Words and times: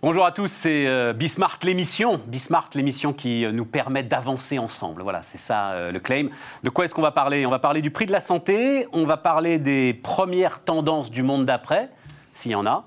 Bonjour 0.00 0.24
à 0.24 0.30
tous, 0.30 0.46
c'est 0.46 0.86
euh, 0.86 1.12
Bismart 1.12 1.58
l'émission. 1.64 2.20
Bismart 2.28 2.70
l'émission 2.74 3.12
qui 3.12 3.44
euh, 3.44 3.50
nous 3.50 3.64
permet 3.64 4.04
d'avancer 4.04 4.56
ensemble. 4.56 5.02
Voilà, 5.02 5.24
c'est 5.24 5.38
ça 5.38 5.72
euh, 5.72 5.90
le 5.90 5.98
claim. 5.98 6.28
De 6.62 6.70
quoi 6.70 6.84
est-ce 6.84 6.94
qu'on 6.94 7.02
va 7.02 7.10
parler? 7.10 7.44
On 7.46 7.50
va 7.50 7.58
parler 7.58 7.82
du 7.82 7.90
prix 7.90 8.06
de 8.06 8.12
la 8.12 8.20
santé, 8.20 8.86
on 8.92 9.06
va 9.06 9.16
parler 9.16 9.58
des 9.58 9.94
premières 9.94 10.62
tendances 10.62 11.10
du 11.10 11.24
monde 11.24 11.46
d'après, 11.46 11.90
s'il 12.32 12.52
y 12.52 12.54
en 12.54 12.64
a, 12.64 12.84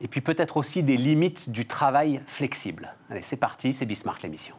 et 0.00 0.08
puis 0.08 0.20
peut-être 0.20 0.56
aussi 0.56 0.82
des 0.82 0.96
limites 0.96 1.50
du 1.50 1.64
travail 1.64 2.20
flexible. 2.26 2.92
Allez, 3.08 3.22
c'est 3.22 3.36
parti, 3.36 3.72
c'est 3.72 3.86
Bismart 3.86 4.18
l'émission. 4.24 4.56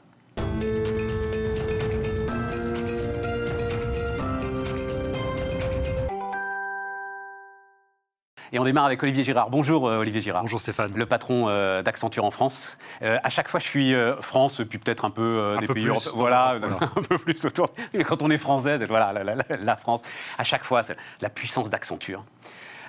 Et 8.53 8.59
on 8.59 8.63
démarre 8.63 8.85
avec 8.85 9.01
Olivier 9.03 9.23
Girard. 9.23 9.49
Bonjour 9.49 9.87
euh, 9.87 9.97
Olivier 9.99 10.21
Girard. 10.21 10.41
Bonjour 10.43 10.59
Stéphane. 10.59 10.91
Le 10.95 11.05
patron 11.05 11.45
euh, 11.49 11.81
d'Accenture 11.81 12.23
en 12.23 12.31
France. 12.31 12.77
Euh, 13.01 13.17
à 13.23 13.29
chaque 13.29 13.49
fois, 13.49 13.59
je 13.59 13.65
suis 13.65 13.93
France, 14.21 14.61
puis 14.69 14.77
peut-être 14.79 15.05
un 15.05 15.09
peu 15.09 15.55
un 15.57 15.59
des 15.59 15.67
peu 15.67 15.73
pays 15.73 15.87
européens. 15.87 16.11
Voilà, 16.15 16.57
voilà. 16.59 16.75
un 16.95 17.01
peu 17.01 17.17
plus 17.17 17.43
autour. 17.45 17.67
Et 17.93 18.03
quand 18.03 18.21
on 18.21 18.29
est 18.29 18.37
français, 18.37 18.77
c'est 18.79 18.85
voilà, 18.85 19.11
la, 19.13 19.23
la- 19.23 19.35
la 19.59 19.75
France. 19.75 20.01
À 20.37 20.43
chaque 20.43 20.63
fois, 20.63 20.83
c'est 20.83 20.95
la 21.21 21.29
puissance 21.29 21.69
d'Accenture. 21.69 22.23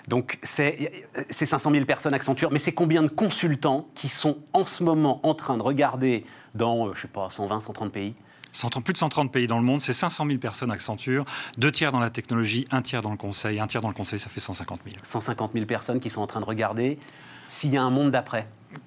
Donc, 0.06 0.38
c'est 0.42 1.04
c'est 1.28 1.44
500 1.44 1.70
000 1.72 1.84
personnes 1.84 2.14
Accenture, 2.14 2.50
mais 2.50 2.58
c'est 2.58 2.72
combien 2.72 3.02
de 3.02 3.08
consultants 3.08 3.88
qui 3.94 4.08
sont 4.08 4.38
en 4.52 4.64
ce 4.64 4.82
moment 4.82 5.20
en 5.22 5.34
train 5.34 5.56
de 5.58 5.62
regarder 5.62 6.24
dans, 6.54 6.86
euh, 6.88 6.92
je 6.94 7.02
sais 7.02 7.08
pas, 7.08 7.28
120, 7.30 7.60
130 7.60 7.92
pays? 7.92 8.14
130 8.52 8.84
plus 8.84 8.92
de 8.92 8.98
130 8.98 9.32
pays 9.32 9.46
dans 9.46 9.58
le 9.58 9.64
monde, 9.64 9.80
c'est 9.80 9.92
500 9.92 10.26
000 10.26 10.38
personnes 10.38 10.70
Accenture, 10.70 11.24
deux 11.58 11.70
tiers 11.70 11.92
dans 11.92 12.00
la 12.00 12.10
technologie, 12.10 12.66
un 12.70 12.82
tiers 12.82 13.02
dans 13.02 13.10
le 13.10 13.16
conseil. 13.16 13.60
Un 13.60 13.66
tiers 13.66 13.82
dans 13.82 13.88
le 13.88 13.94
conseil, 13.94 14.18
ça 14.18 14.30
fait 14.30 14.40
150 14.40 14.80
000. 14.84 14.96
150 15.02 15.52
000 15.52 15.66
personnes 15.66 16.00
qui 16.00 16.10
sont 16.10 16.20
en 16.20 16.26
train 16.26 16.40
de 16.40 16.46
regarder 16.46 16.98
s'il 17.48 17.72
y 17.72 17.76
a 17.76 17.82
un 17.82 17.90
monde 17.90 18.10
d'après. 18.10 18.46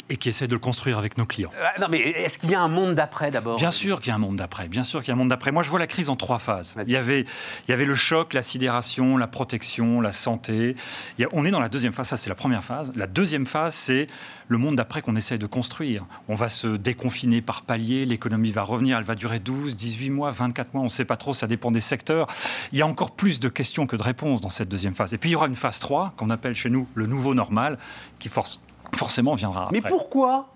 Et 0.09 0.17
qui 0.17 0.29
essaient 0.29 0.47
de 0.47 0.53
le 0.53 0.59
construire 0.59 0.97
avec 0.97 1.17
nos 1.17 1.25
clients. 1.25 1.51
Euh, 1.57 1.65
non, 1.81 1.87
mais 1.89 1.99
est-ce 1.99 2.37
qu'il 2.37 2.51
y 2.51 2.55
a 2.55 2.61
un 2.61 2.67
monde 2.67 2.93
d'après 2.95 3.31
d'abord? 3.31 3.57
Bien 3.57 3.71
sûr 3.71 3.99
qu'il 3.99 4.09
y 4.09 4.11
a 4.11 4.15
un 4.15 4.19
monde 4.19 4.35
d'après. 4.35 4.67
Bien 4.67 4.83
sûr 4.83 4.99
qu'il 5.01 5.07
y 5.07 5.11
a 5.11 5.15
un 5.15 5.17
monde 5.17 5.29
d'après. 5.29 5.51
Moi, 5.51 5.63
je 5.63 5.69
vois 5.69 5.79
la 5.79 5.87
crise 5.87 6.09
en 6.09 6.15
trois 6.15 6.37
phases. 6.37 6.75
Il 6.85 6.91
y 6.91 6.97
avait, 6.97 7.21
il 7.21 7.71
y 7.71 7.73
avait 7.73 7.85
le 7.85 7.95
choc, 7.95 8.33
la 8.33 8.43
sidération, 8.43 9.17
la 9.17 9.27
protection, 9.27 9.99
la 10.01 10.11
santé. 10.11 10.75
Il 11.17 11.21
y 11.21 11.25
a- 11.25 11.29
on 11.31 11.45
est 11.45 11.51
dans 11.51 11.59
la 11.59 11.69
deuxième 11.69 11.93
phase. 11.93 12.09
Ça, 12.09 12.17
c'est 12.17 12.29
la 12.29 12.35
première 12.35 12.63
phase. 12.63 12.91
La 12.95 13.07
deuxième 13.07 13.45
phase, 13.47 13.73
c'est 13.73 14.07
le 14.49 14.57
monde 14.57 14.75
d'après 14.75 15.01
qu'on 15.01 15.15
essaye 15.15 15.39
de 15.39 15.47
construire. 15.47 16.05
On 16.27 16.35
va 16.35 16.49
se 16.49 16.67
déconfiner 16.67 17.41
par 17.41 17.63
palier. 17.63 18.05
L'économie 18.05 18.51
va 18.51 18.63
revenir. 18.63 18.97
Elle 18.97 19.03
va 19.05 19.15
durer 19.15 19.39
12, 19.39 19.75
18 19.75 20.09
mois, 20.11 20.29
24 20.29 20.73
mois. 20.73 20.81
On 20.81 20.85
ne 20.85 20.89
sait 20.89 21.05
pas 21.05 21.17
trop. 21.17 21.33
Ça 21.33 21.47
dépend 21.47 21.71
des 21.71 21.79
secteurs. 21.81 22.27
Il 22.71 22.77
y 22.77 22.81
a 22.81 22.87
encore 22.87 23.11
plus 23.11 23.39
de 23.39 23.49
questions 23.49 23.87
que 23.87 23.95
de 23.95 24.03
réponses 24.03 24.41
dans 24.41 24.49
cette 24.49 24.69
deuxième 24.69 24.93
phase. 24.93 25.13
Et 25.13 25.17
puis, 25.17 25.29
il 25.29 25.33
y 25.33 25.35
aura 25.35 25.47
une 25.47 25.55
phase 25.55 25.79
3 25.79 26.13
qu'on 26.17 26.29
appelle 26.29 26.53
chez 26.53 26.69
nous 26.69 26.87
le 26.93 27.07
nouveau 27.07 27.33
normal, 27.33 27.79
qui 28.19 28.27
force- 28.29 28.59
forcément 29.01 29.33
viendra 29.33 29.63
après. 29.63 29.81
Mais 29.81 29.89
pourquoi 29.89 30.47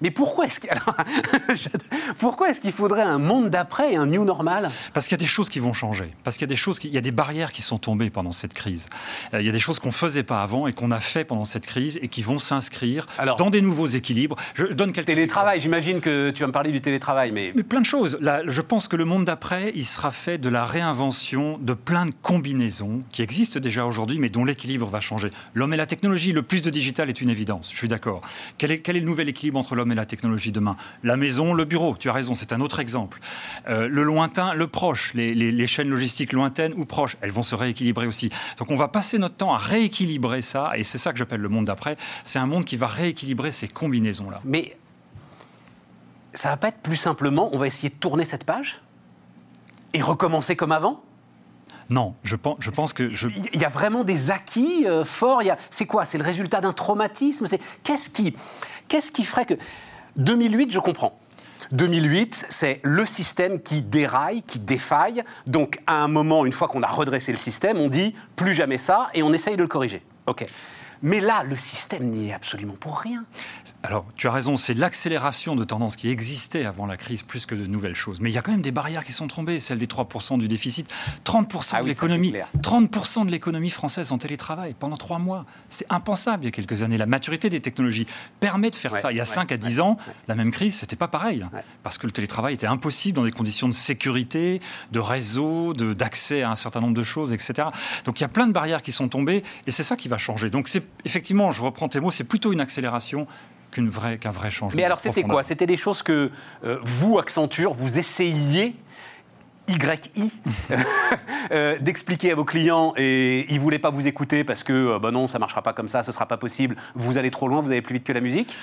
Mais 0.00 0.10
pourquoi 0.10 0.46
est-ce 0.46 0.60
qu'il 0.60 0.70
est-ce 2.48 2.60
qu'il 2.60 2.72
faudrait 2.72 3.02
un 3.02 3.18
monde 3.18 3.50
d'après 3.50 3.92
et 3.92 3.96
un 3.96 4.06
new 4.06 4.24
normal? 4.24 4.70
Parce 4.94 5.06
qu'il 5.06 5.12
y 5.14 5.20
a 5.20 5.24
des 5.24 5.26
choses 5.26 5.48
qui 5.48 5.58
vont 5.58 5.72
changer. 5.72 6.12
Parce 6.24 6.36
qu'il 6.36 6.42
y 6.46 6.50
a 6.50 6.54
des 6.54 6.56
choses, 6.56 6.78
qui- 6.78 6.88
il 6.88 6.94
y 6.94 6.98
a 6.98 7.02
des 7.02 7.10
barrières 7.12 7.52
qui 7.52 7.62
sont 7.62 7.78
tombées 7.78 8.10
pendant 8.10 8.32
cette 8.32 8.54
crise. 8.54 8.88
Euh, 9.34 9.40
il 9.40 9.46
y 9.46 9.48
a 9.48 9.52
des 9.52 9.58
choses 9.58 9.78
qu'on 9.78 9.92
faisait 9.92 10.22
pas 10.22 10.42
avant 10.42 10.66
et 10.66 10.72
qu'on 10.72 10.90
a 10.90 11.00
fait 11.00 11.24
pendant 11.24 11.44
cette 11.44 11.66
crise 11.66 11.98
et 12.02 12.08
qui 12.08 12.22
vont 12.22 12.38
s'inscrire 12.38 13.06
dans 13.38 13.50
des 13.50 13.60
nouveaux 13.60 13.86
équilibres. 13.86 14.36
Je 14.54 14.66
donne 14.66 14.92
quelques 14.92 15.06
Télétravail, 15.06 15.60
j'imagine 15.60 16.00
que 16.00 16.30
tu 16.30 16.40
vas 16.40 16.46
me 16.46 16.52
parler 16.52 16.72
du 16.72 16.80
télétravail, 16.80 17.32
mais 17.32 17.52
mais 17.54 17.62
plein 17.62 17.80
de 17.80 17.86
choses. 17.86 18.16
Là, 18.20 18.40
je 18.46 18.60
pense 18.62 18.88
que 18.88 18.96
le 18.96 19.04
monde 19.04 19.24
d'après, 19.24 19.72
il 19.74 19.84
sera 19.84 20.10
fait 20.10 20.38
de 20.38 20.48
la 20.48 20.64
réinvention 20.64 21.58
de 21.60 21.74
plein 21.74 22.06
de 22.06 22.12
combinaisons 22.22 23.02
qui 23.12 23.22
existent 23.22 23.60
déjà 23.60 23.84
aujourd'hui, 23.84 24.18
mais 24.18 24.28
dont 24.30 24.44
l'équilibre 24.44 24.86
va 24.86 25.00
changer. 25.00 25.30
L'homme 25.54 25.72
et 25.74 25.76
la 25.76 25.86
technologie, 25.86 26.32
le 26.32 26.42
plus 26.42 26.62
de 26.62 26.70
digital 26.70 27.08
est 27.08 27.20
une 27.20 27.28
évidence, 27.30 27.70
je 27.72 27.76
suis 27.76 27.88
d'accord. 27.88 28.22
Quel 28.58 28.70
est, 28.72 28.78
quel 28.80 28.96
est 28.96 29.00
le 29.00 29.06
nouvel 29.06 29.28
équilibre 29.28 29.58
entre 29.58 29.74
l'homme 29.74 29.81
et 29.90 29.94
la 29.94 30.06
technologie 30.06 30.52
demain 30.52 30.76
La 31.02 31.16
maison, 31.16 31.54
le 31.54 31.64
bureau, 31.64 31.96
tu 31.98 32.08
as 32.08 32.12
raison, 32.12 32.34
c'est 32.34 32.52
un 32.52 32.60
autre 32.60 32.78
exemple. 32.78 33.18
Euh, 33.68 33.88
le 33.88 34.02
lointain, 34.04 34.54
le 34.54 34.68
proche, 34.68 35.14
les, 35.14 35.34
les- 35.34 35.66
chaînes 35.66 35.88
logistiques 35.88 36.32
lointaines 36.32 36.74
ou 36.76 36.84
proches, 36.84 37.16
elles 37.22 37.30
vont 37.32 37.42
se 37.42 37.54
rééquilibrer 37.54 38.06
aussi. 38.06 38.30
Donc 38.58 38.70
on 38.70 38.76
va 38.76 38.88
passer 38.88 39.18
notre 39.18 39.36
temps 39.36 39.54
à 39.54 39.58
rééquilibrer 39.58 40.42
ça, 40.42 40.72
et 40.76 40.84
c'est 40.84 40.98
ça 40.98 41.12
que 41.12 41.18
j'appelle 41.18 41.40
le 41.40 41.48
monde 41.48 41.64
d'après. 41.64 41.96
C'est 42.24 42.38
un 42.38 42.46
monde 42.46 42.64
qui 42.64 42.76
va 42.76 42.86
rééquilibrer 42.86 43.50
ces 43.50 43.68
combinaisons-là. 43.68 44.40
mais 44.44 44.76
ça 46.34 46.48
va 46.48 46.56
pas 46.56 46.68
être 46.68 46.78
plus 46.78 46.96
simplement, 46.96 47.50
on 47.54 47.58
va 47.58 47.66
essayer 47.66 47.88
de 47.90 47.94
tourner 47.94 48.24
cette 48.24 48.44
page 48.44 48.80
et 49.92 50.00
recommencer 50.00 50.56
comme 50.56 50.72
avant? 50.72 51.02
Non, 51.90 52.14
je 52.22 52.36
pense, 52.36 52.92
que... 52.92 53.10
Il 53.54 53.60
y 53.60 53.64
a 53.64 53.68
vraiment 53.68 54.04
des 54.04 54.30
acquis 54.30 54.86
euh, 54.86 55.04
forts. 55.04 55.40
a- 55.40 55.56
C'est 55.70 55.86
quoi? 55.86 56.04
C'est 56.04 56.18
le 56.18 56.24
résultat 56.24 56.60
d'un 56.60 56.72
traumatisme? 56.72 57.46
C'est 57.46 57.60
qu'est-ce 57.82 58.08
qui, 58.10 58.34
qu'est-ce 58.88 59.10
qui 59.10 59.24
ferait 59.24 59.44
que 59.46 59.54
2008, 60.16 60.72
je 60.72 60.78
comprends. 60.78 61.18
2008, 61.72 62.46
c'est 62.50 62.80
le 62.82 63.06
système 63.06 63.60
qui 63.60 63.80
déraille, 63.82 64.42
qui 64.42 64.58
défaille. 64.58 65.22
Donc, 65.46 65.80
à 65.86 66.02
un 66.02 66.08
moment, 66.08 66.44
une 66.44 66.52
fois 66.52 66.68
qu'on 66.68 66.82
a 66.82 66.86
redressé 66.88 67.32
le 67.32 67.38
système, 67.38 67.78
on 67.78 67.88
dit 67.88 68.14
plus 68.36 68.54
jamais 68.54 68.78
ça 68.78 69.08
et 69.14 69.22
on 69.22 69.32
essaye 69.32 69.56
de 69.56 69.62
le 69.62 69.68
corriger. 69.68 70.02
Ok. 70.26 70.44
Mais 71.02 71.20
là, 71.20 71.42
le 71.42 71.56
système 71.56 72.04
n'y 72.10 72.28
est 72.28 72.32
absolument 72.32 72.74
pour 72.78 72.98
rien. 73.00 73.24
Alors, 73.82 74.04
tu 74.16 74.28
as 74.28 74.32
raison, 74.32 74.56
c'est 74.56 74.74
l'accélération 74.74 75.56
de 75.56 75.64
tendances 75.64 75.96
qui 75.96 76.08
existait 76.10 76.64
avant 76.64 76.86
la 76.86 76.96
crise 76.96 77.22
plus 77.22 77.44
que 77.46 77.54
de 77.54 77.66
nouvelles 77.66 77.94
choses. 77.94 78.20
Mais 78.20 78.30
il 78.30 78.34
y 78.34 78.38
a 78.38 78.42
quand 78.42 78.52
même 78.52 78.62
des 78.62 78.70
barrières 78.70 79.04
qui 79.04 79.12
sont 79.12 79.26
tombées, 79.28 79.58
celle 79.60 79.78
des 79.78 79.86
3% 79.86 80.38
du 80.38 80.46
déficit, 80.48 80.88
30% 81.24 81.70
Ah 81.72 81.78
de 81.78 81.82
oui, 81.84 81.88
l'économie, 81.90 82.28
c'est 82.28 82.32
clair, 82.34 82.48
ça. 82.52 82.58
30% 82.58 83.26
de 83.26 83.30
l'économie 83.30 83.70
française 83.70 84.12
en 84.12 84.18
télétravail 84.18 84.74
pendant 84.78 84.96
trois 84.96 85.18
mois. 85.18 85.44
C'est 85.68 85.86
impensable 85.90 86.44
il 86.44 86.46
y 86.46 86.48
a 86.48 86.52
quelques 86.52 86.82
années. 86.82 86.98
La 86.98 87.06
maturité 87.06 87.50
des 87.50 87.60
technologies 87.60 88.06
permet 88.40 88.70
de 88.70 88.76
faire 88.76 88.92
Ouais, 88.92 89.00
ça. 89.00 89.10
Il 89.12 89.16
y 89.16 89.20
a 89.20 89.24
ouais, 89.24 89.26
5 89.26 89.50
à 89.50 89.54
ouais, 89.54 89.58
10 89.58 89.80
ans, 89.80 89.96
la 90.28 90.34
même 90.34 90.50
crise, 90.52 90.76
c'était 90.78 90.96
pas 90.96 91.08
pareil. 91.08 91.44
Parce 91.82 91.98
que 91.98 92.06
le 92.06 92.12
télétravail 92.12 92.54
était 92.54 92.66
impossible 92.66 93.16
dans 93.16 93.24
des 93.24 93.32
conditions 93.32 93.68
de 93.68 93.74
sécurité, 93.74 94.60
de 94.92 95.00
réseau, 95.00 95.72
de- 95.74 95.92
d'accès 95.94 96.42
à 96.42 96.50
un 96.50 96.54
certain 96.56 96.80
nombre 96.80 96.94
de 96.94 97.04
choses, 97.04 97.32
etc. 97.32 97.68
Donc 98.04 98.20
il 98.20 98.22
y 98.22 98.24
a 98.24 98.28
plein 98.28 98.46
de 98.46 98.52
barrières 98.52 98.82
qui 98.82 98.92
sont 98.92 99.08
tombées 99.08 99.42
et 99.66 99.70
c'est 99.70 99.82
ça 99.82 99.96
qui 99.96 100.08
va 100.08 100.18
changer. 100.18 100.50
Donc 100.50 100.68
c'est 100.68 100.82
effectivement, 101.04 101.50
je 101.52 101.62
reprends 101.62 101.88
tes 101.88 102.00
mots, 102.00 102.10
c'est 102.10 102.24
plutôt 102.24 102.52
une 102.52 102.60
accélération 102.60 103.26
qu'un 103.70 104.30
vrai 104.30 104.50
changement. 104.50 104.76
Mais 104.76 104.84
alors, 104.84 105.00
c'était 105.00 105.22
quoi? 105.22 105.42
C'était 105.42 105.66
des 105.66 105.76
choses 105.76 106.02
que 106.02 106.30
euh, 106.64 106.78
vous, 106.82 107.18
Accenture, 107.18 107.72
vous 107.74 107.98
essayiez 107.98 108.76
YI 109.68 110.32
euh, 111.52 111.78
d'expliquer 111.78 112.32
à 112.32 112.34
vos 112.34 112.44
clients 112.44 112.94
et 112.96 113.46
ils 113.52 113.60
voulaient 113.60 113.78
pas 113.78 113.90
vous 113.90 114.06
écouter 114.06 114.42
parce 114.44 114.64
que 114.64 114.72
euh, 114.72 114.98
bah 114.98 115.12
non 115.12 115.28
ça 115.28 115.38
marchera 115.38 115.62
pas 115.62 115.72
comme 115.72 115.86
ça 115.86 116.02
ce 116.02 116.10
sera 116.10 116.26
pas 116.26 116.36
possible 116.36 116.74
vous 116.96 117.16
allez 117.16 117.30
trop 117.30 117.46
loin 117.46 117.62
vous 117.62 117.70
allez 117.70 117.80
plus 117.80 117.94
vite 117.94 118.04
que 118.04 118.12
la 118.12 118.20
musique? 118.20 118.54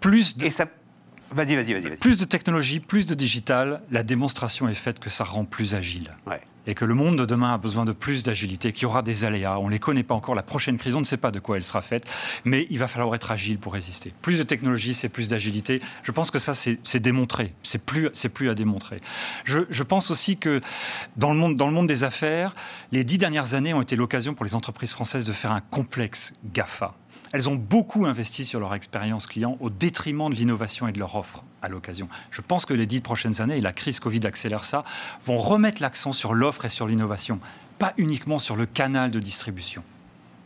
Plus 0.00 0.38
de, 0.38 0.46
et 0.46 0.50
ça 0.50 0.64
vas-y 1.30 1.56
vas-y 1.56 1.74
vas-y 1.74 1.88
vas-y 1.88 1.96
plus 1.98 2.16
de 2.16 2.24
technologie, 2.24 2.80
plus 2.80 3.04
de 3.04 3.14
digital, 3.14 3.82
la 3.90 4.02
démonstration 4.02 4.66
est 4.66 4.74
faite 4.74 4.98
que 4.98 5.10
ça 5.10 5.24
rend 5.24 5.44
plus 5.44 5.74
agile. 5.74 6.10
ouais. 6.26 6.40
Et 6.70 6.74
que 6.74 6.84
le 6.84 6.94
monde 6.94 7.18
de 7.18 7.24
demain 7.24 7.52
a 7.52 7.58
besoin 7.58 7.84
de 7.84 7.90
plus 7.90 8.22
d'agilité, 8.22 8.72
qu'il 8.72 8.84
y 8.84 8.86
aura 8.86 9.02
des 9.02 9.24
aléas. 9.24 9.58
On 9.58 9.66
ne 9.66 9.72
les 9.72 9.80
connaît 9.80 10.04
pas 10.04 10.14
encore. 10.14 10.36
La 10.36 10.44
prochaine 10.44 10.78
crise, 10.78 10.94
on 10.94 11.00
ne 11.00 11.04
sait 11.04 11.16
pas 11.16 11.32
de 11.32 11.40
quoi 11.40 11.56
elle 11.56 11.64
sera 11.64 11.82
faite. 11.82 12.08
Mais 12.44 12.68
il 12.70 12.78
va 12.78 12.86
falloir 12.86 13.12
être 13.16 13.32
agile 13.32 13.58
pour 13.58 13.72
résister. 13.72 14.14
Plus 14.22 14.38
de 14.38 14.44
technologie, 14.44 14.94
c'est 14.94 15.08
plus 15.08 15.26
d'agilité. 15.26 15.82
Je 16.04 16.12
pense 16.12 16.30
que 16.30 16.38
ça, 16.38 16.54
c'est 16.54 17.00
démontré. 17.00 17.54
C'est 17.64 17.82
plus, 17.84 18.08
plus 18.32 18.50
à 18.50 18.54
démontrer. 18.54 19.00
Je, 19.42 19.58
je 19.68 19.82
pense 19.82 20.12
aussi 20.12 20.36
que 20.36 20.60
dans 21.16 21.32
le, 21.32 21.40
monde, 21.40 21.56
dans 21.56 21.66
le 21.66 21.72
monde 21.72 21.88
des 21.88 22.04
affaires, 22.04 22.54
les 22.92 23.02
dix 23.02 23.18
dernières 23.18 23.54
années 23.54 23.74
ont 23.74 23.82
été 23.82 23.96
l'occasion 23.96 24.34
pour 24.34 24.44
les 24.44 24.54
entreprises 24.54 24.92
françaises 24.92 25.24
de 25.24 25.32
faire 25.32 25.50
un 25.50 25.60
complexe 25.60 26.34
GAFA. 26.54 26.94
Elles 27.32 27.48
ont 27.48 27.56
beaucoup 27.56 28.06
investi 28.06 28.44
sur 28.44 28.60
leur 28.60 28.74
expérience 28.74 29.26
client 29.26 29.56
au 29.58 29.70
détriment 29.70 30.30
de 30.30 30.36
l'innovation 30.36 30.86
et 30.86 30.92
de 30.92 31.00
leur 31.00 31.16
offre 31.16 31.42
à 31.62 31.68
l'occasion. 31.68 32.08
Je 32.30 32.40
pense 32.40 32.66
que 32.66 32.74
les 32.74 32.86
dix 32.86 33.00
prochaines 33.00 33.40
années, 33.40 33.58
et 33.58 33.60
la 33.60 33.72
crise 33.72 34.00
Covid 34.00 34.26
accélère 34.26 34.64
ça, 34.64 34.84
vont 35.24 35.38
remettre 35.38 35.82
l'accent 35.82 36.12
sur 36.12 36.34
l'offre 36.34 36.64
et 36.64 36.68
sur 36.68 36.86
l'innovation, 36.86 37.38
pas 37.78 37.92
uniquement 37.96 38.38
sur 38.38 38.56
le 38.56 38.66
canal 38.66 39.10
de 39.10 39.18
distribution. 39.18 39.82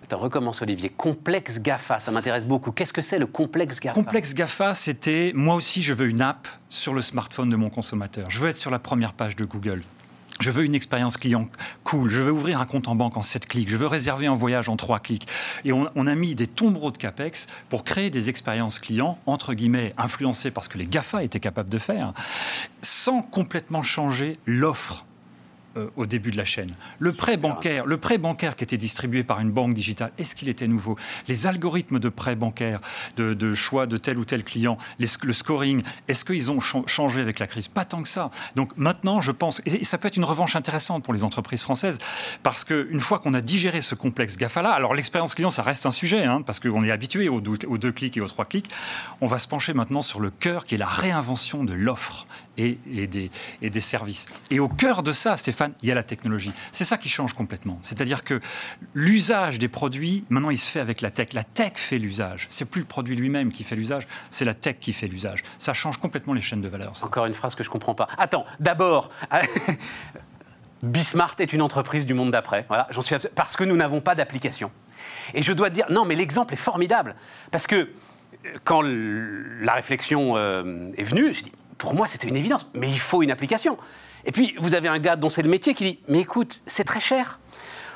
Attends, 0.04 0.18
recommence 0.18 0.60
Olivier 0.60 0.90
complexe 0.90 1.60
GAFA 1.60 1.98
ça 1.98 2.10
m'intéresse 2.10 2.44
beaucoup 2.44 2.72
qu'est-ce 2.72 2.92
que 2.92 3.00
c'est 3.00 3.18
le 3.18 3.26
complexe 3.26 3.80
GAFA 3.80 3.94
Complexe 3.94 4.34
GAFA, 4.34 4.74
c'était 4.74 5.32
moi 5.34 5.54
aussi, 5.54 5.82
je 5.82 5.94
veux 5.94 6.06
une 6.06 6.20
app 6.20 6.46
sur 6.68 6.92
le 6.92 7.00
smartphone 7.00 7.48
de 7.48 7.56
mon 7.56 7.70
consommateur. 7.70 8.28
Je 8.28 8.38
veux 8.38 8.50
être 8.50 8.56
sur 8.56 8.70
la 8.70 8.78
première 8.78 9.14
page 9.14 9.34
de 9.34 9.46
Google. 9.46 9.82
Je 10.40 10.50
veux 10.50 10.64
une 10.64 10.74
expérience 10.74 11.16
client 11.16 11.48
cool. 11.84 12.10
Je 12.10 12.20
veux 12.20 12.32
ouvrir 12.32 12.60
un 12.60 12.66
compte 12.66 12.88
en 12.88 12.94
banque 12.94 13.16
en 13.16 13.22
7 13.22 13.46
clics. 13.46 13.68
Je 13.68 13.76
veux 13.76 13.86
réserver 13.86 14.26
un 14.26 14.34
voyage 14.34 14.68
en 14.68 14.76
3 14.76 14.98
clics. 14.98 15.28
Et 15.64 15.72
on, 15.72 15.86
a 15.86 16.14
mis 16.14 16.34
des 16.34 16.46
tombereaux 16.46 16.90
de 16.90 16.98
CAPEX 16.98 17.46
pour 17.70 17.84
créer 17.84 18.10
des 18.10 18.30
expériences 18.30 18.78
clients, 18.78 19.18
entre 19.26 19.54
guillemets, 19.54 19.92
influencées 19.96 20.50
par 20.50 20.64
ce 20.64 20.68
que 20.68 20.78
les 20.78 20.86
GAFA 20.86 21.22
étaient 21.22 21.40
capables 21.40 21.68
de 21.68 21.78
faire, 21.78 22.12
sans 22.82 23.22
complètement 23.22 23.82
changer 23.82 24.36
l'offre 24.44 25.04
euh, 25.76 25.88
au 25.96 26.06
début 26.06 26.30
de 26.30 26.36
la 26.36 26.44
chaîne. 26.44 26.70
Le 26.98 27.12
prêt 27.12 27.36
bancaire, 27.36 27.86
le 27.86 27.96
prêt 27.96 28.18
bancaire 28.18 28.56
qui 28.56 28.64
était 28.64 28.76
distribué 28.76 29.24
par 29.24 29.40
une 29.40 29.50
banque 29.50 29.74
digitale, 29.74 30.12
est-ce 30.18 30.36
qu'il 30.36 30.48
était 30.48 30.68
nouveau? 30.68 30.96
Les 31.28 31.46
algorithmes 31.46 31.98
de 31.98 32.08
prêt 32.08 32.36
bancaire, 32.36 32.80
de, 33.16 33.54
choix 33.54 33.86
de 33.86 33.96
tel 33.96 34.18
ou 34.18 34.24
tel 34.24 34.44
client, 34.44 34.78
le 34.98 35.32
scoring, 35.32 35.82
est-ce 36.08 36.24
qu'ils 36.24 36.50
ont 36.50 36.60
changé 36.60 37.20
avec 37.20 37.38
la 37.38 37.46
crise? 37.46 37.68
Pas 37.68 37.84
tant 37.84 38.02
que 38.02 38.08
ça. 38.08 38.30
Donc 38.56 38.76
maintenant, 38.76 39.20
je 39.20 39.32
pense, 39.32 39.60
et 39.66 39.84
ça 39.84 39.98
peut 39.98 40.08
être 40.08 40.16
une 40.16 40.24
revanche 40.24 40.56
intéressante 40.56 41.04
pour 41.04 41.12
les 41.14 41.24
entreprises 41.24 41.62
françaises, 41.62 41.98
parce 42.42 42.64
qu'une 42.64 43.00
fois 43.00 43.18
qu'on 43.18 43.34
a 43.34 43.40
digéré 43.40 43.80
ce 43.80 43.94
complexe 43.94 44.36
GAFA-là, 44.36 44.70
alors 44.70 44.94
l'expérience 44.94 45.34
client, 45.34 45.50
ça 45.50 45.62
reste 45.62 45.86
un 45.86 45.90
sujet, 45.90 46.24
hein, 46.24 46.42
parce 46.42 46.60
qu'on 46.60 46.84
est 46.84 46.90
habitué 46.90 47.28
aux 47.28 47.40
deux 47.40 47.92
clics 47.92 48.16
et 48.16 48.20
aux 48.20 48.28
trois 48.28 48.44
clics, 48.44 48.70
on 49.20 49.26
va 49.26 49.38
se 49.38 49.48
pencher 49.48 49.74
maintenant 49.74 50.02
sur 50.02 50.20
le 50.20 50.30
cœur 50.30 50.64
qui 50.64 50.76
est 50.76 50.78
la 50.78 50.86
réinvention 50.86 51.64
de 51.64 51.72
l'offre 51.72 52.26
et, 52.56 52.78
des, 53.06 53.80
services. 53.80 54.28
Et 54.50 54.60
au 54.60 54.68
cœur 54.68 55.02
de 55.02 55.12
ça, 55.12 55.36
Stéphane, 55.36 55.72
il 55.82 55.88
y 55.88 55.92
a 55.92 55.94
la 55.94 56.02
technologie. 56.02 56.52
C'est 56.72 56.84
ça 56.84 56.98
qui 56.98 57.08
change 57.08 57.34
complètement. 57.34 57.78
C'est-à-dire 57.82 58.24
que 58.24 58.40
l'usage 58.94 59.58
des 59.58 59.68
produits, 59.68 60.24
maintenant, 60.28 60.50
il 60.50 60.58
se 60.58 60.70
fait 60.70 60.80
avec 60.80 61.00
la 61.00 61.10
tech. 61.10 61.32
La 61.32 61.44
tech 61.44 61.72
fait 61.76 61.98
l'usage. 61.98 62.46
C'est 62.48 62.64
plus 62.64 62.80
le 62.80 62.86
produit 62.86 63.16
lui-même 63.16 63.52
qui 63.52 63.64
fait 63.64 63.76
l'usage, 63.76 64.06
c'est 64.30 64.44
la 64.44 64.54
tech 64.54 64.76
qui 64.80 64.92
fait 64.92 65.08
l'usage. 65.08 65.42
Ça 65.58 65.74
change 65.74 65.98
complètement 65.98 66.32
les 66.32 66.40
chaînes 66.40 66.62
de 66.62 66.68
valeur. 66.68 66.92
Encore 67.02 67.26
une 67.26 67.34
phrase 67.34 67.54
que 67.54 67.64
je 67.64 67.68
ne 67.68 67.72
comprends 67.72 67.94
pas. 67.94 68.08
Attends, 68.18 68.44
d'abord. 68.60 69.10
Bismart 70.82 71.36
est 71.38 71.52
une 71.52 71.62
entreprise 71.62 72.06
du 72.06 72.14
monde 72.14 72.30
d'après. 72.30 72.66
Voilà, 72.68 72.86
j'en 72.90 73.00
suis 73.00 73.16
parce 73.34 73.56
que 73.56 73.64
nous 73.64 73.76
n'avons 73.76 74.00
pas 74.00 74.14
d'application. 74.14 74.70
Et 75.32 75.42
je 75.42 75.52
dois 75.52 75.70
dire, 75.70 75.86
non, 75.90 76.04
mais 76.04 76.14
l'exemple 76.14 76.54
est 76.54 76.58
formidable. 76.58 77.14
Parce 77.50 77.66
que 77.66 77.76
euh, 77.76 77.88
quand 78.64 78.82
la 78.82 79.72
réflexion 79.72 80.36
euh, 80.36 80.90
est 80.96 81.04
venue, 81.04 81.32
je 81.32 81.42
dis, 81.42 81.52
pour 81.78 81.94
moi, 81.94 82.06
c'était 82.06 82.28
une 82.28 82.36
évidence. 82.36 82.66
Mais 82.74 82.90
il 82.90 82.98
faut 82.98 83.22
une 83.22 83.30
application. 83.30 83.76
Et 84.24 84.32
puis, 84.32 84.54
vous 84.58 84.74
avez 84.74 84.88
un 84.88 84.98
gars 84.98 85.16
dont 85.16 85.30
c'est 85.30 85.42
le 85.42 85.48
métier 85.48 85.74
qui 85.74 85.84
dit 85.84 85.98
Mais 86.08 86.20
écoute, 86.20 86.62
c'est 86.66 86.84
très 86.84 87.00
cher. 87.00 87.38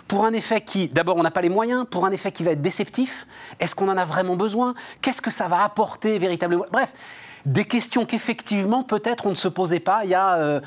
Pour 0.07 0.25
un 0.25 0.33
effet 0.33 0.63
qui, 0.63 0.89
d'abord, 0.89 1.17
on 1.17 1.23
n'a 1.23 1.31
pas 1.31 1.43
les 1.43 1.51
moyens, 1.51 1.85
pour 1.91 2.07
un 2.07 2.11
effet 2.13 2.33
qui 2.33 2.43
va 2.43 2.53
être 2.53 2.63
déceptif, 2.63 3.27
est-ce 3.61 3.75
qu'on 3.75 3.89
en 3.89 3.97
a 3.99 4.07
vraiment 4.07 4.37
besoin? 4.37 4.75
Qu'est-ce 5.03 5.21
que 5.21 5.31
ça 5.31 5.49
va 5.49 5.63
apporter 5.63 6.19
véritablement? 6.19 6.65
Bref, 6.73 6.95
des 7.45 7.67
questions 7.67 8.07
qu'effectivement, 8.07 8.85
peut-être, 8.85 9.27
on 9.27 9.31
ne 9.31 9.35
se 9.35 9.49
posait 9.49 9.81
pas 9.81 10.05
il 10.05 10.11
y 10.11 10.15
a 10.15 10.39
euh, 10.39 10.61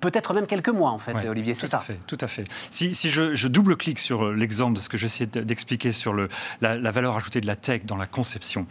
peut-être 0.00 0.34
même 0.34 0.46
quelques 0.46 0.68
mois, 0.68 0.90
en 0.90 0.98
fait, 0.98 1.14
Olivier, 1.28 1.54
c'est 1.54 1.68
ça 1.68 1.78
fait, 1.78 1.98
Tout 2.08 2.18
à 2.20 2.26
fait. 2.26 2.44
Si, 2.70 2.92
je, 2.92 3.46
double-clique 3.46 4.00
sur 4.00 4.32
l'exemple 4.32 4.76
de 4.76 4.80
ce 4.80 4.88
que 4.88 4.98
j'essaie 4.98 5.26
d'expliquer 5.26 5.92
sur 5.92 6.12
le, 6.12 6.28
la 6.60 6.90
valeur 6.90 7.16
ajoutée 7.16 7.40
de 7.40 7.46
la 7.46 7.56
tech 7.56 7.84
dans 7.84 7.96
la 7.96 8.06
conception, 8.06 8.66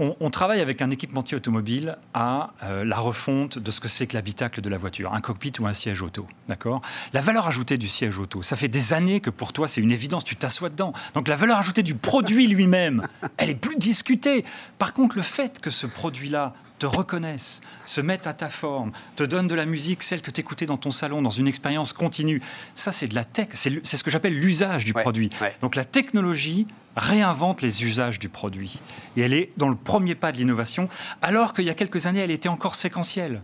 on, 0.00 0.30
travaille 0.30 0.60
avec 0.60 0.80
un 0.80 0.90
équipementier 0.90 1.36
automobile 1.36 1.98
à 2.14 2.54
euh, 2.62 2.84
la 2.84 2.98
refonte 2.98 3.58
de 3.58 3.70
ce 3.70 3.80
que 3.80 3.88
c'est 3.88 4.06
que 4.06 4.14
l'habitacle 4.14 4.62
de 4.62 4.68
la 4.70 4.78
voiture, 4.78 5.12
un 5.12 5.20
cockpit 5.20 5.52
ou 5.60 5.66
un 5.66 5.74
siège 5.74 6.00
auto. 6.00 6.26
D'accord? 6.48 6.80
La 7.12 7.20
valeur 7.20 7.46
ajoutée 7.46 7.76
du 7.76 7.86
siège 7.86 8.18
auto, 8.18 8.42
ça 8.42 8.56
fait 8.56 8.68
des 8.68 8.94
années 8.94 9.20
que 9.20 9.30
pour 9.30 9.52
toi 9.52 9.68
c'est 9.68 9.80
une 9.80 9.92
évidence, 9.92 10.24
tu 10.24 10.36
t'assois 10.36 10.70
dedans. 10.70 10.94
Donc 11.14 11.28
la 11.28 11.36
valeur 11.36 11.58
ajoutée 11.58 11.82
du 11.82 11.94
produit 11.94 12.46
lui-même, 12.46 13.06
elle 13.36 13.50
est 13.50 13.54
plus 13.54 13.76
discutée. 13.76 14.44
Par 14.78 14.94
contre, 14.94 15.16
le 15.16 15.22
fait 15.22 15.60
que 15.60 15.70
ce 15.70 15.86
produit-là 15.86 16.54
te 16.80 16.86
reconnaissent, 16.86 17.60
se 17.84 18.00
mettent 18.00 18.26
à 18.26 18.32
ta 18.32 18.48
forme, 18.48 18.90
te 19.14 19.22
donnent 19.22 19.46
de 19.46 19.54
la 19.54 19.66
musique, 19.66 20.02
celle 20.02 20.22
que 20.22 20.30
tu 20.30 20.40
écoutais 20.40 20.66
dans 20.66 20.78
ton 20.78 20.90
salon, 20.90 21.22
dans 21.22 21.30
une 21.30 21.46
expérience 21.46 21.92
continue. 21.92 22.42
Ça, 22.74 22.90
c'est 22.90 23.06
de 23.06 23.14
la 23.14 23.24
tech, 23.24 23.48
c'est 23.52 23.84
ce 23.84 24.02
que 24.02 24.10
j'appelle 24.10 24.34
l'usage 24.34 24.84
du 24.84 24.94
produit. 24.94 25.30
Donc 25.60 25.76
la 25.76 25.84
technologie 25.84 26.66
réinvente 26.96 27.62
les 27.62 27.84
usages 27.84 28.18
du 28.18 28.28
produit. 28.28 28.80
Et 29.16 29.20
elle 29.20 29.34
est 29.34 29.50
dans 29.58 29.68
le 29.68 29.76
premier 29.76 30.14
pas 30.14 30.32
de 30.32 30.38
l'innovation, 30.38 30.88
alors 31.22 31.52
qu'il 31.52 31.66
y 31.66 31.70
a 31.70 31.74
quelques 31.74 32.06
années, 32.06 32.20
elle 32.20 32.30
était 32.30 32.48
encore 32.48 32.74
séquentielle. 32.74 33.42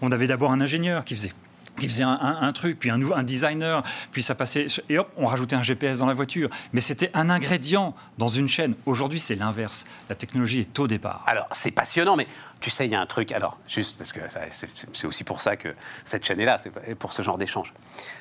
On 0.00 0.10
avait 0.10 0.26
d'abord 0.26 0.50
un 0.50 0.60
ingénieur 0.60 1.04
qui 1.04 1.14
faisait 1.14 1.32
qui 1.78 1.88
faisait 1.88 2.04
un, 2.04 2.52
truc, 2.52 2.78
puis 2.78 2.90
un, 2.90 3.00
un, 3.12 3.22
designer, 3.22 3.82
puis 4.12 4.22
ça 4.22 4.34
passait, 4.34 4.66
et 4.88 4.98
hop, 4.98 5.10
on 5.16 5.26
rajoutait 5.26 5.56
un 5.56 5.62
GPS 5.62 5.98
dans 5.98 6.06
la 6.06 6.14
voiture. 6.14 6.50
Mais 6.72 6.80
c'était 6.80 7.10
un 7.14 7.30
ingrédient 7.30 7.94
dans 8.18 8.28
une 8.28 8.48
chaîne. 8.48 8.74
Aujourd'hui, 8.86 9.20
c'est 9.20 9.36
l'inverse. 9.36 9.86
La 10.08 10.14
technologie 10.14 10.60
est 10.60 10.78
au 10.78 10.86
départ. 10.86 11.24
Alors, 11.26 11.48
c'est 11.52 11.70
passionnant, 11.70 12.16
mais 12.16 12.26
tu 12.60 12.70
sais, 12.70 12.86
il 12.86 12.92
y 12.92 12.94
a 12.94 13.00
un 13.00 13.06
truc, 13.06 13.32
alors, 13.32 13.58
juste 13.68 13.96
parce 13.96 14.12
que 14.12 14.20
c'est 14.92 15.06
aussi 15.06 15.24
pour 15.24 15.40
ça 15.40 15.56
que 15.56 15.74
cette 16.04 16.24
chaîne 16.24 16.40
est 16.40 16.44
là, 16.44 16.58
c'est 16.58 16.94
pour 16.96 17.12
ce 17.12 17.22
genre 17.22 17.38
d'échange. 17.38 17.72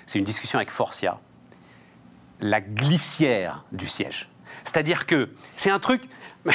C'est 0.06 0.19
une 0.19 0.25
discussion 0.25 0.59
avec 0.59 0.69
Forcia, 0.69 1.19
la 2.39 2.62
glissière 2.62 3.63
du 3.71 3.88
siège. 3.88 4.30
C'est-à-dire 4.67 5.05
que 5.05 5.29
c'est 5.55 5.69
un 5.69 5.79
truc, 5.79 6.03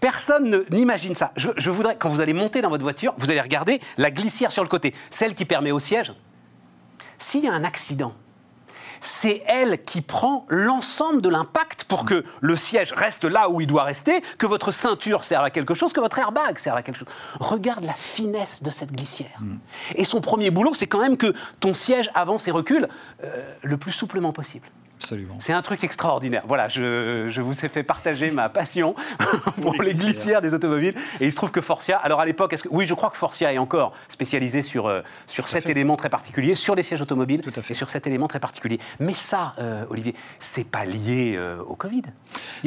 personne 0.00 0.64
n'imagine 0.70 1.14
ça. 1.14 1.32
Je, 1.36 1.70
voudrais, 1.70 1.96
quand 1.96 2.08
vous 2.08 2.22
allez 2.22 2.32
monter 2.32 2.62
dans 2.62 2.70
votre 2.70 2.82
voiture, 2.82 3.14
vous 3.18 3.30
allez 3.30 3.40
regarder 3.40 3.80
la 3.98 4.10
glissière 4.10 4.50
sur 4.50 4.62
le 4.62 4.68
côté, 4.68 4.94
celle 5.10 5.34
qui 5.34 5.44
permet 5.44 5.70
au 5.70 5.78
siège. 5.78 6.14
S'il 7.18 7.44
y 7.44 7.48
a 7.48 7.52
un 7.52 7.64
accident, 7.64 8.14
c'est 9.02 9.42
elle 9.46 9.84
qui 9.84 10.00
prend 10.00 10.46
l'ensemble 10.48 11.20
de 11.20 11.28
l'impact 11.28 11.84
pour 11.84 12.06
que 12.06 12.24
le 12.40 12.56
siège 12.56 12.94
reste 12.96 13.24
là 13.24 13.50
où 13.50 13.60
il 13.60 13.66
doit 13.66 13.84
rester, 13.84 14.22
que 14.38 14.46
votre 14.46 14.72
ceinture 14.72 15.22
serve 15.22 15.44
à 15.44 15.50
quelque 15.50 15.74
chose, 15.74 15.92
que 15.92 16.00
votre 16.00 16.18
airbag 16.18 16.56
serve 16.56 16.78
à 16.78 16.82
quelque 16.82 16.98
chose. 16.98 17.08
Regarde 17.38 17.84
la 17.84 17.92
finesse 17.92 18.62
de 18.62 18.70
cette 18.70 18.92
glissière. 18.92 19.38
Mm. 19.40 19.56
Et 19.96 20.04
son 20.06 20.22
premier 20.22 20.50
boulot, 20.50 20.72
c'est 20.72 20.86
quand 20.86 21.00
même 21.00 21.18
que 21.18 21.34
ton 21.60 21.74
siège 21.74 22.10
avance 22.14 22.48
et 22.48 22.50
recule 22.50 22.88
euh, 23.22 23.54
le 23.62 23.76
plus 23.76 23.92
souplement 23.92 24.32
possible. 24.32 24.66
C'est 25.38 25.52
un 25.52 25.62
truc 25.62 25.84
extraordinaire. 25.84 26.42
Voilà, 26.46 26.68
je, 26.68 27.40
vous 27.40 27.64
ai 27.64 27.68
fait 27.68 27.82
partager 27.82 28.30
ma 28.30 28.48
passion 28.48 28.94
pour 29.60 29.74
les 29.82 29.92
glissières 29.92 30.40
des 30.40 30.54
automobiles. 30.54 30.94
Et 31.20 31.26
il 31.26 31.30
se 31.30 31.36
trouve 31.36 31.50
que 31.50 31.60
Forcia, 31.60 31.96
alors 31.98 32.20
à 32.20 32.24
l'époque, 32.24 32.52
est-ce 32.52 32.62
que, 32.62 32.68
oui, 32.70 32.86
je 32.86 32.94
crois 32.94 33.10
que 33.10 33.16
Forcia 33.16 33.52
est 33.52 33.58
encore 33.58 33.92
spécialisé 34.08 34.62
sur, 34.62 34.86
euh, 34.86 35.02
sur 35.26 35.48
cet 35.48 35.66
élément 35.66 35.96
très 35.96 36.08
particulier, 36.08 36.54
sur 36.54 36.74
les 36.74 36.82
sièges 36.82 37.02
automobiles, 37.02 37.42
Tout 37.42 37.52
à 37.56 37.62
fait. 37.62 37.72
et 37.72 37.76
sur 37.76 37.90
cet 37.90 38.06
élément 38.06 38.28
très 38.28 38.40
particulier. 38.40 38.78
Mais 39.00 39.14
ça, 39.14 39.54
euh, 39.58 39.84
Olivier, 39.90 40.14
c'est 40.38 40.66
pas 40.66 40.84
lié 40.84 41.34
euh, 41.36 41.60
au 41.62 41.76
Covid. 41.76 42.02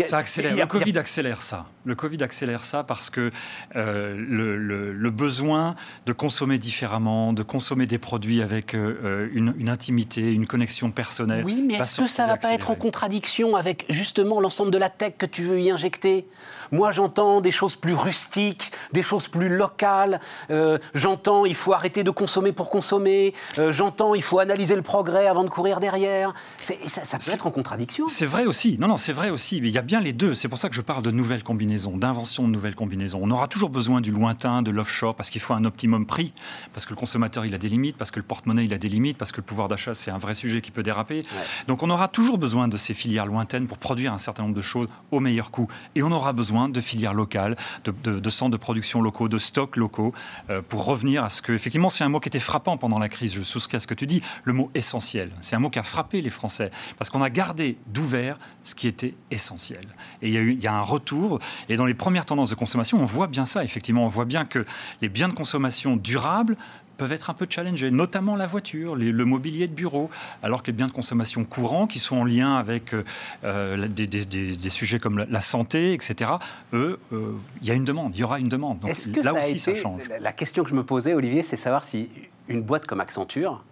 ça 0.06 0.18
accélère. 0.18 0.56
le 0.56 0.66
Covid 0.68 0.98
accélère 0.98 1.42
ça. 1.42 1.66
Le 1.86 1.96
Covid 1.96 2.22
accélère 2.24 2.64
ça 2.64 2.84
parce 2.84 3.10
que 3.10 3.32
le, 3.76 5.10
besoin 5.10 5.76
de 6.06 6.14
consommer 6.14 6.60
différemment, 6.60 7.34
de 7.34 7.44
consommer 7.44 7.88
des 7.88 7.98
produits 7.98 8.42
avec 8.42 8.74
une, 8.74 9.54
une, 9.58 9.70
intimité, 9.70 10.32
une 10.32 10.46
connexion 10.46 10.92
personnelle. 10.92 11.44
Oui, 11.44 11.64
mais 11.68 11.74
est-ce 11.74 12.02
que 12.02 12.08
ça 12.08 12.19
va 12.28 12.38
pas 12.38 12.54
être 12.54 12.70
en 12.70 12.76
contradiction 12.76 13.56
avec 13.56 13.86
justement 13.90 14.40
l'ensemble 14.40 14.72
de 14.72 14.78
la 14.78 14.90
tech 14.90 15.14
que 15.18 15.26
tu 15.26 15.44
veux 15.44 15.60
y 15.60 15.72
injecter 15.72 16.28
Moi, 16.72 16.92
j'entends 16.92 17.42
des 17.42 17.52
choses 17.52 17.76
plus 17.76 17.94
rustiques, 17.94 18.72
des 18.94 19.02
choses 19.02 19.28
plus 19.28 19.50
locales. 19.50 20.20
Euh, 20.52 20.78
j'entends 20.94 21.46
il 21.46 21.56
faut 21.56 21.74
arrêter 21.74 22.04
de 22.04 22.12
consommer 22.12 22.52
pour 22.52 22.70
consommer. 22.70 23.34
Euh, 23.58 23.72
j'entends 23.72 24.16
il 24.16 24.24
faut 24.24 24.40
analyser 24.40 24.76
le 24.76 24.82
progrès 24.82 25.28
avant 25.28 25.44
de 25.44 25.50
courir 25.50 25.80
derrière. 25.80 26.34
Ça, 26.62 26.74
ça, 26.88 27.18
peut 27.18 27.32
être 27.32 27.48
en 27.48 27.52
contradiction. 27.52 28.08
C'est 28.08 28.26
vrai 28.26 28.46
aussi. 28.46 28.78
Non, 28.80 28.88
non, 28.88 28.98
c'est 28.98 29.14
vrai 29.14 29.30
aussi. 29.30 29.62
Mais 29.62 29.70
il 29.70 29.74
y 29.74 29.78
a 29.78 29.84
bien 29.84 30.02
les 30.02 30.14
deux. 30.14 30.36
C'est 30.36 30.48
pour 30.48 30.58
ça 30.58 30.70
que 30.70 30.76
je 30.76 30.82
parle 30.82 31.04
de 31.04 31.12
nouvelles 31.12 31.44
combinaisons, 31.44 31.98
d'invention 31.98 32.48
de 32.48 32.52
nouvelles 32.52 32.76
combinaisons. 32.76 33.20
On 33.22 33.32
aura 33.32 33.48
toujours 33.48 33.70
besoin 33.70 34.02
du 34.02 34.12
lointain, 34.12 34.62
de 34.62 34.72
l'offshore, 34.72 35.16
parce 35.16 35.30
qu'il 35.30 35.42
faut 35.42 35.54
un 35.54 35.66
optimum 35.66 36.06
prix, 36.06 36.34
parce 36.74 36.86
que 36.86 36.92
le 36.92 36.98
consommateur 36.98 37.46
il 37.46 37.56
a 37.56 37.58
des 37.58 37.70
limites, 37.70 37.98
parce 37.98 38.12
que 38.12 38.20
le 38.20 38.26
porte-monnaie 38.26 38.66
il 38.66 38.74
a 38.74 38.78
des 38.78 38.90
limites, 38.90 39.18
parce 39.18 39.32
que 39.32 39.38
le 39.38 39.46
pouvoir 39.46 39.68
d'achat 39.68 39.94
c'est 39.94 40.12
un 40.12 40.18
vrai 40.18 40.34
sujet 40.34 40.62
qui 40.62 40.72
peut 40.72 40.84
déraper. 40.84 41.24
Donc 41.68 41.84
on 41.84 41.90
aura 41.90 42.08
toujours 42.12 42.38
besoin 42.38 42.68
de 42.68 42.78
ces 42.78 42.94
filières 42.94 43.26
lointaines 43.26 43.68
pour 43.68 43.78
produire 43.78 44.14
un 44.14 44.18
certain 44.18 44.44
nombre 44.44 44.56
de 44.56 44.62
choses 44.62 44.88
au 45.12 45.20
meilleur 45.20 45.52
coût. 45.52 45.68
Et 45.96 46.04
on 46.04 46.12
aura 46.12 46.34
besoin 46.34 46.70
de 46.70 46.82
filières 46.82 47.14
locales, 47.14 47.56
de, 47.86 48.30
centres 48.30 48.52
de 48.52 48.58
production 48.58 49.02
locaux, 49.02 49.30
de 49.30 49.40
stocks 49.40 49.78
locaux, 49.78 50.14
euh, 50.50 50.62
pour 50.68 50.86
revenir 50.86 51.24
à 51.24 51.30
ce 51.30 51.42
que, 51.42 51.54
effectivement, 51.54 51.90
c'est 51.90 52.04
un 52.04 52.10
mot 52.10 52.20
qui 52.20 52.30
était 52.30 52.40
frappant 52.40 52.78
pendant 52.78 53.00
la 53.00 53.10
crise. 53.10 53.34
Je 53.34 53.44
souscris 53.44 53.78
à 53.78 53.80
ce 53.80 53.88
que 53.88 53.94
tu 53.94 54.08
dis, 54.08 54.22
le 54.44 54.54
mot 54.54 54.72
essentiel. 54.76 55.32
C'est 55.42 55.56
un 55.56 55.60
mot 55.60 55.70
qui 55.70 55.80
a 55.80 55.84
frappé 55.84 56.22
les 56.22 56.30
Français 56.30 56.72
parce 56.98 57.10
qu'on 57.10 57.22
a 57.22 57.30
gardé 57.30 57.78
d'ouvert 57.88 58.38
ce 58.64 58.76
qui 58.76 58.88
était 58.88 59.16
essentiel. 59.32 59.88
Et 60.22 60.30
il 60.30 60.34
y, 60.34 60.38
a 60.38 60.42
il 60.42 60.62
y 60.62 60.68
a 60.68 60.74
un 60.74 60.82
retour. 60.82 61.40
Et 61.70 61.76
dans 61.76 61.86
les 61.86 61.94
premières 61.94 62.26
tendances 62.26 62.50
de 62.50 62.56
consommation, 62.56 63.02
on 63.02 63.06
voit 63.06 63.28
bien 63.28 63.46
ça. 63.46 63.64
Effectivement, 63.64 64.06
on 64.06 64.10
voit 64.10 64.26
bien 64.26 64.46
que 64.46 64.66
les 65.02 65.10
biens 65.10 65.30
de 65.30 65.34
consommation 65.34 65.96
durables 65.96 66.58
peuvent 67.00 67.14
être 67.14 67.30
un 67.30 67.34
peu 67.34 67.48
challengés, 67.50 67.90
notamment 67.90 68.36
la 68.36 68.46
voiture, 68.46 68.96
le 68.96 69.26
mobilier 69.26 69.68
de 69.68 69.74
bureau, 69.74 70.12
alors 70.44 70.62
que 70.62 70.68
les 70.68 70.74
biens 70.74 70.88
de 70.88 70.92
consommation 70.92 71.46
courants, 71.46 71.88
qui 71.88 71.98
sont 71.98 72.18
en 72.18 72.26
lien 72.26 72.58
avec 72.58 72.94
euh, 73.44 73.88
des, 73.88 74.70
sujets 74.70 75.00
comme 75.00 75.26
la, 75.28 75.42
santé, 75.42 75.94
etc., 75.94 76.32
eux, 76.74 77.00
euh, 77.14 77.32
il 77.62 77.68
y 77.68 77.72
a 77.72 77.74
une 77.74 77.86
demande, 77.86 78.12
il 78.16 78.20
y 78.20 78.24
aura 78.24 78.40
une 78.40 78.50
demande. 78.50 78.80
Donc 78.80 78.92
là 79.24 79.34
aussi, 79.34 79.58
ça 79.58 79.74
change. 79.74 80.02
La 80.20 80.34
question 80.34 80.64
que 80.64 80.70
je 80.70 80.76
me 80.76 80.84
posais, 80.84 81.14
Olivier, 81.14 81.42
c'est 81.42 81.58
savoir 81.58 81.86
si 81.86 82.10
une 82.50 82.62
boîte 82.62 82.86
comme 82.86 83.00
Accenture 83.00 83.64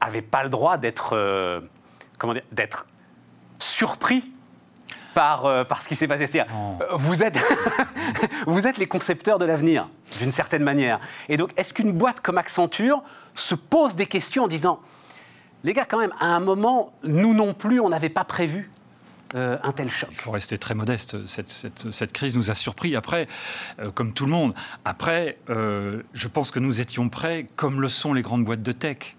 avait 0.00 0.22
pas 0.22 0.44
le 0.44 0.50
droit 0.50 0.78
d'être, 0.78 1.14
euh, 1.14 1.60
comment 2.18 2.34
d'être 2.52 2.86
surpris 3.58 4.30
par, 5.14 5.46
euh, 5.46 5.64
par 5.64 5.82
ce 5.82 5.88
qui 5.88 5.96
s'est 5.96 6.08
passé. 6.08 6.26
cest 6.26 6.46
euh, 6.50 6.84
vous 6.92 7.22
êtes, 7.22 7.38
vous 8.46 8.66
êtes 8.66 8.78
les 8.78 8.86
concepteurs 8.86 9.38
de 9.38 9.44
l'avenir, 9.44 9.88
d'une 10.18 10.32
certaine 10.32 10.62
manière. 10.62 11.00
Et 11.28 11.36
donc, 11.36 11.50
est-ce 11.56 11.72
qu'une 11.72 11.92
boîte 11.92 12.20
comme 12.20 12.38
Accenture 12.38 13.02
se 13.34 13.54
pose 13.54 13.94
des 13.94 14.06
questions 14.06 14.44
en 14.44 14.48
disant, 14.48 14.80
les 15.62 15.72
gars, 15.72 15.86
quand 15.86 15.98
même, 15.98 16.12
à 16.20 16.26
un 16.26 16.40
moment, 16.40 16.92
nous 17.04 17.32
non 17.32 17.54
plus, 17.54 17.80
on 17.80 17.88
n'avait 17.88 18.10
pas 18.10 18.24
prévu 18.24 18.70
euh, 19.34 19.56
un 19.62 19.72
tel 19.72 19.90
choc? 19.90 20.10
Il 20.12 20.18
faut 20.18 20.32
rester 20.32 20.58
très 20.58 20.74
modeste. 20.74 21.26
Cette, 21.26 21.48
cette, 21.48 21.90
cette 21.90 22.12
crise 22.12 22.34
nous 22.34 22.50
a 22.50 22.54
surpris. 22.54 22.96
Après, 22.96 23.26
comme 23.94 24.12
tout 24.12 24.26
le 24.26 24.32
monde, 24.32 24.52
après, 24.84 25.38
je 25.48 26.28
pense 26.28 26.50
que 26.50 26.58
nous 26.58 26.80
étions 26.80 27.08
prêts, 27.08 27.46
comme 27.56 27.80
le 27.80 27.88
sont 27.88 28.12
les 28.12 28.22
grandes 28.22 28.44
boîtes 28.44 28.62
de 28.62 28.72
tech 28.72 29.16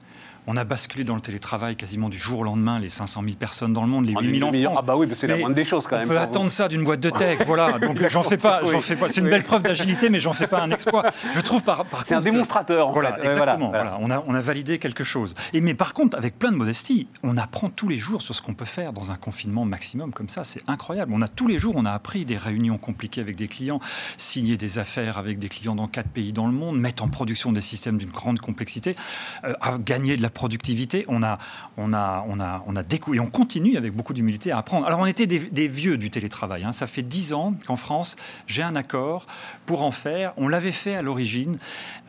On 0.47 0.57
a 0.57 0.63
basculé 0.63 1.03
dans 1.03 1.15
le 1.15 1.21
télétravail 1.21 1.75
quasiment 1.75 2.09
du 2.09 2.17
jour 2.17 2.39
au 2.39 2.43
lendemain, 2.43 2.79
les 2.79 2.89
500 2.89 3.23
000 3.23 3.35
personnes 3.35 3.73
dans 3.73 3.81
le 3.81 3.87
monde, 3.87 4.05
les 4.05 4.13
8 4.13 4.39
000 4.39 4.49
en 4.49 4.53
France. 4.53 4.77
Ah 4.79 4.85
bah 4.85 4.95
oui, 4.95 5.07
c'est 5.13 5.27
la 5.27 5.37
moindre 5.37 5.55
des 5.55 5.65
choses 5.65 5.87
quand 5.87 5.97
même. 5.97 6.05
On 6.05 6.11
peut 6.11 6.19
attendre 6.19 6.49
ça 6.49 6.67
d'une 6.67 6.83
boîte 6.83 6.99
de 6.99 7.09
tech, 7.09 7.39
voilà. 7.45 7.79
Donc 7.79 8.05
j'en 8.07 8.23
fais 8.23 8.37
pas, 8.37 8.61
j'en 8.63 8.79
fais 8.79 8.95
pas. 8.95 9.09
C'est 9.09 9.21
une 9.21 9.29
belle 9.29 9.43
preuve 9.43 9.63
d'agilité, 9.63 10.09
mais 10.09 10.19
j'en 10.19 10.33
fais 10.33 10.47
pas 10.47 10.61
un 10.61 10.71
exploit. 10.71 11.11
Je 11.33 11.41
trouve 11.41 11.63
par, 11.63 11.85
par 11.85 12.05
C'est 12.05 12.15
un 12.15 12.21
démonstrateur. 12.21 12.89
En 12.89 12.93
voilà, 12.93 13.13
fait. 13.13 13.25
exactement. 13.25 13.69
Voilà, 13.69 13.97
On 14.01 14.11
a 14.11 14.23
on 14.27 14.35
a 14.35 14.41
validé 14.41 14.77
quelque 14.77 15.03
chose. 15.03 15.35
Et 15.53 15.61
mais 15.61 15.73
par 15.73 15.93
contre, 15.93 16.17
avec 16.17 16.37
plein 16.37 16.51
de 16.51 16.57
modestie, 16.57 17.07
on 17.23 17.37
apprend 17.37 17.69
tous 17.69 17.87
les 17.87 17.97
jours 17.97 18.21
sur 18.21 18.35
ce 18.35 18.41
qu'on 18.41 18.53
peut 18.53 18.65
faire 18.65 18.93
dans 18.93 19.11
un 19.11 19.15
confinement 19.15 19.65
maximum 19.65 20.11
comme 20.13 20.29
ça. 20.29 20.43
C'est 20.43 20.61
incroyable. 20.67 21.11
On 21.13 21.21
a 21.21 21.27
tous 21.27 21.47
les 21.47 21.57
jours, 21.59 21.73
on 21.75 21.85
a 21.85 21.91
appris 21.91 22.25
des 22.25 22.37
réunions 22.37 22.77
compliquées 22.77 23.21
avec 23.21 23.35
des 23.35 23.47
clients, 23.47 23.79
signer 24.17 24.57
des 24.57 24.79
affaires 24.79 25.17
avec 25.17 25.39
des 25.39 25.49
clients 25.49 25.75
dans 25.75 25.87
quatre 25.87 26.09
pays 26.09 26.33
dans 26.33 26.47
le 26.47 26.53
monde, 26.53 26.79
mettre 26.79 27.03
en 27.03 27.07
production 27.07 27.51
des 27.51 27.61
systèmes 27.61 27.97
d'une 27.97 28.11
grande 28.11 28.39
complexité, 28.39 28.95
euh, 29.43 29.53
à 29.61 29.77
gagner 29.77 30.17
de 30.17 30.21
la 30.21 30.29
productivité. 30.35 31.05
On 31.07 31.23
a, 31.23 31.39
on 31.77 31.93
a, 31.93 32.23
on 32.29 32.39
a, 32.39 32.63
on 32.67 32.75
a 32.75 32.83
découvert 32.83 33.23
et 33.23 33.25
on 33.25 33.31
continue 33.31 33.77
avec 33.77 33.93
beaucoup 33.93 34.13
d'humilité 34.13 34.51
à 34.51 34.59
apprendre. 34.59 34.85
Alors 34.85 34.99
on 34.99 35.07
était 35.07 35.25
des, 35.25 35.67
vieux 35.67 35.97
du 35.97 36.11
télétravail. 36.11 36.63
Hein. 36.63 36.71
Ça 36.71 36.85
fait 36.85 37.01
dix 37.01 37.33
ans 37.33 37.55
qu'en 37.65 37.75
France, 37.75 38.15
j'ai 38.45 38.61
un 38.61 38.75
accord 38.75 39.25
pour 39.65 39.83
en 39.83 39.91
faire. 39.91 40.33
On 40.37 40.47
l'avait 40.47 40.71
fait 40.71 40.95
à 40.95 41.01
l'origine 41.01 41.57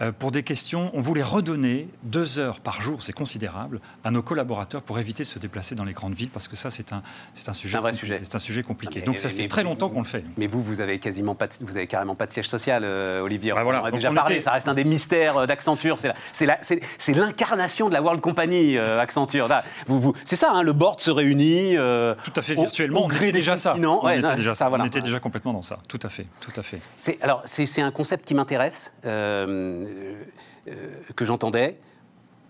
euh, 0.02 0.12
pour 0.12 0.30
des 0.30 0.42
questions. 0.42 0.90
On 0.92 1.00
voulait 1.00 1.23
redonner 1.23 1.88
deux 2.02 2.38
heures 2.38 2.61
par 2.61 2.83
jour, 2.83 3.02
c'est 3.02 3.12
considérable, 3.12 3.80
à 4.04 4.11
nos 4.11 4.23
collaborateurs 4.23 4.83
pour 4.83 4.99
éviter 4.99 5.23
de 5.23 5.28
se 5.28 5.38
déplacer 5.38 5.75
dans 5.75 5.85
les 5.85 5.95
grandes 5.95 6.14
villes 6.14 6.30
parce 6.30 6.49
que 6.49 6.56
ça 6.56 6.71
c'est 6.71 6.92
un, 6.92 7.02
c'est 7.33 7.49
un 7.49 7.52
sujet, 7.52 7.78
un 7.78 7.80
vrai 7.80 7.92
sujet. 7.92 8.21
C'est 8.23 8.35
un 8.35 8.40
sujet 8.40 8.62
compliqué. 8.62 9.00
Donc 9.00 9.18
ça 9.18 9.30
fait 9.30 9.49
très 9.49 9.62
longtemps 9.62 9.88
qu'on 9.88 10.00
le 10.00 10.06
fait. 10.06 10.25
Mais 10.37 10.49
vous, 10.49 10.62
vous 10.62 10.80
avez 10.80 10.99
quasiment 10.99 11.35
pas, 11.35 11.47
de, 11.47 11.54
vous 11.61 11.76
avez 11.76 11.87
carrément 11.87 12.14
pas 12.14 12.26
de 12.26 12.33
siège 12.33 12.49
social, 12.49 12.83
euh, 12.85 13.21
Olivier. 13.21 13.52
Bah 13.52 13.62
voilà. 13.62 13.83
On 13.83 13.87
a 13.87 13.90
déjà 13.92 14.11
parlé. 14.11 14.40
Ça 14.40 14.50
reste 14.50 14.68
un 14.68 14.75
des 14.75 14.85
mystères 14.85 15.38
euh, 15.38 15.47
d'Accenture. 15.47 15.99
C'est 16.33 17.14
l'incarnation 17.14 17.88
de 17.88 17.95
la 17.95 18.02
World 18.02 18.15
Company, 18.20 18.76
euh, 18.76 19.00
Accenture. 19.00 19.49
Vous, 19.87 20.00
vous, 20.00 20.14
c'est 20.25 20.37
ça, 20.37 20.50
hein, 20.52 20.62
le 20.62 20.73
board 20.73 21.00
se 21.00 21.11
réunit. 21.11 21.75
tout 21.75 22.32
à 22.37 22.42
fait 22.42 22.54
virtuellement. 22.54 23.06
on 23.06 23.11
était 23.11 23.32
déjà 23.32 23.56
ça. 23.56 23.75
On, 23.76 24.08
était, 24.08 24.37
déjà, 24.37 24.54
ça, 24.54 24.68
voilà. 24.68 24.85
on 24.85 24.87
était 24.87 25.00
déjà 25.00 25.20
complètement 25.20 25.52
dans 25.52 25.62
ça. 25.62 25.78
Tout 25.88 26.00
à 26.02 26.08
fait, 26.08 26.26
tout 26.40 26.52
à 26.58 26.62
fait. 26.62 26.80
alors 27.23 27.42
c'est 27.44 27.82
un 27.82 27.90
concept 27.90 28.25
qui 28.25 28.35
m'intéresse, 28.35 28.92
que 29.02 29.85
j'entendais. 31.20 31.78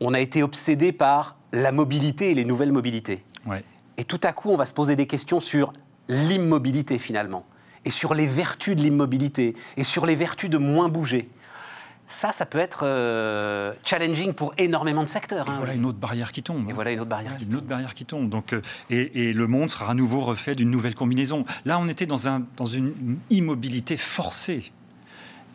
On 0.01 0.13
a 0.13 0.21
été 0.21 0.43
obsédé 0.43 0.93
par 0.93 1.37
la 1.53 1.73
mobilité 1.73 2.31
et 2.31 2.35
les 2.35 2.45
nouvelles 2.45 2.73
mobilités. 2.73 3.25
Ouais. 3.47 3.65
Et 3.97 4.05
tout 4.05 4.21
à 4.23 4.33
coup, 4.33 4.51
on 4.51 4.57
va 4.57 4.67
se 4.67 4.75
poser 4.75 4.97
des 4.97 5.07
questions 5.07 5.41
sur 5.41 5.73
l'immobilité 6.09 6.99
finalement, 6.99 7.47
et 7.85 7.91
sur 7.91 8.15
les 8.15 8.27
vertus 8.27 8.77
de 8.77 8.83
l'immobilité, 8.83 9.55
et 9.77 9.85
sur 9.85 10.07
les 10.07 10.15
vertus 10.15 10.51
de 10.51 10.59
moins 10.59 10.89
bouger. 10.89 11.29
Ça, 12.09 12.31
ça 12.33 12.47
peut 12.47 12.59
être 12.59 12.81
euh, 12.85 13.73
challenging 13.85 14.33
pour 14.33 14.55
énormément 14.59 15.03
de 15.03 15.09
secteurs. 15.09 15.47
Et 15.49 15.51
hein. 15.51 15.55
voilà 15.57 15.75
une 15.75 15.85
autre 15.85 15.99
barrière 15.99 16.31
qui 16.31 16.43
tombe. 16.43 16.69
Et 16.71 16.73
voilà 16.73 16.93
une 16.93 17.01
autre 17.01 17.11
barrière. 17.11 17.37
Qui 17.37 17.45
une 17.45 17.57
autre 17.57 17.67
barrière 17.67 17.95
qui 17.95 18.05
tombe. 18.05 18.29
Donc, 18.29 18.53
euh, 18.53 18.63
et, 18.91 19.33
le 19.33 19.47
monde 19.49 19.69
sera 19.69 19.91
à 19.91 19.95
nouveau 19.95 20.21
refait 20.21 20.55
d'une 20.55 20.71
nouvelle 20.71 20.95
combinaison. 20.95 21.45
Là, 21.65 21.79
on 21.79 21.89
était 21.89 22.07
dans, 22.07 22.29
un, 22.29 22.45
dans 22.57 22.67
une 22.67 23.19
immobilité 23.31 23.97
forcée. 23.97 24.71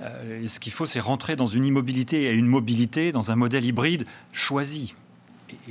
Euh, 0.01 0.46
ce 0.48 0.60
qu'il 0.60 0.74
faut, 0.74 0.86
c'est 0.86 1.00
rentrer 1.00 1.38
dans 1.38 1.46
une 1.46 1.63
immobilité 1.63 2.24
et 2.24 2.34
une 2.34 2.48
mobilité, 2.48 3.13
dans 3.13 3.31
un 3.31 3.36
modèle 3.36 3.63
hybride 3.63 4.05
choisi 4.34 4.93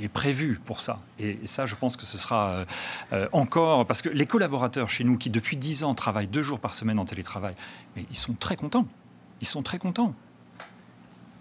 est 0.01 0.07
prévu 0.09 0.59
pour 0.65 0.79
ça. 0.79 0.99
Et, 1.19 1.39
ça, 1.45 1.65
je 1.65 1.75
pense 1.75 1.95
que 1.97 2.05
ce 2.05 2.17
sera 2.17 2.65
encore... 3.31 3.85
Parce 3.87 4.03
que 4.03 4.09
les 4.09 4.27
collaborateurs 4.27 4.89
chez 4.89 5.03
nous, 5.03 5.17
qui 5.17 5.31
depuis 5.31 5.57
10 5.57 5.83
ans 5.83 5.95
travaillent 5.95 6.27
deux 6.27 6.43
jours 6.43 6.59
par 6.59 6.73
semaine 6.73 6.99
en 6.99 7.05
télétravail, 7.05 7.55
ils 7.97 8.15
sont 8.15 8.33
très 8.33 8.55
contents. 8.55 8.85
Ils 9.41 9.47
sont 9.47 9.63
très 9.63 9.79
contents. 9.79 10.13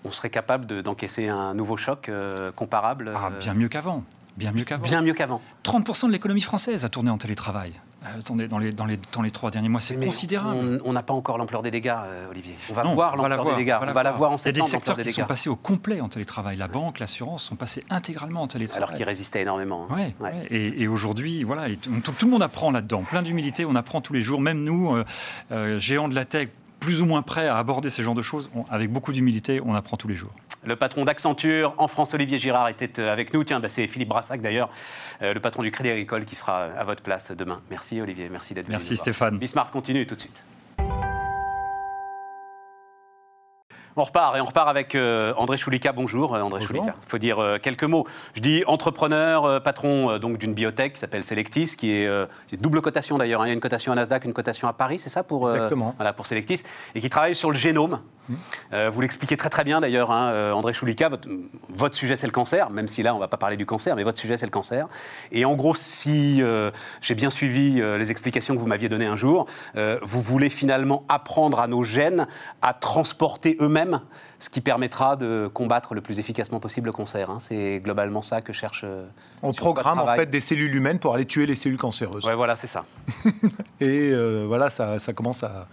On 0.04 0.12
serait 0.12 0.30
capable 0.30 0.83
d'encaisser 0.83 1.28
un 1.28 1.54
nouveau 1.54 1.76
choc 1.76 2.09
euh, 2.09 2.52
comparable 2.52 3.12
ah, 3.14 3.30
Bien 3.38 3.54
mieux 3.54 3.69
qu'avant. 3.69 4.04
Bien 4.37 4.52
mieux 4.52 4.64
qu'avant. 4.64 4.83
Bien 4.83 5.02
mieux 5.02 5.12
qu'avant. 5.12 5.42
30% 5.64 6.07
de 6.07 6.12
l'économie 6.12 6.40
française 6.40 6.85
a 6.85 6.88
tourné 6.88 7.11
en 7.11 7.19
télétravail. 7.19 7.75
Attendez, 8.02 8.49
dans 8.49 8.59
les, 8.59 8.73
dans, 8.73 8.87
les, 8.87 8.99
dans 9.12 9.21
les 9.21 9.30
trois 9.30 9.50
derniers 9.50 9.69
mois, 9.69 9.83
c'est 9.83 9.95
considérable. 9.97 10.80
On 10.87 10.95
n'a 10.95 11.02
pas 11.02 11.12
encore 11.12 11.37
l'ampleur 11.37 11.61
des 11.61 11.71
dégâts, 11.71 11.95
Olivier. 12.30 12.54
On 12.71 12.75
va 12.75 12.83
voir 12.85 13.16
l'ampleur 13.16 13.45
des 13.45 13.57
dégâts. 13.57 13.76
On 13.83 13.92
va 13.92 14.02
la 14.02 14.12
voir 14.12 14.33
en 14.33 14.38
septembre. 14.38 14.57
Il 14.57 14.59
y 14.59 14.62
a 14.62 14.64
des 14.64 14.71
secteurs 14.71 14.97
qui 14.97 15.11
sont 15.11 15.26
passés 15.26 15.50
au 15.50 15.57
complet 15.57 16.00
en 16.00 16.09
télétravail. 16.09 16.57
La 16.57 16.69
banque, 16.69 16.99
l'assurance 16.99 17.42
sont 17.45 17.57
passés 17.57 17.85
intégralement 17.90 18.42
en 18.42 18.47
télétravail. 18.47 18.85
Alors 18.85 18.97
qu'ils 18.97 19.04
résistaient 19.04 19.42
énormément. 19.42 19.87
Hein. 19.90 20.12
Ouais, 20.19 20.47
Et, 20.50 20.88
aujourd'hui, 20.88 21.42
voilà, 21.42 21.66
tout, 21.76 22.14
le 22.23 22.30
monde 22.30 22.42
apprend 22.42 22.71
là-dedans. 22.71 23.02
Plein 23.02 23.23
d'humilité, 23.23 23.66
on 23.66 23.75
apprend 23.75 24.00
tous 24.00 24.14
les 24.14 24.23
jours. 24.23 24.40
Même 24.40 24.64
nous, 24.64 24.97
euh, 24.97 25.04
euh, 25.52 25.78
géants 25.78 26.09
de 26.09 26.14
la 26.14 26.25
tech, 26.25 26.49
plus 26.81 27.03
ou 27.03 27.07
moins 27.07 27.23
prêts 27.23 27.47
à 27.47 27.59
aborder 27.59 27.91
ces 27.91 28.03
genres 28.03 28.15
de 28.15 28.23
choses, 28.23 28.51
avec 28.71 28.91
beaucoup 28.91 29.13
d'humilité, 29.13 29.61
on 29.65 29.75
apprend 29.75 29.97
tous 29.97 30.09
les 30.09 30.17
jours. 30.17 30.33
Le 30.65 30.77
patron 30.77 31.05
d'Accenture 31.05 31.75
en 31.79 31.89
France, 31.89 32.13
Olivier 32.15 32.39
Girard, 32.39 32.69
était 32.69 33.01
euh, 33.01 33.13
avec 33.13 33.33
nous. 33.33 33.45
Tiens, 33.45 33.61
bah, 33.61 33.69
c'est 33.69 33.87
Philippe 33.87 34.09
Brassac 34.09 34.43
d'ailleurs, 34.43 34.69
euh, 35.23 35.33
le 35.33 35.41
patron 35.41 35.63
du 35.63 35.71
Crédit 35.71 35.91
Agricole, 35.91 36.25
qui 36.25 36.35
sera 36.35 36.65
à 36.65 36.85
votre 36.85 37.03
place 37.03 37.31
demain. 37.33 37.61
Merci 37.71 38.01
Olivier, 38.01 38.29
merci 38.31 38.55
d'être 38.55 38.67
venu. 38.67 38.75
Merci 38.75 38.97
Stéphane. 38.97 39.39
Bismarck 39.39 39.71
continue 39.71 40.07
tout 40.07 40.15
de 40.15 40.21
suite. 40.21 40.43
On 43.97 44.05
repart 44.05 44.37
et 44.37 44.41
on 44.41 44.45
repart 44.45 44.69
avec 44.69 44.95
euh, 44.95 45.33
André 45.37 45.57
Choulika. 45.57 45.91
Bonjour 45.93 46.37
euh, 46.37 46.43
André 46.43 46.61
Choulika. 46.61 46.95
Il 47.03 47.09
faut 47.09 47.19
dire 47.19 47.41
euh, 47.41 47.59
quelques 47.59 47.83
mots. 47.83 48.07
Je 48.35 48.41
dis 48.41 48.63
entrepreneur, 48.69 49.61
patron 49.63 50.19
donc 50.19 50.39
d'une 50.39 50.55
biotech 50.55 50.93
qui 50.93 51.01
s'appelle 51.01 51.25
Selectis, 51.25 51.75
qui 51.77 51.91
est, 51.91 52.09
double 52.53 52.83
cotation 52.83 53.19
d'ailleurs. 53.19 53.43
Hein. 53.43 53.47
Il 53.47 53.49
y 53.49 53.51
a 53.51 53.55
une 53.55 53.61
cotation 53.61 53.91
à 53.91 53.97
Nasdaq, 53.97 54.25
une 54.25 54.33
cotation 54.33 54.69
à 54.69 54.73
Paris, 54.73 55.01
c'est 55.01 55.11
ça 55.11 55.25
pour 55.25 55.49
voilà 55.49 56.13
pour 56.13 56.27
Selectis 56.27 56.63
et 56.95 57.01
qui 57.01 57.11
travaille 57.11 57.35
sur 57.35 57.51
le 57.51 57.57
génome. 57.57 58.01
Mmh. 58.29 58.89
vous 58.93 59.01
l'expliquez 59.01 59.37
très 59.37 59.49
très 59.49 59.65
bien 59.65 59.81
d'ailleurs, 59.81 60.13
hein, 60.13 60.53
André 60.53 60.73
Choulika. 60.73 61.09
Votre, 61.09 61.29
votre 61.69 61.97
sujet 61.97 62.17
c'est 62.17 62.29
le 62.29 62.33
cancer, 62.33 62.71
même 62.71 62.87
si 62.87 63.03
là 63.03 63.13
on 63.13 63.17
ne 63.17 63.21
va 63.21 63.27
pas 63.27 63.39
parler 63.39 63.57
du 63.57 63.67
cancer, 63.67 63.97
mais 63.97 64.05
votre 64.05 64.19
sujet 64.19 64.37
c'est 64.37 64.47
le 64.47 64.53
cancer. 64.53 64.87
Et 65.33 65.45
en 65.45 65.55
gros, 65.55 65.75
si 65.75 66.41
j'ai 67.01 67.15
bien 67.15 67.31
suivi 67.31 67.81
les 67.81 68.11
explications 68.13 68.55
que 68.55 68.61
vous 68.61 68.69
m'aviez 68.69 68.89
données 68.89 69.07
un 69.07 69.17
jour, 69.17 69.47
vous 69.75 70.23
voulez 70.23 70.51
finalement 70.51 71.03
apprendre 71.09 71.59
à 71.59 71.67
nos 71.67 71.83
gènes 71.83 72.29
à 72.63 72.73
transporter 72.73 73.57
eux-mêmes 73.61 73.80
ce 74.39 74.49
qui 74.49 74.61
permettra 74.61 75.17
de 75.17 75.49
combattre 75.53 75.95
le 75.95 76.01
plus 76.01 76.19
efficacement 76.19 76.61
possible 76.61 76.87
le 76.87 76.93
cancer. 76.93 77.31
Hein. 77.31 77.39
C'est 77.41 77.81
globalement 77.81 78.23
ça 78.23 78.41
que 78.41 78.53
cherche. 78.53 78.83
Euh, 78.85 79.07
On 79.43 79.53
programme 79.53 79.99
en 79.99 80.07
fait 80.07 80.31
des 80.31 80.41
cellules 80.41 80.75
humaines 80.75 80.99
pour 80.99 81.15
aller 81.15 81.27
tuer 81.27 81.47
les 81.47 81.55
cellules 81.55 81.79
cancéreuses. 81.79 82.27
Ouais, 82.27 82.35
voilà, 82.35 82.57
c'est 82.57 82.67
ça. 82.67 82.85
Et 83.81 84.11
euh, 84.13 84.45
voilà, 84.47 84.71
ça, 84.71 84.99
ça 84.99 85.13
commence 85.13 85.43
à 85.43 85.69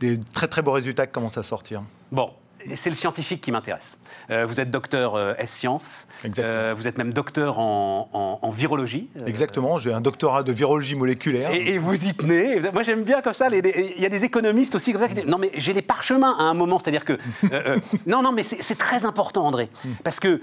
des 0.00 0.18
très 0.20 0.48
très 0.48 0.62
beaux 0.62 0.72
résultats 0.72 1.06
qui 1.06 1.12
commencent 1.12 1.38
à 1.38 1.42
sortir. 1.42 1.82
Bon, 2.12 2.32
c'est 2.74 2.90
le 2.90 2.96
scientifique 2.96 3.40
qui 3.40 3.52
m'intéresse. 3.52 3.98
Euh, 4.30 4.46
vous 4.46 4.60
êtes 4.60 4.70
docteur 4.70 5.14
euh, 5.14 5.34
S-Sciences. 5.38 6.06
Euh, 6.38 6.74
vous 6.76 6.88
êtes 6.88 6.98
même 6.98 7.12
docteur 7.12 7.58
en, 7.58 8.50
virologie. 8.54 9.08
Exactement, 9.26 9.78
j'ai 9.78 9.92
un 9.92 10.00
doctorat 10.00 10.42
de 10.42 10.52
virologie 10.52 10.94
moléculaire. 10.94 11.50
Et, 11.52 11.78
vous 11.78 12.06
y 12.06 12.14
tenez. 12.14 12.60
Moi, 12.72 12.82
j'aime 12.82 13.04
bien 13.04 13.20
comme 13.20 13.32
ça. 13.32 13.48
Il 13.52 14.00
y 14.00 14.06
a 14.06 14.08
des 14.08 14.24
économistes 14.24 14.74
aussi 14.74 14.92
comme 14.92 15.02
ça 15.02 15.08
qui 15.08 15.14
disent 15.14 15.26
Non, 15.26 15.38
mais 15.38 15.50
j'ai 15.54 15.72
les 15.72 15.82
parchemins 15.82 16.34
à 16.38 16.44
un 16.44 16.54
moment. 16.54 16.78
C'est-à-dire 16.78 17.04
que. 17.04 17.18
non, 18.06 18.22
non, 18.22 18.32
mais 18.32 18.42
c'est 18.42 18.78
très 18.78 19.04
important, 19.04 19.44
André. 19.46 19.68
Hmm. 19.84 19.90
Parce 20.02 20.20
que 20.20 20.40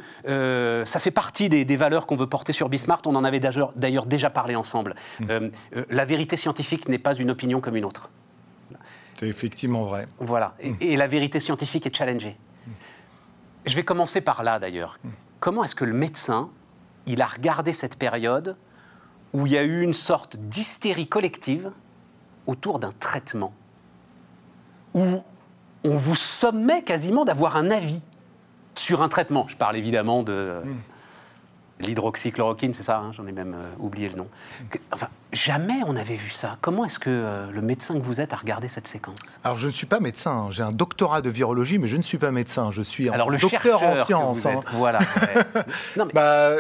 ça 0.86 1.00
fait 1.00 1.12
partie 1.12 1.50
des, 1.50 1.66
des 1.66 1.76
valeurs 1.76 2.06
qu'on 2.06 2.16
veut 2.16 2.28
porter 2.28 2.54
sur 2.54 2.70
Bismarck. 2.70 3.06
On 3.08 3.16
en 3.16 3.24
avait 3.24 3.40
d'ailleurs 3.40 4.06
déjà 4.06 4.30
parlé 4.30 4.56
ensemble. 4.56 4.96
Hmm. 5.20 5.50
la 5.90 6.06
vérité 6.06 6.38
scientifique 6.38 6.88
n'est 6.88 7.00
pas 7.00 7.16
une 7.16 7.32
opinion 7.32 7.62
comme 7.62 7.76
une 7.76 7.86
autre. 7.86 8.10
C'est 9.24 9.30
effectivement 9.30 9.84
vrai. 9.84 10.08
Voilà. 10.20 10.56
Et, 10.82 10.98
la 10.98 11.08
vérité 11.08 11.40
scientifique 11.40 11.86
est 11.86 11.96
challengée. 11.96 12.38
Je 13.66 13.76
vais 13.76 13.84
commencer 13.84 14.20
par 14.20 14.44
là 14.44 14.60
d'ailleurs. 14.60 15.00
Comment 15.40 15.64
est-ce 15.64 15.76
que 15.76 15.86
le 15.86 15.94
médecin, 15.94 16.50
il 17.06 17.22
a 17.22 17.26
regardé 17.26 17.72
cette 17.72 17.98
période 17.98 18.58
où 19.32 19.48
il 19.48 19.54
y 19.54 19.58
a 19.58 19.64
eu 19.64 19.82
une 19.82 19.94
sorte 19.94 20.36
d'hystérie 20.36 21.08
collective 21.08 21.72
autour 22.48 22.80
d'un 22.80 22.92
traitement 23.00 23.54
Où 24.94 25.24
on 25.86 25.96
vous 25.96 26.16
sommait 26.18 26.84
quasiment 26.84 27.24
d'avoir 27.24 27.56
un 27.56 27.72
avis 27.72 28.06
sur 28.76 29.02
un 29.02 29.08
traitement? 29.08 29.48
Je 29.48 29.56
parle 29.56 29.78
évidemment 29.78 30.24
de 30.24 30.62
l'hydroxychloroquine, 31.86 32.74
c'est 32.74 32.84
ça, 32.84 33.00
hein, 33.00 33.12
j'en 33.14 33.28
ai 33.28 33.32
même 33.32 33.54
euh, 33.54 33.68
oublié 33.80 34.10
le 34.10 34.16
nom. 34.16 34.28
Enfin, 34.92 35.08
jamais 35.32 35.82
on 35.86 35.96
avait 35.96 36.16
vu 36.16 36.30
ça. 36.30 36.58
Comment 36.62 36.86
est-ce 36.86 37.00
que 37.00 37.10
euh, 37.10 37.52
le 37.52 37.62
médecin 37.62 37.96
que 37.96 38.04
vous 38.04 38.22
êtes 38.22 38.34
a 38.34 38.36
regardé 38.36 38.68
cette 38.68 38.88
séquence? 38.88 39.40
Alors, 39.44 39.58
je 39.58 39.68
ne 39.68 39.72
suis 39.72 39.86
pas 39.86 40.00
médecin. 40.00 40.32
Hein. 40.32 40.48
J'ai 40.52 40.64
un 40.64 40.72
doctorat 40.72 41.22
de 41.22 41.30
virologie, 41.30 41.78
mais 41.78 41.88
je 41.88 41.98
ne 41.98 42.02
suis 42.02 42.18
pas 42.18 42.32
médecin. 42.32 42.72
Je 42.72 42.82
suis 42.82 43.10
un 43.10 43.18
docteur 43.38 43.84
en 43.84 44.06
sciences. 44.06 44.46
Hein. 44.46 44.62
Voilà. 44.74 45.00
bah, 46.14 46.56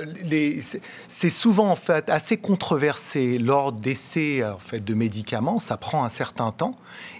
c'est 1.07 1.29
souvent 1.29 1.69
en 1.69 1.75
fait 1.75 2.09
assez 2.09 2.37
controversé 2.37 3.37
lors 3.37 3.71
d'essais 3.71 4.43
en 4.43 4.59
fait 4.59 4.83
de 4.83 4.93
médicaments. 4.93 5.59
Ça 5.59 5.77
prend 5.77 6.03
un 6.03 6.09
certain 6.09 6.51
temps 6.51 6.75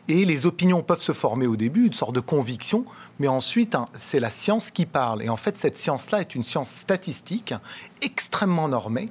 et 0.07 0.25
les 0.25 0.45
opinions 0.45 0.83
peuvent 0.83 1.01
se 1.01 1.13
former 1.13 1.47
au 1.47 1.55
début, 1.55 1.87
une 1.87 1.93
sorte 1.93 2.15
de 2.15 2.19
conviction, 2.19 2.85
mais 3.19 3.27
ensuite, 3.27 3.75
hein, 3.75 3.87
c'est 3.95 4.19
la 4.19 4.29
science 4.29 4.71
qui 4.71 4.85
parle. 4.85 5.23
Et 5.23 5.29
en 5.29 5.37
fait, 5.37 5.55
cette 5.55 5.77
science-là 5.77 6.21
est 6.21 6.35
une 6.35 6.43
science 6.43 6.69
statistique 6.69 7.53
extrêmement 8.01 8.67
normée 8.67 9.09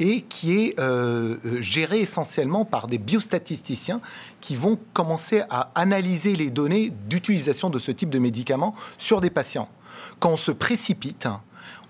et 0.00 0.22
qui 0.22 0.58
est 0.58 0.80
euh, 0.80 1.36
euh, 1.44 1.60
gérée 1.60 2.00
essentiellement 2.00 2.64
par 2.64 2.88
des 2.88 2.98
biostatisticiens 2.98 4.00
qui 4.40 4.56
vont 4.56 4.78
commencer 4.92 5.42
à 5.48 5.70
analyser 5.74 6.34
les 6.34 6.50
données 6.50 6.90
d'utilisation 7.08 7.70
de 7.70 7.78
ce 7.78 7.92
type 7.92 8.10
de 8.10 8.18
médicaments 8.18 8.74
sur 8.98 9.20
des 9.20 9.30
patients. 9.30 9.68
Quand 10.18 10.30
on 10.30 10.36
se 10.36 10.52
précipite, 10.52 11.28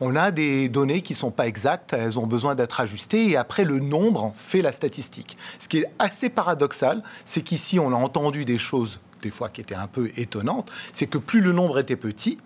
on 0.00 0.16
a 0.16 0.30
des 0.30 0.68
données 0.68 1.02
qui 1.02 1.12
ne 1.12 1.18
sont 1.18 1.30
pas 1.30 1.46
exactes, 1.46 1.92
elles 1.92 2.18
ont 2.18 2.26
besoin 2.26 2.54
d'être 2.54 2.80
ajustées, 2.80 3.30
et 3.30 3.37
après, 3.37 3.64
le 3.64 3.80
nombre 3.80 4.32
fait 4.37 4.62
la 4.62 4.72
statistique. 4.72 5.37
Ce 5.58 5.68
qui 5.68 5.78
est 5.78 5.87
assez 5.99 6.28
paradoxal, 6.28 7.02
c'est 7.25 7.42
qu'ici, 7.42 7.78
on 7.78 7.92
a 7.92 7.96
entendu 7.96 8.44
des 8.44 8.58
choses, 8.58 9.00
des 9.22 9.30
fois, 9.30 9.49
qui 9.49 9.61
étaient 9.61 9.75
un 9.75 9.87
peu 9.87 10.11
étonnantes, 10.16 10.70
c'est 10.92 11.06
que 11.06 11.18
plus 11.18 11.40
le 11.40 11.52
nombre 11.52 11.78
était 11.78 11.96
petit, 11.96 12.38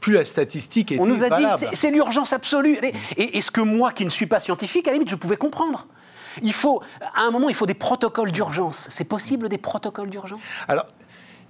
plus 0.00 0.14
la 0.14 0.24
statistique 0.24 0.92
était 0.92 1.00
On 1.00 1.06
nous 1.06 1.22
a 1.22 1.28
valable. 1.28 1.60
dit, 1.60 1.66
c'est 1.74 1.90
l'urgence 1.90 2.32
absolue. 2.32 2.78
Et, 3.16 3.38
et 3.38 3.42
ce 3.42 3.50
que 3.50 3.60
moi, 3.60 3.92
qui 3.92 4.04
ne 4.04 4.10
suis 4.10 4.26
pas 4.26 4.40
scientifique, 4.40 4.88
à 4.88 4.90
la 4.90 4.94
limite, 4.94 5.10
je 5.10 5.16
pouvais 5.16 5.36
comprendre. 5.36 5.86
Il 6.42 6.54
faut, 6.54 6.80
à 7.16 7.22
un 7.22 7.30
moment, 7.30 7.48
il 7.48 7.54
faut 7.54 7.66
des 7.66 7.74
protocoles 7.74 8.32
d'urgence. 8.32 8.86
C'est 8.88 9.04
possible 9.04 9.48
des 9.48 9.58
protocoles 9.58 10.08
d'urgence? 10.08 10.40
Alors, 10.68 10.86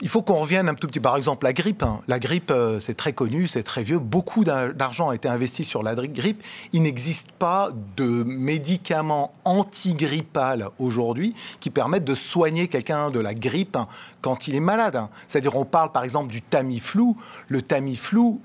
il 0.03 0.09
faut 0.09 0.23
qu'on 0.23 0.37
revienne 0.37 0.69
un 0.69 0.75
tout 0.75 0.87
petit 0.87 1.01
Par 1.01 1.17
exemple, 1.17 1.45
la 1.45 1.53
grippe. 1.53 1.83
Hein. 1.83 2.01
La 2.09 2.19
grippe, 2.19 2.51
euh, 2.51 2.81
c'est 2.81 2.95
très 2.95 3.13
connu, 3.13 3.49
c'est 3.49 3.63
très 3.63 3.83
vieux. 3.83 3.99
Beaucoup 3.99 4.45
d'argent 4.45 5.11
a 5.11 5.15
été 5.15 5.29
investi 5.29 5.65
sur 5.65 5.83
la 5.83 5.95
grippe. 5.95 6.43
Il 6.73 6.83
n'existe 6.83 7.33
pas 7.33 7.71
de 7.97 8.23
médicaments 8.25 9.35
antigrippal 9.45 10.69
aujourd'hui 10.79 11.35
qui 11.61 11.71
permettent 11.71 12.05
de 12.05 12.15
soigner 12.15 12.69
quelqu'un 12.69 13.11
de 13.11 13.21
la 13.21 13.35
grippe 13.35 13.77
quand 14.23 14.49
il 14.49 14.55
est 14.55 14.61
malade. 14.61 14.97
Hein. 14.97 15.11
C'est-à-dire, 15.29 15.57
on 15.57 15.65
parle 15.65 15.93
par 15.93 16.05
exemple 16.05 16.33
du 16.33 16.41
Tamiflu. 16.41 17.15
Le 17.49 17.63
Tamiflu, 17.63 18.41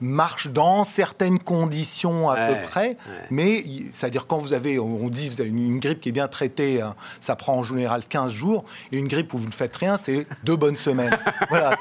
marche 0.00 0.48
dans 0.48 0.84
certaines 0.84 1.38
conditions 1.38 2.30
à 2.30 2.36
peu 2.36 2.54
près, 2.68 2.96
mais 3.30 3.64
c'est-à-dire 3.92 4.26
quand 4.26 4.38
vous 4.38 4.52
avez, 4.52 4.78
on 4.78 5.08
dit, 5.08 5.28
vous 5.28 5.40
avez 5.40 5.50
une, 5.50 5.78
grippe 5.78 6.00
qui 6.00 6.08
est 6.08 6.12
bien 6.12 6.28
traitée, 6.28 6.80
hein, 6.80 6.94
ça 7.20 7.36
prend 7.36 7.58
en 7.58 7.64
général 7.64 8.02
15 8.08 8.32
jours, 8.32 8.64
et 8.92 8.98
une 8.98 9.08
grippe 9.08 9.34
où 9.34 9.38
vous 9.38 9.46
ne 9.46 9.52
faites 9.52 9.76
rien, 9.76 9.96
c'est 9.96 10.26
deux 10.44 10.56
bonnes 10.56 10.76
semaines. 10.76 11.16
voilà, 11.48 11.76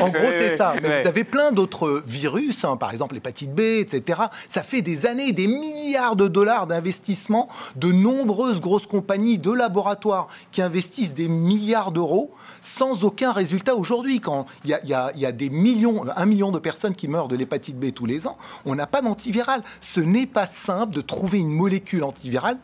en 0.00 0.08
gros, 0.08 0.28
c'est 0.30 0.56
ça. 0.56 0.74
Mais 0.82 1.02
vous 1.02 1.08
avez 1.08 1.24
plein 1.24 1.52
d'autres 1.52 2.02
virus, 2.06 2.64
hein, 2.64 2.76
par 2.76 2.90
exemple 2.90 3.14
l'hépatite 3.14 3.54
B, 3.54 3.60
etc. 3.60 4.20
Ça 4.48 4.62
fait 4.62 4.82
des 4.82 5.06
années, 5.06 5.32
des 5.32 5.46
milliards 5.46 6.16
de 6.16 6.28
dollars 6.28 6.66
d'investissement 6.66 7.48
de 7.76 7.92
nombreuses 7.92 8.60
grosses 8.60 8.86
compagnies 8.86 9.38
de 9.38 9.52
laboratoires 9.52 10.28
qui 10.52 10.62
investissent 10.62 11.14
des 11.14 11.28
milliards 11.28 11.92
d'euros 11.92 12.32
sans 12.60 13.04
aucun 13.04 13.32
résultat 13.32 13.74
aujourd'hui. 13.74 14.20
Quand 14.20 14.46
il 14.64 14.78
y, 14.84 14.88
y 14.88 15.26
a 15.26 15.32
des 15.32 15.50
millions, 15.50 16.04
un 16.14 16.26
million 16.26 16.52
de 16.52 16.58
personnes 16.58 16.87
qui 16.94 17.08
meurent 17.08 17.28
de 17.28 17.36
l'hépatite 17.36 17.78
B 17.78 17.92
tous 17.92 18.06
les 18.06 18.26
ans, 18.26 18.36
on 18.64 18.74
n'a 18.74 18.86
pas 18.86 19.02
d'antiviral. 19.02 19.62
Ce 19.80 20.00
n'est 20.00 20.26
pas 20.26 20.46
simple 20.46 20.94
de 20.94 21.00
trouver 21.00 21.38
une 21.38 21.50
molécule 21.50 22.04
antivirale 22.04 22.58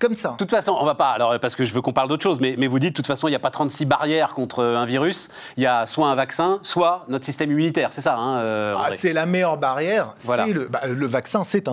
comme 0.00 0.16
ça. 0.16 0.30
De 0.30 0.36
toute 0.36 0.50
façon, 0.50 0.76
on 0.80 0.84
va 0.84 0.94
pas, 0.94 1.10
alors 1.10 1.38
parce 1.38 1.54
que 1.54 1.64
je 1.64 1.72
veux 1.72 1.82
qu'on 1.82 1.92
parle 1.92 2.08
d'autre 2.08 2.22
chose, 2.22 2.40
mais, 2.40 2.56
mais, 2.58 2.66
vous 2.66 2.78
dites 2.78 2.90
de 2.90 2.96
toute 2.96 3.06
façon, 3.06 3.28
il 3.28 3.32
n'y 3.32 3.36
a 3.36 3.40
pas 3.40 3.50
36 3.50 3.84
barrières 3.84 4.34
contre 4.34 4.64
un 4.64 4.86
virus. 4.86 5.28
Il 5.56 5.62
y 5.62 5.66
a 5.66 5.86
soit 5.86 6.08
un 6.08 6.14
vaccin, 6.14 6.58
soit 6.62 7.04
notre 7.08 7.24
système 7.24 7.52
immunitaire. 7.52 7.92
C'est 7.92 8.00
ça, 8.00 8.16
hein, 8.16 8.38
euh, 8.38 8.74
ah, 8.78 8.88
C'est 8.92 9.12
la 9.12 9.26
meilleure 9.26 9.58
barrière. 9.58 10.14
Voilà. 10.24 10.46
Le, 10.46 10.68
bah, 10.68 10.80
le, 10.86 11.06
vaccin, 11.06 11.44
c'est 11.44 11.64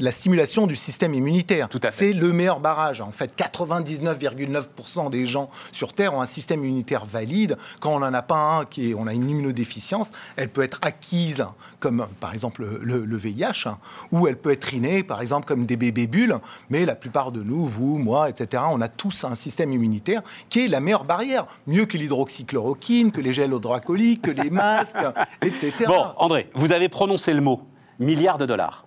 la 0.00 0.12
stimulation 0.12 0.66
du 0.66 0.76
système 0.76 1.14
immunitaire. 1.14 1.68
Tout 1.68 1.80
à 1.82 1.90
fait. 1.90 2.06
C'est 2.06 2.12
le 2.12 2.32
meilleur 2.32 2.60
barrage. 2.60 3.00
En 3.00 3.10
fait, 3.10 3.36
99,9% 3.36 5.10
des 5.10 5.26
gens 5.26 5.50
sur 5.72 5.92
Terre 5.92 6.14
ont 6.14 6.20
un 6.20 6.26
système 6.26 6.64
immunitaire 6.64 7.04
valide. 7.04 7.58
Quand 7.80 7.94
on 7.94 7.98
n'en 7.98 8.14
a 8.14 8.22
pas 8.22 8.36
un, 8.36 8.64
qui 8.64 8.90
est, 8.90 8.94
on 8.94 9.08
a 9.08 9.12
une 9.12 9.28
immunodéficience, 9.28 10.12
elle 10.36 10.48
peut 10.48 10.62
être 10.62 10.78
acquise, 10.82 11.44
comme 11.80 12.06
par 12.20 12.32
exemple 12.32 12.64
le, 12.80 13.04
le 13.04 13.16
VIH, 13.16 13.66
hein, 13.66 13.78
ou 14.12 14.28
elle 14.28 14.36
peut 14.36 14.52
être 14.52 14.72
innée, 14.72 15.02
par 15.02 15.20
exemple, 15.20 15.46
comme 15.46 15.66
des 15.66 15.76
bébés 15.76 16.06
bulles. 16.06 16.38
Mais 16.70 16.84
la 16.84 16.94
plupart 16.94 17.32
de 17.32 17.42
nous, 17.42 17.63
vous, 17.64 17.98
moi, 17.98 18.28
etc., 18.28 18.62
on 18.70 18.80
a 18.80 18.88
tous 18.88 19.24
un 19.24 19.34
système 19.34 19.72
immunitaire 19.72 20.22
qui 20.48 20.64
est 20.64 20.68
la 20.68 20.80
meilleure 20.80 21.04
barrière. 21.04 21.46
Mieux 21.66 21.86
que 21.86 21.96
l'hydroxychloroquine, 21.96 23.12
que 23.12 23.20
les 23.20 23.32
gels 23.32 23.52
hydroalcooliques, 23.52 24.22
que 24.22 24.30
les 24.30 24.50
masques, 24.50 24.96
etc. 25.42 25.72
Bon, 25.86 26.06
André, 26.16 26.50
vous 26.54 26.72
avez 26.72 26.88
prononcé 26.88 27.32
le 27.32 27.40
mot 27.40 27.62
milliard 27.98 28.38
de 28.38 28.46
dollars. 28.46 28.86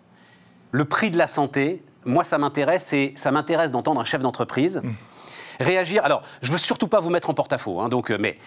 Le 0.72 0.86
prix 0.86 1.12
de 1.12 1.18
la 1.18 1.28
santé, 1.28 1.84
moi, 2.06 2.24
ça 2.24 2.38
m'intéresse 2.38 2.92
et 2.94 3.14
ça 3.16 3.32
m'intéresse 3.32 3.72
d'entendre 3.72 4.02
un 4.02 4.06
chef 4.06 4.22
d'entreprise. 4.22 4.82
Mmh. 4.84 4.92
réagir. 5.60 6.06
Alors, 6.06 6.22
je 6.42 6.52
veux 6.52 6.58
surtout 6.58 6.88
pas 6.88 7.00
vous 7.00 7.10
mettre 7.10 7.30
en 7.30 7.34
porte-à-faux, 7.34 7.80
hein, 7.80 7.90
donc, 7.90 8.12
euh, 8.12 8.18
mais 8.20 8.38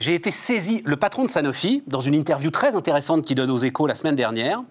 j'ai 0.00 0.14
été 0.14 0.30
saisi. 0.30 0.82
Le 0.86 0.96
patron 0.96 1.24
de 1.24 1.30
Sanofi, 1.30 1.82
dans 1.86 2.00
une 2.00 2.14
interview 2.14 2.50
très 2.50 2.74
intéressante 2.74 3.24
qui 3.24 3.34
donne 3.34 3.50
aux 3.50 3.58
Échos 3.58 3.86
la 3.86 3.94
semaine 3.94 4.16
dernière, 4.16 4.62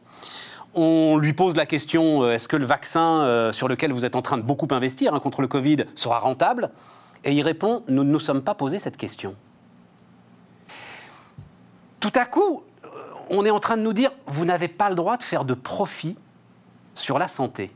on 0.74 1.18
lui 1.18 1.34
pose 1.34 1.56
la 1.56 1.66
question 1.66 2.24
euh, 2.24 2.34
est-ce 2.34 2.48
que 2.48 2.56
le 2.56 2.66
vaccin 2.66 3.22
euh, 3.22 3.52
sur 3.52 3.68
lequel 3.68 3.92
vous 3.92 4.06
êtes 4.06 4.16
en 4.16 4.22
train 4.22 4.38
de 4.38 4.44
beaucoup 4.44 4.68
investir 4.72 5.14
hein, 5.14 5.20
contre 5.20 5.42
le 5.42 5.48
Covid 5.48 5.86
sera 5.96 6.20
rentable? 6.20 6.70
Et 7.24 7.34
il 7.34 7.42
répond 7.42 7.84
nous 7.88 8.04
ne 8.04 8.12
nous 8.12 8.20
sommes 8.20 8.44
pas 8.44 8.56
posé 8.56 8.80
cette 8.80 8.98
question. 8.98 9.36
Tout 12.00 12.12
à 12.16 12.26
coup, 12.26 12.64
euh, 12.84 12.88
on 13.30 13.46
est 13.46 13.52
en 13.52 13.60
train 13.60 13.78
de 13.78 13.82
nous 13.82 13.94
dire 13.94 14.12
vous 14.28 14.46
n'avez 14.46 14.68
pas 14.68 14.90
le 14.90 14.96
droit 14.96 15.18
de 15.18 15.24
faire 15.24 15.46
de 15.46 15.54
profit 15.54 16.18
sur 16.96 17.20
la 17.20 17.28
santé. 17.28 17.72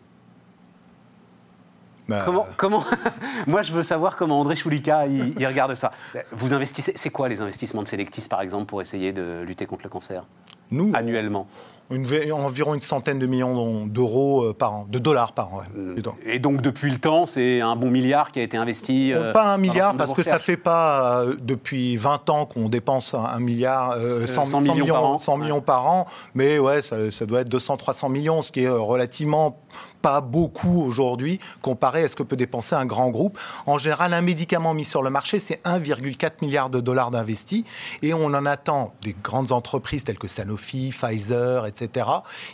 Bah, 2.07 2.21
comment, 2.23 2.47
comment 2.55 2.85
Moi, 3.47 3.63
je 3.63 3.73
veux 3.73 3.83
savoir 3.83 4.15
comment 4.15 4.39
André 4.39 4.55
Choulika 4.55 5.07
il, 5.07 5.45
regarde 5.45 5.75
ça. 5.75 5.91
Vous 6.31 6.53
investissez. 6.53 6.93
C'est 6.95 7.09
quoi 7.09 7.27
les 7.27 7.41
investissements 7.41 7.83
de 7.83 7.87
Selectis, 7.87 8.29
par 8.29 8.41
exemple, 8.41 8.65
pour 8.65 8.79
essayer 8.79 9.11
de 9.11 9.43
lutter 9.45 9.65
contre 9.65 9.83
le 9.83 9.89
cancer? 9.89 10.23
Nous, 10.71 10.91
annuellement 10.93 11.47
environ 11.89 12.73
une 12.73 12.81
centaine 12.81 13.19
de 13.19 13.25
millions 13.25 13.85
d'euros 13.85 14.45
euh, 14.45 14.53
par 14.53 14.73
an, 14.73 14.87
de 14.89 14.99
dollars 14.99 15.33
par 15.33 15.53
an. 15.53 15.61
Euh, 15.77 15.95
et 16.25 16.39
donc 16.39 16.61
depuis 16.61 16.91
le 16.91 16.97
temps, 16.97 17.25
c'est 17.25 17.61
un 17.61 17.75
bon 17.75 17.89
milliard 17.89 18.31
qui 18.31 18.39
a 18.39 18.43
été 18.43 18.57
investi 18.57 19.13
euh, 19.13 19.31
Pas 19.31 19.53
un 19.53 19.57
milliard, 19.57 19.95
parce 19.95 20.13
que 20.13 20.23
ça 20.23 20.35
ne 20.35 20.39
fait 20.39 20.57
pas 20.57 21.23
depuis 21.39 21.95
20 21.95 22.29
ans 22.29 22.45
qu'on 22.45 22.69
dépense 22.69 23.13
un 23.13 23.39
milliard, 23.39 23.95
100, 24.25 24.61
millions, 24.61 24.87
par 24.87 25.05
an, 25.05 25.19
100 25.19 25.37
millions 25.37 25.61
par 25.61 25.87
an, 25.87 26.07
mais 26.35 26.59
ouais, 26.59 26.81
ça, 26.81 27.11
ça 27.11 27.25
doit 27.25 27.41
être 27.41 27.49
200-300 27.49 28.11
millions, 28.11 28.41
ce 28.41 28.51
qui 28.51 28.63
est 28.63 28.69
relativement 28.69 29.59
pas 30.01 30.21
beaucoup 30.21 30.81
aujourd'hui 30.81 31.39
comparé 31.61 32.03
à 32.03 32.09
ce 32.09 32.15
que 32.15 32.23
peut 32.23 32.35
dépenser 32.35 32.75
un 32.75 32.85
grand 32.85 33.09
groupe. 33.09 33.37
En 33.65 33.77
général, 33.77 34.13
un 34.13 34.21
médicament 34.21 34.73
mis 34.73 34.85
sur 34.85 35.03
le 35.03 35.09
marché, 35.09 35.39
c'est 35.39 35.61
1,4 35.63 36.31
milliard 36.41 36.69
de 36.69 36.79
dollars 36.79 37.11
d'investis 37.11 37.63
et 38.01 38.13
on 38.13 38.25
en 38.25 38.45
attend 38.45 38.93
des 39.01 39.15
grandes 39.23 39.51
entreprises 39.51 40.03
telles 40.03 40.19
que 40.19 40.27
Sanofi, 40.27 40.89
Pfizer, 40.89 41.65
etc. 41.65 42.07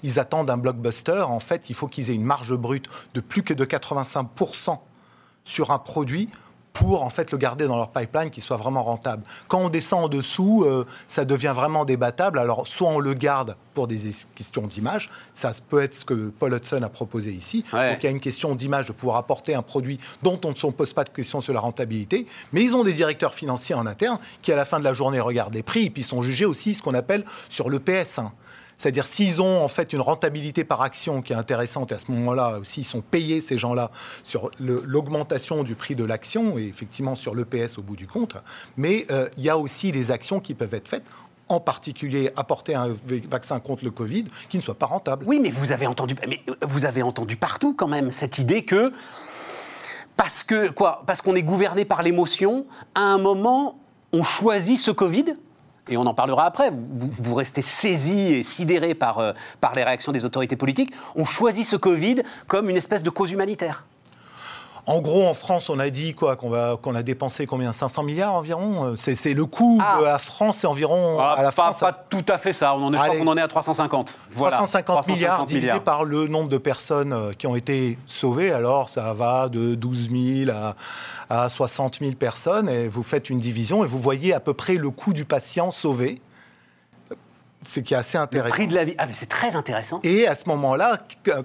Ils 0.04 0.20
attendent 0.20 0.50
un 0.50 0.58
blockbuster. 0.58 1.24
En 1.28 1.40
fait, 1.40 1.70
il 1.70 1.76
faut 1.76 1.88
qu'ils 1.88 2.10
aient 2.10 2.16
une 2.16 2.24
marge 2.24 2.54
brute 2.54 2.88
de 3.14 3.22
plus 3.22 3.44
que 3.44 3.54
de 3.54 3.66
85% 3.66 4.80
sur 5.44 5.72
un 5.72 5.80
produit 5.80 6.30
pour 6.74 7.04
en 7.04 7.10
fait 7.10 7.32
le 7.32 7.38
garder 7.38 7.68
dans 7.68 7.78
leur 7.78 7.92
pipeline, 7.92 8.30
qu'il 8.30 8.44
soit 8.44 8.58
vraiment 8.58 8.84
rentable. 8.84 9.24
Quand 9.48 9.60
on 9.60 9.70
descend 9.70 10.06
en 10.06 10.08
dessous, 10.10 10.64
euh, 10.66 10.86
ça 11.08 11.24
devient 11.24 11.54
vraiment 11.56 11.86
débattable. 11.86 12.40
Alors 12.40 12.68
soit 12.68 12.90
on 12.90 13.00
le 13.00 13.14
garde 13.14 13.56
pour 13.74 13.88
des 13.88 14.00
questions 14.36 14.68
d'image, 14.68 15.10
ça 15.34 15.52
peut 15.70 15.82
être 15.82 15.94
ce 15.94 16.06
que 16.06 16.30
Paul 16.38 16.54
Hudson 16.54 16.82
a 16.84 16.90
proposé 16.90 17.32
ici. 17.32 17.64
Donc 17.72 17.98
il 18.00 18.04
y 18.04 18.08
a 18.08 18.12
une 18.12 18.20
question 18.20 18.56
d'image 18.56 18.88
de 18.88 18.92
pouvoir 18.92 19.18
apporter 19.18 19.56
un 19.56 19.62
produit 19.62 20.00
dont 20.22 20.40
on 20.46 20.50
ne 20.50 20.56
se 20.56 20.68
pose 20.68 20.94
pas 20.94 21.04
de 21.04 21.10
questions 21.10 21.42
sur 21.42 21.54
la 21.54 21.60
rentabilité, 21.60 22.28
mais 22.52 22.64
ils 22.64 22.76
ont 22.76 22.84
des 22.84 22.94
directeurs 22.94 23.34
financiers 23.34 23.76
en 23.76 23.86
interne 23.86 24.20
qui 24.42 24.52
à 24.52 24.56
la 24.56 24.66
fin 24.66 24.80
de 24.80 24.84
la 24.84 24.94
journée 24.94 25.20
regardent 25.20 25.54
les 25.54 25.64
prix 25.64 25.86
et 25.86 25.90
puis 25.90 26.04
sont 26.04 26.22
jugés 26.22 26.46
aussi 26.46 26.74
ce 26.74 26.82
qu'on 26.82 26.94
appelle 26.94 27.24
sur 27.50 27.70
le 27.70 27.80
PS1. 27.80 28.32
C'est-à-dire 28.78 29.06
s'ils 29.06 29.42
ont 29.42 29.64
en 29.64 29.68
fait 29.68 29.94
une 29.94 30.02
rentabilité 30.02 30.64
par 30.64 30.82
action 30.82 31.22
qui 31.22 31.34
est 31.34 31.36
intéressante, 31.36 31.92
et 31.92 31.96
à 31.96 32.00
ce 32.00 32.12
moment-là 32.12 32.60
aussi 32.60 32.82
ils 32.82 32.86
sont 32.86 33.02
payés 33.02 33.42
ces 33.42 33.58
gens-là 33.58 33.92
sur 34.24 34.52
l'augmentation 34.60 35.64
du 35.64 35.76
prix 35.76 35.96
de 35.96 36.04
l'action 36.04 36.58
et 36.58 36.64
effectivement 36.64 37.16
sur 37.16 37.36
l'EPS 37.36 37.78
au 37.78 37.82
bout 37.82 37.96
du 37.96 38.08
compte. 38.08 38.36
Mais 38.78 39.06
euh, 39.12 39.30
il 39.38 39.44
y 39.44 39.50
a 39.50 39.58
aussi 39.58 39.92
des 39.92 40.12
actions 40.12 40.40
qui 40.40 40.54
peuvent 40.54 40.74
être 40.74 40.88
faites 40.88 41.04
en 41.50 41.60
particulier 41.60 42.32
apporter 42.36 42.74
un 42.74 42.94
vaccin 43.30 43.60
contre 43.60 43.84
le 43.84 43.92
Covid 43.92 44.26
qui 44.50 44.58
ne 44.58 44.62
soit 44.62 44.78
pas 44.78 44.86
rentable. 44.86 45.26
Oui, 45.28 45.40
mais 45.42 45.52
vous 45.52 45.72
avez 45.72 45.88
entendu, 45.88 46.16
mais 46.28 46.42
vous 46.62 46.86
avez 46.86 47.04
entendu 47.04 47.36
partout 47.36 47.74
quand 47.74 47.88
même 47.88 48.12
cette 48.12 48.40
idée 48.40 48.64
que 48.64 48.92
parce 50.16 50.44
que 50.44 50.70
quoi, 50.70 51.04
parce 51.06 51.22
qu'on 51.22 51.36
est 51.36 51.44
gouverné 51.44 51.86
par 51.86 52.04
l'émotion, 52.04 52.66
à 52.96 53.02
un 53.02 53.18
moment 53.18 53.80
on 54.12 54.24
choisit 54.24 54.78
ce 54.78 54.92
Covid? 54.92 55.36
Et 55.90 55.98
on 55.98 56.06
en 56.06 56.14
parlera 56.14 56.46
après, 56.46 56.72
vous, 56.72 57.36
restez 57.36 57.62
saisi 57.62 58.34
et 58.34 58.44
sidéré 58.44 58.96
par, 58.96 59.20
euh, 59.20 59.34
par 59.60 59.76
les 59.76 59.84
réactions 59.84 60.12
des 60.12 60.26
autorités 60.26 60.56
politiques, 60.56 60.94
on 61.16 61.26
choisit 61.26 61.66
ce 61.66 61.76
Covid 61.76 62.16
comme 62.48 62.70
une 62.70 62.78
espèce 62.78 63.04
de 63.04 63.10
cause 63.10 63.32
humanitaire. 63.32 63.86
En 64.86 65.00
gros, 65.00 65.26
en 65.26 65.34
France, 65.34 65.70
on 65.70 65.80
a 65.80 65.90
dit 65.90 66.14
quoi 66.14 66.36
qu'on 66.36 66.50
va 66.50 66.78
qu'on 66.82 66.94
a 66.94 67.04
dépensé 67.04 67.46
combien 67.46 67.72
500 67.72 68.04
milliards 68.04 68.34
environ. 68.34 68.86
Euh, 68.86 68.96
c'est 68.98 69.34
le 69.34 69.46
coût 69.46 69.82
ah. 69.82 70.00
la 70.04 70.20
France, 70.20 70.58
c'est 70.58 70.68
environ 70.68 71.20
ah, 71.20 71.36
à 71.38 71.44
la 71.44 71.52
pas, 71.54 71.74
Pas 71.74 71.94
tout 71.94 72.26
à 72.28 72.38
fait 72.38 72.52
ça. 72.52 72.76
On 72.76 72.84
en 72.84 72.94
est, 72.94 73.22
on 73.22 73.28
en 73.28 73.38
est 73.38 73.42
à 73.42 73.48
350. 73.48 74.18
350, 74.36 75.08
milliards 75.08 75.46
divisé 75.46 75.80
par 75.80 76.04
le 76.04 76.28
nombre 76.28 76.50
de 76.50 76.58
personnes 76.58 77.14
euh, 77.14 77.32
qui 77.32 77.48
ont 77.48 77.56
été 77.56 77.98
sauvées. 78.08 78.52
Alors, 78.52 78.90
ça 78.90 79.14
va 79.14 79.48
de 79.48 79.76
12 79.76 80.10
000 80.46 80.52
à, 80.52 80.76
à 81.30 81.48
60 81.48 82.00
000 82.00 82.12
personnes. 82.14 82.68
Et 82.68 82.90
vous 82.90 83.04
faites 83.04 83.30
une 83.30 83.40
division 83.40 83.86
et 83.86 83.88
vous 83.88 84.00
voyez 84.00 84.34
à 84.34 84.42
peu 84.42 84.54
près 84.54 84.76
le 84.76 84.90
coût 84.90 85.14
du 85.14 85.24
patient 85.24 85.72
sauvé 85.72 86.22
c'est 87.66 87.84
qui 87.84 87.94
est 87.94 87.98
assez 87.98 88.18
intéressant. 88.18 88.48
Le 88.48 88.54
prix 88.54 88.68
de 88.68 88.76
la 88.76 88.84
vie. 88.84 88.96
Ah, 88.98 89.06
mais 89.06 89.14
c'est 89.14 89.30
très 89.30 89.56
intéressant. 89.56 90.00
Et 90.04 90.28
à 90.28 90.36
ce 90.36 90.48
moment-là, 90.50 90.98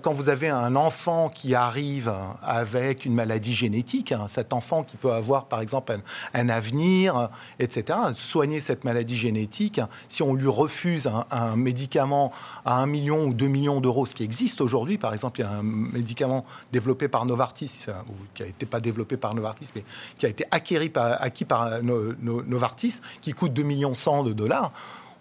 quand 0.02 0.12
vous 0.12 0.28
avez 0.28 0.48
un 0.48 0.76
enfant 0.76 1.28
qui 1.28 1.54
arrive 1.54 2.12
avec 2.42 3.04
une 3.04 3.14
maladie 3.14 3.54
génétique, 3.54 4.12
hein, 4.12 4.26
cet 4.28 4.52
enfant 4.52 4.82
qui 4.82 4.96
peut 4.96 5.12
avoir, 5.12 5.46
par 5.46 5.60
exemple, 5.60 5.98
un, 6.34 6.48
avenir, 6.48 7.28
etc., 7.58 7.98
soigner 8.14 8.60
cette 8.60 8.84
maladie 8.84 9.16
génétique, 9.16 9.80
si 10.08 10.22
on 10.22 10.34
lui 10.34 10.48
refuse 10.48 11.10
un, 11.30 11.56
médicament 11.56 12.32
à 12.64 12.76
1 12.80 12.86
million 12.86 13.24
ou 13.24 13.34
2 13.34 13.46
millions 13.46 13.80
d'euros, 13.80 14.06
ce 14.06 14.14
qui 14.14 14.24
existe 14.24 14.60
aujourd'hui, 14.60 14.98
par 14.98 15.12
exemple, 15.12 15.40
il 15.40 15.44
y 15.44 15.46
a 15.46 15.50
un 15.50 15.62
médicament 15.62 16.44
développé 16.72 17.08
par 17.08 17.26
Novartis, 17.26 17.86
ou 18.08 18.12
qui 18.34 18.42
n'a 18.42 18.48
été 18.48 18.66
pas 18.66 18.80
développé 18.80 19.16
par 19.16 19.34
Novartis, 19.34 19.68
mais 19.74 19.84
qui 20.16 20.26
a 20.26 20.28
été 20.28 20.44
acquis 20.50 20.88
par, 20.88 21.22
acquis 21.22 21.44
par 21.44 21.82
Novartis, 21.82 23.00
qui 23.20 23.32
coûte 23.32 23.52
2 23.52 23.62
millions 23.62 23.94
100 23.94 24.24
de 24.24 24.32
dollars. 24.32 24.72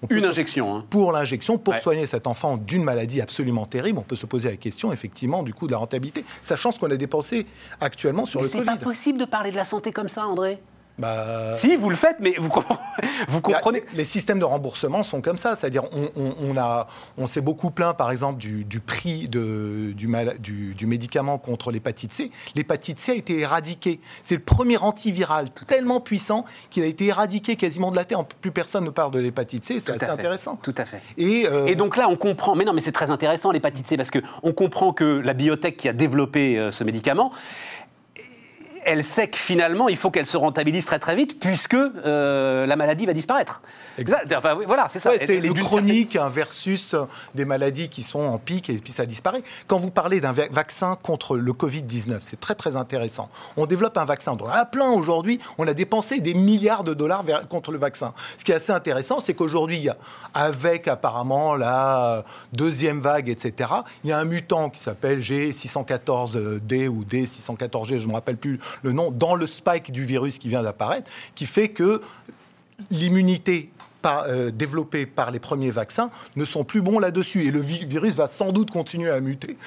Une 0.10 0.26
injection. 0.26 0.76
Hein. 0.76 0.86
Pour 0.90 1.12
l'injection, 1.12 1.58
pour 1.58 1.76
soigner 1.76 2.06
cet 2.06 2.28
enfant 2.28 2.58
d'une 2.58 2.84
maladie 2.84 3.22
absolument 3.22 3.66
terrible, 3.66 4.00
on 4.00 4.04
peut 4.04 4.16
se 4.16 4.26
poser 4.26 4.50
la 4.50 4.58
question, 4.58 4.94
effectivement, 4.94 5.44
du 5.44 5.54
coût 5.54 5.68
de 5.68 5.72
la 5.72 5.78
rentabilité, 5.78 6.24
sachant 6.42 6.72
ce 6.72 6.80
qu'on 6.80 6.92
a 6.92 6.98
dépensé 6.98 7.46
actuellement 7.82 8.26
sur 8.26 8.42
le 8.42 8.48
Covid. 8.48 8.60
C'est 8.60 8.66
pas 8.66 8.78
possible 8.78 9.18
de 9.18 9.26
parler 9.26 9.52
de 9.52 9.56
la 9.56 9.66
santé 9.66 9.92
comme 9.92 10.10
ça, 10.10 10.26
André 10.26 10.60
bah... 10.98 11.54
Si, 11.54 11.76
vous 11.76 11.90
le 11.90 11.96
faites, 11.96 12.18
mais 12.20 12.34
vous, 12.40 12.50
vous 13.28 13.42
comprenez. 13.42 13.84
Les 13.94 14.04
systèmes 14.04 14.40
de 14.40 14.46
remboursement 14.46 15.04
sont 15.04 15.22
comme 15.22 15.38
ça. 15.38 15.56
C'est-à-dire, 15.56 15.84
on, 15.94 16.58
a, 16.58 16.88
on 17.18 17.28
s'est 17.28 17.42
beaucoup 17.42 17.70
plaint, 17.70 17.96
par 17.96 18.12
exemple, 18.12 18.40
du, 18.40 18.80
prix 18.80 19.28
de, 19.28 19.94
du, 19.96 20.74
du, 20.74 20.86
médicament 20.88 21.38
contre 21.38 21.72
l'hépatite 21.72 22.14
C. 22.14 22.32
L'hépatite 22.56 23.00
C 23.00 23.12
a 23.12 23.16
été 23.16 23.40
éradiquée. 23.40 24.00
C'est 24.24 24.36
le 24.36 24.42
premier 24.42 24.78
antiviral 24.78 25.50
tellement 25.68 26.02
puissant 26.02 26.46
qu'il 26.72 26.84
a 26.84 26.88
été 26.88 27.06
éradiqué 27.06 27.56
quasiment 27.56 27.92
de 27.92 27.96
la 27.96 28.06
Terre. 28.06 28.26
Plus 28.26 28.52
personne 28.52 28.86
ne 28.86 28.90
parle 28.90 29.12
de 29.12 29.20
l'hépatite 29.20 29.66
C. 29.66 29.80
C'est 29.80 29.92
assez 29.92 30.12
intéressant. 30.12 30.58
Tout 30.62 30.76
à 30.78 30.86
fait. 30.86 31.02
Et, 31.18 31.48
euh, 31.48 31.68
Et, 31.68 31.76
donc 31.76 31.98
là, 31.98 32.08
on 32.10 32.16
comprend. 32.16 32.56
Mais 32.56 32.66
non, 32.66 32.74
mais 32.74 32.82
c'est 32.82 32.92
très 32.92 33.12
intéressant, 33.12 33.52
l'hépatite 33.52 33.88
C, 33.88 33.98
parce 33.98 34.10
qu'on 34.10 34.54
comprend 34.54 34.94
que 34.94 35.22
la 35.24 35.34
biotech 35.34 35.78
qui 35.78 35.90
a 35.90 35.94
développé 35.94 36.58
euh, 36.58 36.72
ce 36.72 36.84
médicament, 36.84 37.32
elle 38.88 39.04
sait 39.04 39.28
que 39.28 39.38
finalement, 39.38 39.90
il 39.90 39.98
faut 39.98 40.10
qu'elle 40.10 40.26
se 40.26 40.38
rentabilise 40.38 40.86
très 40.86 40.98
très 40.98 41.16
vite, 41.16 41.40
puisque 41.40 41.76
euh, 41.76 42.66
la 42.66 42.76
maladie 42.78 43.06
va 43.06 43.14
disparaître. 43.14 43.62
Enfin, 44.36 44.58
voilà, 44.66 44.88
c'est 44.90 45.00
ça. 45.00 45.12
c'est 45.18 45.40
les 45.40 45.54
chroniques 45.54 46.18
versus 46.30 46.96
des 47.36 47.46
maladies 47.46 47.90
qui 47.90 48.04
sont 48.04 48.20
en 48.20 48.38
pic 48.38 48.70
et 48.70 48.78
puis 48.78 48.94
ça 48.94 49.06
disparaît. 49.06 49.44
Quand 49.68 49.78
vous 49.78 49.92
parlez 49.92 50.22
d'un 50.22 50.34
vaccin 50.34 50.98
contre 51.02 51.38
le 51.38 51.52
Covid-19, 51.52 52.20
c'est 52.22 52.40
très 52.40 52.56
très 52.56 52.76
intéressant. 52.76 53.30
On 53.56 53.66
développe 53.66 53.98
un 53.98 54.06
vaccin 54.06 54.36
dont 54.36 54.46
on 54.46 54.50
a 54.50 54.66
plein 54.66 54.92
aujourd'hui. 54.92 55.40
On 55.58 55.68
a 55.68 55.74
dépensé 55.74 56.20
des 56.20 56.34
milliards 56.34 56.84
de 56.84 56.94
dollars 56.94 57.24
contre 57.50 57.72
le 57.72 57.78
vaccin. 57.78 58.14
Ce 58.38 58.44
qui 58.44 58.52
est 58.52 58.56
assez 58.56 58.72
intéressant, 58.72 59.20
c'est 59.20 59.34
qu'aujourd'hui, 59.34 59.90
avec 60.34 60.88
apparemment 60.88 61.56
la 61.56 62.24
deuxième 62.54 63.00
vague, 63.00 63.30
etc., 63.30 63.70
il 64.04 64.10
y 64.10 64.14
a 64.14 64.20
un 64.20 64.26
mutant 64.26 64.70
qui 64.70 64.80
s'appelle 64.80 65.20
G614D 65.20 66.88
ou 66.88 67.04
D614G, 67.04 68.00
je 68.00 68.04
ne 68.04 68.10
me 68.10 68.14
rappelle 68.14 68.38
plus 68.38 68.60
le 68.84 68.92
nom, 68.92 69.12
dans 69.12 69.36
le 69.36 69.48
spike 69.48 69.92
du 69.92 70.06
virus 70.06 70.38
qui 70.38 70.50
vient 70.50 70.64
d'apparaître, 70.64 71.10
qui 71.36 71.46
fait 71.46 71.70
que 71.70 72.02
l'immunité 72.92 73.70
euh, 74.28 74.52
développée 74.52 75.06
par 75.06 75.32
les 75.32 75.40
premiers 75.40 75.72
vaccins 75.72 76.10
ne 76.36 76.46
sont 76.46 76.64
plus 76.64 76.82
bons 76.82 77.00
là-dessus. 77.00 77.46
Et 77.46 77.52
le 77.52 77.60
virus 77.62 78.16
va 78.16 78.28
sans 78.28 78.52
doute 78.52 78.72
continuer 78.72 79.10
à 79.10 79.20
muter. 79.20 79.58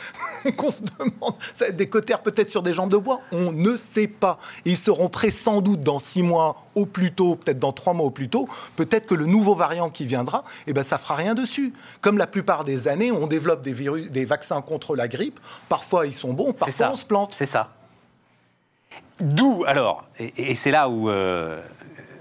on 0.58 0.70
se 0.70 0.82
demande, 0.82 1.34
ça 1.52 1.64
va 1.64 1.68
être 1.70 1.76
des 1.76 1.88
cotères 1.88 2.22
peut-être 2.22 2.50
sur 2.50 2.62
des 2.62 2.72
jambes 2.74 2.90
de 2.90 2.96
bois, 2.96 3.20
on 3.32 3.52
ne 3.52 3.76
sait 3.76 4.08
pas. 4.08 4.38
Et 4.64 4.70
ils 4.70 4.76
seront 4.76 5.08
prêts 5.08 5.30
sans 5.30 5.60
doute 5.60 5.80
dans 5.80 5.98
six 5.98 6.22
mois 6.22 6.64
au 6.74 6.86
plus 6.86 7.12
tôt, 7.12 7.36
peut-être 7.36 7.58
dans 7.58 7.72
trois 7.72 7.92
mois 7.92 8.06
au 8.06 8.10
plus 8.10 8.28
tôt. 8.28 8.48
Peut-être 8.76 9.06
que 9.06 9.14
le 9.14 9.26
nouveau 9.26 9.54
variant 9.54 9.90
qui 9.90 10.06
viendra, 10.06 10.44
eh 10.66 10.72
ben, 10.72 10.82
ça 10.82 10.98
fera 10.98 11.16
rien 11.16 11.34
dessus. 11.34 11.72
Comme 12.00 12.18
la 12.18 12.26
plupart 12.26 12.64
des 12.64 12.88
années, 12.88 13.12
on 13.12 13.26
développe 13.26 13.62
des, 13.62 13.72
virus, 13.72 14.10
des 14.10 14.24
vaccins 14.24 14.62
contre 14.62 14.96
la 14.96 15.08
grippe. 15.08 15.40
Parfois, 15.68 16.06
ils 16.06 16.14
sont 16.14 16.32
bons, 16.32 16.52
parfois, 16.52 16.90
on 16.92 16.96
se 16.96 17.06
plante. 17.06 17.34
C'est 17.34 17.46
ça. 17.46 17.70
D'où, 19.20 19.64
alors, 19.66 20.04
et, 20.18 20.54
c'est 20.54 20.70
là 20.70 20.88
où 20.88 21.10
euh, 21.10 21.60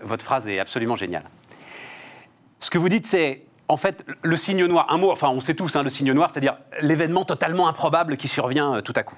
votre 0.01 0.25
phrase 0.25 0.47
est 0.47 0.59
absolument 0.59 0.95
géniale. 0.95 1.23
Ce 2.59 2.69
que 2.69 2.77
vous 2.77 2.89
dites, 2.89 3.07
c'est 3.07 3.43
en 3.67 3.77
fait 3.77 4.05
le 4.21 4.37
signe 4.37 4.65
noir. 4.65 4.87
Un 4.89 4.97
mot, 4.97 5.11
enfin, 5.11 5.29
on 5.29 5.39
sait 5.39 5.53
tous, 5.53 5.75
hein, 5.75 5.83
le 5.83 5.89
signe 5.89 6.11
noir, 6.11 6.29
c'est-à-dire 6.31 6.57
l'événement 6.81 7.25
totalement 7.25 7.67
improbable 7.67 8.17
qui 8.17 8.27
survient 8.27 8.75
euh, 8.75 8.81
tout 8.81 8.93
à 8.95 9.03
coup. 9.03 9.17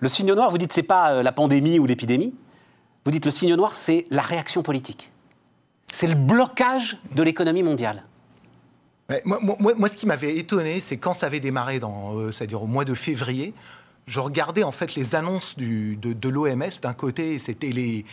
Le 0.00 0.08
signe 0.08 0.32
noir, 0.32 0.50
vous 0.50 0.58
dites, 0.58 0.72
c'est 0.72 0.82
pas 0.82 1.12
euh, 1.12 1.22
la 1.22 1.32
pandémie 1.32 1.78
ou 1.78 1.86
l'épidémie. 1.86 2.34
Vous 3.04 3.10
dites, 3.10 3.24
le 3.24 3.30
signe 3.30 3.54
noir, 3.54 3.74
c'est 3.74 4.06
la 4.10 4.22
réaction 4.22 4.62
politique. 4.62 5.10
C'est 5.92 6.06
le 6.06 6.14
blocage 6.14 6.98
de 7.14 7.22
l'économie 7.22 7.62
mondiale. 7.62 8.04
moi, 9.24 9.88
ce 9.88 9.96
qui 9.96 10.06
m'avait 10.06 10.36
étonné, 10.36 10.80
c'est 10.80 10.96
quand 10.96 11.12
ça 11.12 11.26
avait 11.26 11.40
démarré, 11.40 11.78
dans, 11.78 12.30
c'est-à-dire 12.32 12.62
au 12.62 12.66
mois 12.66 12.84
de 12.84 12.94
février, 12.94 13.52
je 14.06 14.20
regardais 14.20 14.64
en 14.64 14.72
fait 14.72 14.94
les 14.94 15.14
annonces 15.14 15.56
de, 15.56 16.28
l'OMS. 16.28 16.80
D'un 16.82 16.92
côté, 16.92 17.38
c'était 17.38 17.70
les, 17.70 18.04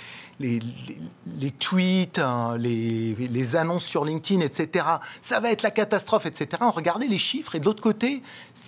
tweets, 1.59 2.19
hein, 2.19 2.55
les, 2.57 3.15
les, 3.15 3.55
annonces 3.55 3.85
sur 3.85 4.05
LinkedIn, 4.05 4.41
etc. 4.41 4.85
Ça 5.21 5.39
va 5.39 5.51
être 5.51 5.63
la 5.63 5.71
catastrophe, 5.71 6.25
etc. 6.25 6.47
On 6.61 6.71
regardait 6.71 7.07
les 7.07 7.17
chiffres 7.17 7.55
et 7.55 7.59
de 7.59 7.65
l'autre 7.65 7.81
côté, 7.81 8.21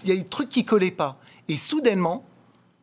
il 0.03 0.09
y 0.09 0.13
a 0.13 0.15
des 0.15 0.25
trucs 0.25 0.49
qui 0.49 0.65
collaient 0.65 0.91
pas. 0.91 1.17
Et 1.47 1.57
soudainement, 1.57 2.25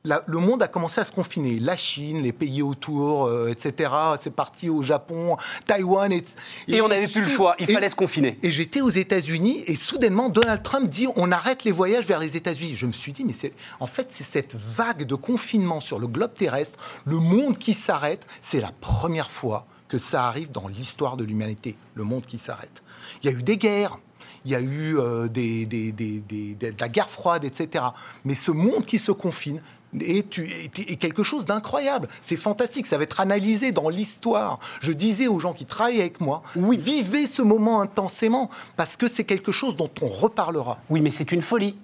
le 0.04 0.38
monde 0.38 0.62
a 0.62 0.68
commencé 0.68 1.00
à 1.00 1.04
se 1.04 1.12
confiner. 1.12 1.58
La 1.58 1.76
Chine, 1.76 2.22
les 2.22 2.32
pays 2.32 2.62
autour, 2.62 3.26
euh, 3.26 3.48
etc. 3.48 3.90
C'est 4.18 4.34
parti 4.34 4.68
au 4.68 4.82
Japon, 4.82 5.36
Taïwan. 5.66 6.12
Et, 6.12 6.24
et, 6.68 6.80
on 6.80 6.88
n'avait 6.88 7.08
plus 7.08 7.22
le 7.22 7.28
choix, 7.28 7.54
il 7.58 7.66
fallait 7.66 7.90
se 7.90 7.96
confiner. 7.96 8.38
Et 8.42 8.50
j'étais 8.50 8.80
aux 8.80 8.90
États-Unis 8.90 9.64
et 9.66 9.76
soudainement, 9.76 10.28
Donald 10.28 10.62
Trump 10.62 10.88
dit 10.88 11.06
on 11.16 11.32
arrête 11.32 11.64
les 11.64 11.72
voyages 11.72 12.06
vers 12.06 12.18
les 12.18 12.36
États-Unis. 12.36 12.76
Je 12.76 12.86
me 12.86 12.92
suis 12.92 13.12
dit, 13.12 13.24
mais 13.24 13.32
c'est 13.32 13.52
en 13.80 13.86
fait, 13.86 14.08
c'est 14.10 14.24
cette 14.24 14.54
vague 14.54 15.04
de 15.04 15.14
confinement 15.14 15.80
sur 15.80 15.98
le 15.98 16.06
globe 16.06 16.34
terrestre, 16.34 16.78
le 17.04 17.16
monde 17.16 17.58
qui 17.58 17.74
s'arrête. 17.74 18.26
C'est 18.40 18.60
la 18.60 18.72
première 18.80 19.30
fois 19.30 19.66
que 19.88 19.98
ça 19.98 20.26
arrive 20.26 20.50
dans 20.50 20.68
l'histoire 20.68 21.16
de 21.16 21.24
l'humanité, 21.24 21.76
le 21.94 22.04
monde 22.04 22.26
qui 22.26 22.38
s'arrête. 22.38 22.82
Il 23.22 23.30
y 23.30 23.34
a 23.34 23.36
eu 23.36 23.42
des 23.42 23.56
guerres, 23.56 23.98
il 24.44 24.52
y 24.52 24.54
a 24.54 24.60
eu 24.60 24.98
euh, 24.98 25.28
des, 25.28 25.66
de 25.66 26.74
la 26.78 26.88
guerre 26.88 27.10
froide, 27.10 27.44
etc. 27.44 27.84
Mais 28.24 28.34
ce 28.34 28.50
monde 28.50 28.86
qui 28.86 28.98
se 28.98 29.12
confine, 29.12 29.60
est, 30.00 30.96
quelque 30.98 31.22
chose 31.22 31.46
d'incroyable. 31.46 32.08
C'est 32.22 32.36
fantastique, 32.36 32.86
ça 32.86 32.96
va 32.96 33.04
être 33.04 33.20
analysé 33.20 33.72
dans 33.72 33.88
l'histoire. 33.88 34.58
Je 34.80 34.92
disais 34.92 35.28
aux 35.28 35.38
gens 35.38 35.52
qui 35.52 35.64
travaillent 35.64 36.00
avec 36.00 36.20
moi, 36.20 36.42
oui. 36.56 36.76
vivez 36.76 37.26
ce 37.26 37.42
moment 37.42 37.80
intensément, 37.80 38.50
parce 38.76 38.96
que 38.96 39.08
c'est 39.08 39.24
quelque 39.24 39.52
chose 39.52 39.76
dont 39.76 39.90
on 40.02 40.08
reparlera. 40.08 40.78
Oui, 40.90 41.00
mais 41.00 41.10
c'est 41.10 41.32
une 41.32 41.42
folie. 41.42 41.76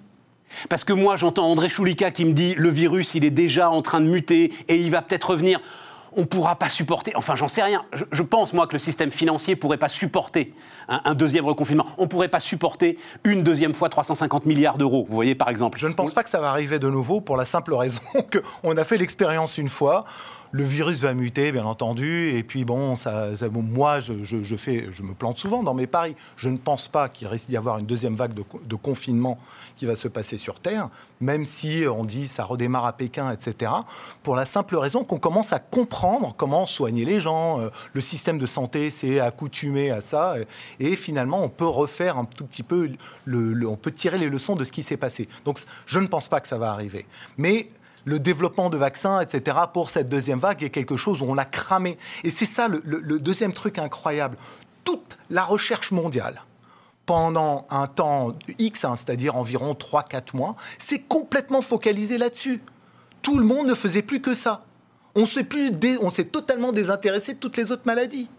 Parce 0.69 0.83
que 0.83 0.93
moi, 0.93 1.15
j'entends 1.15 1.49
André 1.49 1.69
Choulika 1.69 2.11
qui 2.11 2.25
me 2.25 2.33
dit 2.33 2.55
le 2.57 2.69
virus, 2.69 3.15
il 3.15 3.25
est 3.25 3.31
déjà 3.31 3.69
en 3.69 3.81
train 3.81 3.99
de 3.99 4.07
muter 4.07 4.53
et 4.67 4.75
il 4.75 4.91
va 4.91 5.01
peut-être 5.01 5.31
revenir 5.31 5.59
on 6.15 6.21
ne 6.21 6.25
pourra 6.25 6.55
pas 6.55 6.69
supporter, 6.69 7.13
enfin 7.15 7.35
j'en 7.35 7.47
sais 7.47 7.61
rien, 7.61 7.85
je, 7.93 8.21
pense 8.23 8.53
moi 8.53 8.67
que 8.67 8.73
le 8.73 8.79
système 8.79 9.11
financier 9.11 9.55
ne 9.55 9.59
pourrait 9.59 9.77
pas 9.77 9.89
supporter 9.89 10.53
un, 10.87 11.13
deuxième 11.13 11.45
reconfinement, 11.45 11.85
on 11.97 12.03
ne 12.03 12.07
pourrait 12.07 12.29
pas 12.29 12.39
supporter 12.39 12.97
une 13.23 13.43
deuxième 13.43 13.73
fois 13.73 13.89
350 13.89 14.45
milliards 14.45 14.77
d'euros, 14.77 15.05
vous 15.07 15.15
voyez 15.15 15.35
par 15.35 15.49
exemple. 15.49 15.77
Je 15.77 15.87
ne 15.87 15.93
pense 15.93 16.13
pas 16.13 16.23
que 16.23 16.29
ça 16.29 16.39
va 16.39 16.49
arriver 16.49 16.79
de 16.79 16.89
nouveau 16.89 17.21
pour 17.21 17.37
la 17.37 17.45
simple 17.45 17.73
raison 17.73 18.01
qu'on 18.63 18.77
a 18.77 18.83
fait 18.83 18.97
l'expérience 18.97 19.57
une 19.57 19.69
fois, 19.69 20.05
le 20.51 20.63
virus 20.63 21.01
va 21.01 21.13
muter, 21.13 21.51
bien 21.51 21.63
entendu, 21.63 22.35
et 22.35 22.43
puis 22.43 22.65
bon, 22.65 22.95
ça, 22.95 23.29
moi, 23.51 23.99
je, 23.99 24.13
me 24.13 25.13
plante 25.13 25.37
souvent 25.37 25.63
dans 25.63 25.73
mes 25.73 25.87
paris. 25.87 26.15
Je 26.37 26.49
ne 26.49 26.57
pense 26.57 26.87
pas 26.87 27.09
qu'il 27.09 27.27
risque 27.27 27.47
d'y 27.47 27.57
avoir 27.57 27.77
une 27.77 27.85
deuxième 27.85 28.15
vague 28.15 28.33
de, 28.33 28.75
confinement 28.75 29.39
qui 29.75 29.85
va 29.85 29.95
se 29.95 30.07
passer 30.07 30.37
sur 30.37 30.59
Terre, 30.59 30.89
même 31.19 31.45
si 31.45 31.83
on 31.91 32.05
dit 32.05 32.27
ça 32.27 32.45
redémarre 32.45 32.85
à 32.85 32.93
Pékin, 32.93 33.31
etc. 33.31 33.71
Pour 34.23 34.35
la 34.35 34.45
simple 34.45 34.75
raison 34.75 35.03
qu'on 35.03 35.19
commence 35.19 35.53
à 35.53 35.59
comprendre 35.59 36.33
comment 36.37 36.65
soigner 36.65 37.05
les 37.05 37.19
gens. 37.19 37.59
Euh, 37.59 37.69
le 37.93 38.01
système 38.01 38.37
de 38.37 38.45
santé 38.45 38.91
s'est 38.91 39.19
accoutumé 39.19 39.91
à 39.91 40.01
ça, 40.01 40.35
et, 40.79 40.95
finalement, 40.95 41.43
on 41.43 41.49
peut 41.49 41.65
refaire 41.65 42.17
un 42.17 42.25
tout 42.25 42.45
petit 42.45 42.63
peu, 42.63 42.89
on 43.27 43.75
peut 43.75 43.91
tirer 43.91 44.17
les 44.17 44.29
leçons 44.29 44.55
de 44.55 44.63
ce 44.65 44.71
qui 44.71 44.83
s'est 44.83 44.97
passé. 44.97 45.27
Donc, 45.43 45.59
je 45.85 45.99
ne 45.99 46.07
pense 46.07 46.29
pas 46.29 46.39
que 46.39 46.47
ça 46.47 46.57
va 46.57 46.71
arriver. 46.71 47.05
Mais 47.37 47.69
le 48.05 48.19
développement 48.19 48.69
de 48.69 48.77
vaccins, 48.77 49.19
etc., 49.19 49.57
pour 49.73 49.89
cette 49.89 50.07
deuxième 50.07 50.39
vague 50.39 50.63
est 50.63 50.69
quelque 50.69 50.95
chose 50.95 51.21
où 51.21 51.25
on 51.25 51.33
l'a 51.33 51.45
cramé. 51.45 51.97
Et 52.23 52.29
c'est 52.29 52.45
ça 52.45 52.67
le, 52.67 53.19
deuxième 53.19 53.51
truc 53.51 53.79
incroyable. 53.79 54.37
Toute 54.83 55.17
la 55.29 55.43
recherche 55.43 55.91
mondiale, 55.91 56.43
pendant 57.05 57.65
un 57.69 57.87
temps 57.87 58.35
X, 58.59 58.85
hein, 58.85 58.95
c'est-à-dire 58.95 59.35
environ 59.35 59.73
3-4 59.73 60.35
mois, 60.35 60.55
s'est 60.77 60.99
complètement 61.01 61.61
focalisé 61.61 62.17
là-dessus. 62.17 62.61
Tout 63.21 63.39
le 63.39 63.45
monde 63.45 63.67
ne 63.67 63.73
faisait 63.73 64.03
plus 64.03 64.21
que 64.21 64.35
ça. 64.35 64.63
On 65.15 65.25
s'est 65.25 66.25
totalement 66.25 66.71
désintéressé 66.71 67.33
de 67.33 67.39
toutes 67.39 67.57
les 67.57 67.71
autres 67.71 67.85
maladies. 67.85 68.29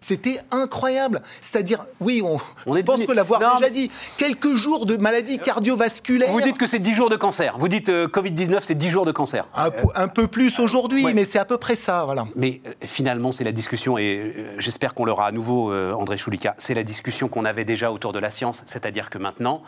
C'était 0.00 0.38
incroyable. 0.50 1.20
C'est-à-dire, 1.40 1.84
oui, 2.00 2.22
on, 2.24 2.38
on 2.66 2.82
pense 2.82 3.02
que 3.02 3.12
l'avoir 3.12 3.58
déjà 3.58 3.70
dit. 3.70 3.90
Quelques 4.16 4.54
jours 4.54 4.86
de 4.86 4.96
maladie 4.96 5.38
cardiovasculaire. 5.38 6.30
Vous 6.30 6.40
dites 6.40 6.58
que 6.58 6.66
c'est 6.66 6.78
10 6.78 6.94
jours 6.94 7.10
de 7.10 7.16
cancer. 7.16 7.56
Vous 7.58 7.68
dites 7.68 7.88
euh, 7.88 8.06
Covid-19, 8.06 8.58
c'est 8.62 8.76
10 8.76 8.90
jours 8.90 9.04
de 9.04 9.12
cancer. 9.12 9.46
Un, 9.54 10.08
peu 10.08 10.26
plus 10.26 10.58
aujourd'hui, 10.58 11.12
mais 11.12 11.24
c'est 11.24 11.38
à 11.38 11.44
peu 11.44 11.58
près 11.58 11.76
ça, 11.76 12.04
voilà. 12.04 12.26
Mais 12.34 12.60
euh, 12.66 12.72
finalement, 12.84 13.32
c'est 13.32 13.44
la 13.44 13.52
discussion, 13.52 13.98
et 13.98 14.32
euh, 14.36 14.54
j'espère 14.58 14.94
qu'on 14.94 15.04
l'aura 15.04 15.26
à 15.26 15.32
nouveau, 15.32 15.72
André 15.72 16.16
Choulika, 16.16 16.54
c'est 16.58 16.74
la 16.74 16.84
discussion 16.84 17.28
qu'on 17.28 17.44
avait 17.44 17.64
déjà 17.64 17.92
autour 17.92 18.12
de 18.12 18.18
la 18.18 18.30
science. 18.30 18.62
C'est-à-dire 18.66 19.10
que 19.10 19.18
maintenant, 19.18 19.62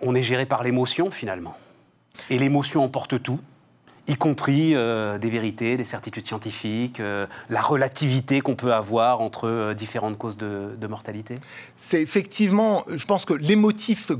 on 0.00 0.14
est 0.14 0.22
géré 0.22 0.46
par 0.46 0.62
l'émotion, 0.62 1.10
finalement. 1.10 1.56
Et 2.30 2.38
l'émotion 2.38 2.82
emporte 2.82 3.22
tout 3.22 3.40
y 4.06 4.16
compris 4.16 4.74
euh, 4.74 5.18
des 5.18 5.30
vérités, 5.30 5.76
des 5.76 5.84
certitudes 5.84 6.26
scientifiques, 6.26 7.00
euh, 7.00 7.26
la 7.48 7.62
relativité 7.62 8.40
qu'on 8.40 8.54
peut 8.54 8.74
avoir 8.74 9.20
entre 9.20 9.48
euh, 9.48 9.74
différentes 9.74 10.18
causes 10.18 10.36
de, 10.36 10.86
mortalité? 10.86 11.38
C'est 11.76 12.02
effectivement, 12.02 12.84
je 12.94 13.04
pense 13.06 13.24
que 13.24 13.32
l'émotif 13.32 14.10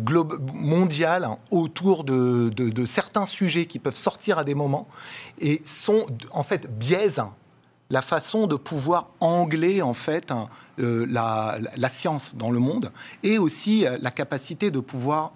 mondial 0.55 1.25
hein, 1.25 1.39
autour 1.51 2.05
de, 2.05 2.51
certains 2.87 3.27
sujets 3.27 3.67
qui 3.67 3.79
peuvent 3.79 3.95
sortir 3.95 4.39
à 4.39 4.45
des 4.45 4.55
moments 4.55 4.89
et 5.39 5.61
sont 5.65 6.07
en 6.31 6.43
fait 6.43 6.67
biaisent 6.79 7.23
la 7.91 8.01
façon 8.01 8.47
de 8.47 8.57
pouvoir 8.57 9.11
angler 9.21 9.83
en 9.83 9.95
fait 9.95 10.33
hein, 10.33 10.49
la, 10.79 11.59
la, 11.77 11.89
science 11.91 12.35
dans 12.35 12.51
le 12.51 12.59
monde 12.59 12.91
et 13.23 13.39
aussi 13.39 13.85
la 14.01 14.11
capacité 14.11 14.71
de 14.71 14.81
pouvoir 14.81 15.33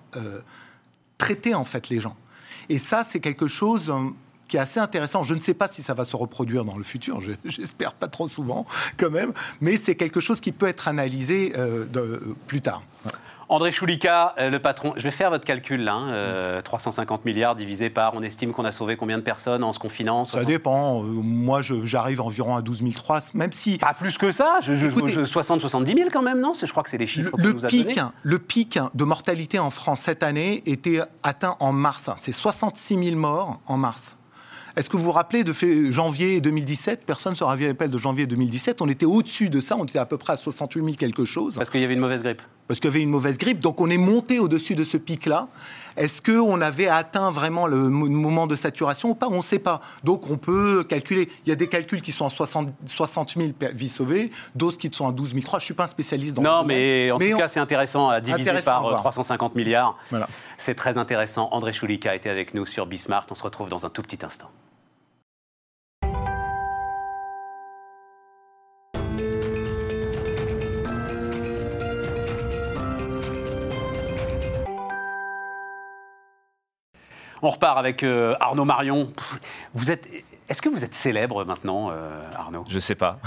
traiter 1.18 1.54
en 1.54 1.64
fait 1.64 1.90
les 1.90 2.00
gens. 2.00 2.16
Et 2.68 2.78
ça, 2.78 3.04
c'est 3.04 3.20
quelque 3.20 3.46
chose 3.46 3.92
qui 4.48 4.56
est 4.56 4.60
assez 4.60 4.80
intéressant. 4.80 5.22
Je 5.22 5.34
ne 5.34 5.40
sais 5.40 5.54
pas 5.54 5.68
si 5.68 5.82
ça 5.82 5.94
va 5.94 6.04
se 6.04 6.16
reproduire 6.16 6.64
dans 6.64 6.76
le 6.76 6.84
futur, 6.84 7.20
j'espère 7.44 7.92
pas 7.92 8.08
trop 8.08 8.28
souvent 8.28 8.66
quand 8.96 9.10
même, 9.10 9.32
mais 9.60 9.76
c'est 9.76 9.94
quelque 9.94 10.20
chose 10.20 10.40
qui 10.40 10.52
peut 10.52 10.68
être 10.68 10.88
analysé 10.88 11.52
euh, 11.56 11.84
de, 11.84 12.22
plus 12.46 12.60
tard. 12.60 12.82
André 13.50 13.72
Choulika, 13.72 14.34
euh, 14.38 14.50
le 14.50 14.58
patron, 14.58 14.92
je 14.96 15.02
vais 15.02 15.10
faire 15.10 15.30
votre 15.30 15.44
calcul 15.44 15.80
là, 15.80 16.60
350 16.62 16.98
hein, 16.98 17.22
euh, 17.22 17.30
milliards 17.30 17.56
divisé 17.56 17.88
par, 17.88 18.14
on 18.14 18.22
estime 18.22 18.52
qu'on 18.52 18.66
a 18.66 18.72
sauvé 18.72 18.98
combien 18.98 19.16
de 19.16 19.22
personnes 19.22 19.64
en 19.64 19.72
ce 19.72 19.78
confinant 19.78 20.26
Ça 20.26 20.44
dépend, 20.44 21.02
moi 21.02 21.62
j'arrive 21.62 22.20
environ 22.20 22.56
à 22.56 22.62
12 22.62 22.84
300, 22.94 23.30
même 23.34 23.52
si... 23.52 23.78
Pas 23.78 23.94
plus 23.94 24.18
que 24.18 24.32
ça, 24.32 24.60
60-70 24.62 25.96
000 25.96 26.10
quand 26.12 26.20
même, 26.20 26.40
non? 26.40 26.52
Je 26.52 26.70
crois 26.70 26.82
que 26.82 26.90
c'est 26.90 26.98
les 26.98 27.06
chiffres 27.06 27.32
le, 27.38 27.52
nous 27.52 27.60
pic, 27.60 27.98
Le 28.22 28.38
pic 28.38 28.78
de 28.94 29.04
mortalité 29.04 29.58
en 29.58 29.70
France 29.70 30.00
cette 30.00 30.22
année 30.22 30.62
était 30.66 31.00
atteint 31.22 31.56
en 31.60 31.72
mars, 31.72 32.10
c'est 32.18 32.32
66 32.32 33.02
000 33.02 33.16
morts 33.16 33.60
en 33.66 33.78
mars. 33.78 34.17
Est-ce 34.78 34.88
que 34.88 34.96
vous 34.96 35.02
vous 35.02 35.10
rappelez 35.10 35.42
de 35.42 35.52
janvier 35.90 36.40
2017 36.40 37.04
Personne 37.04 37.32
ne 37.32 37.36
se 37.36 37.42
rappelle 37.42 37.90
de 37.90 37.98
janvier 37.98 38.28
2017. 38.28 38.80
On 38.80 38.88
était 38.88 39.06
au-dessus 39.06 39.50
de 39.50 39.60
ça, 39.60 39.76
on 39.76 39.82
était 39.82 39.98
à 39.98 40.06
peu 40.06 40.18
près 40.18 40.34
à 40.34 40.36
68 40.36 40.84
000 40.84 40.94
quelque 40.94 41.24
chose. 41.24 41.56
Parce 41.56 41.68
qu'il 41.68 41.80
y 41.80 41.84
avait 41.84 41.94
une 41.94 42.00
mauvaise 42.00 42.22
grippe. 42.22 42.42
Parce 42.68 42.78
qu'il 42.78 42.88
y 42.88 42.92
avait 42.92 43.02
une 43.02 43.10
mauvaise 43.10 43.38
grippe. 43.38 43.58
Donc 43.58 43.80
on 43.80 43.90
est 43.90 43.96
monté 43.96 44.38
au-dessus 44.38 44.76
de 44.76 44.84
ce 44.84 44.96
pic-là. 44.96 45.48
Est-ce 45.96 46.22
qu'on 46.22 46.60
avait 46.60 46.86
atteint 46.86 47.32
vraiment 47.32 47.66
le 47.66 47.88
moment 47.88 48.46
de 48.46 48.54
saturation 48.54 49.10
ou 49.10 49.14
pas? 49.16 49.26
On 49.26 49.38
ne 49.38 49.42
sait 49.42 49.58
pas. 49.58 49.80
Donc 50.04 50.30
on 50.30 50.36
peut 50.36 50.84
calculer. 50.84 51.28
Il 51.44 51.48
y 51.48 51.52
a 51.52 51.56
des 51.56 51.66
calculs 51.66 52.00
qui 52.00 52.12
sont 52.12 52.26
à 52.26 52.30
60, 52.30 52.70
000 53.36 53.48
vies 53.74 53.88
sauvées, 53.88 54.30
d'autres 54.54 54.78
qui 54.78 54.90
sont 54.92 55.08
à 55.08 55.12
12 55.12 55.30
300. 55.40 55.50
Je 55.54 55.56
ne 55.56 55.60
suis 55.64 55.74
pas 55.74 55.84
un 55.84 55.88
spécialiste 55.88 56.36
dans 56.36 56.42
Non, 56.42 56.64
mais 56.64 57.10
en 57.10 57.18
tout 57.18 57.36
cas, 57.36 57.48
c'est 57.48 57.58
intéressant 57.58 58.10
à 58.10 58.20
diviser 58.20 58.52
par 58.64 58.88
350 59.00 59.50
euh, 59.50 59.58
milliards. 59.58 59.96
Voilà. 60.10 60.28
C'est 60.56 60.76
très 60.76 60.98
intéressant. 60.98 61.48
André 61.50 61.72
Choulika 61.72 62.14
été 62.14 62.30
avec 62.30 62.54
nous 62.54 62.64
sur 62.64 62.86
Bismart. 62.86 63.26
On 63.32 63.34
se 63.34 63.42
retrouve 63.42 63.68
dans 63.68 63.84
un 63.84 63.90
tout 63.90 64.02
petit 64.02 64.24
instant. 64.24 64.48
On 77.42 77.50
repart 77.50 77.78
avec 77.78 78.02
euh, 78.02 78.34
Arnaud 78.40 78.64
Marion. 78.64 79.12
Vous 79.74 79.90
êtes 79.90 80.08
est-ce 80.48 80.62
que 80.62 80.70
vous 80.70 80.82
êtes 80.82 80.94
célèbre 80.94 81.44
maintenant, 81.44 81.90
euh, 81.90 82.22
Arnaud? 82.34 82.64
Je 82.68 82.78
sais 82.78 82.94
pas. 82.94 83.18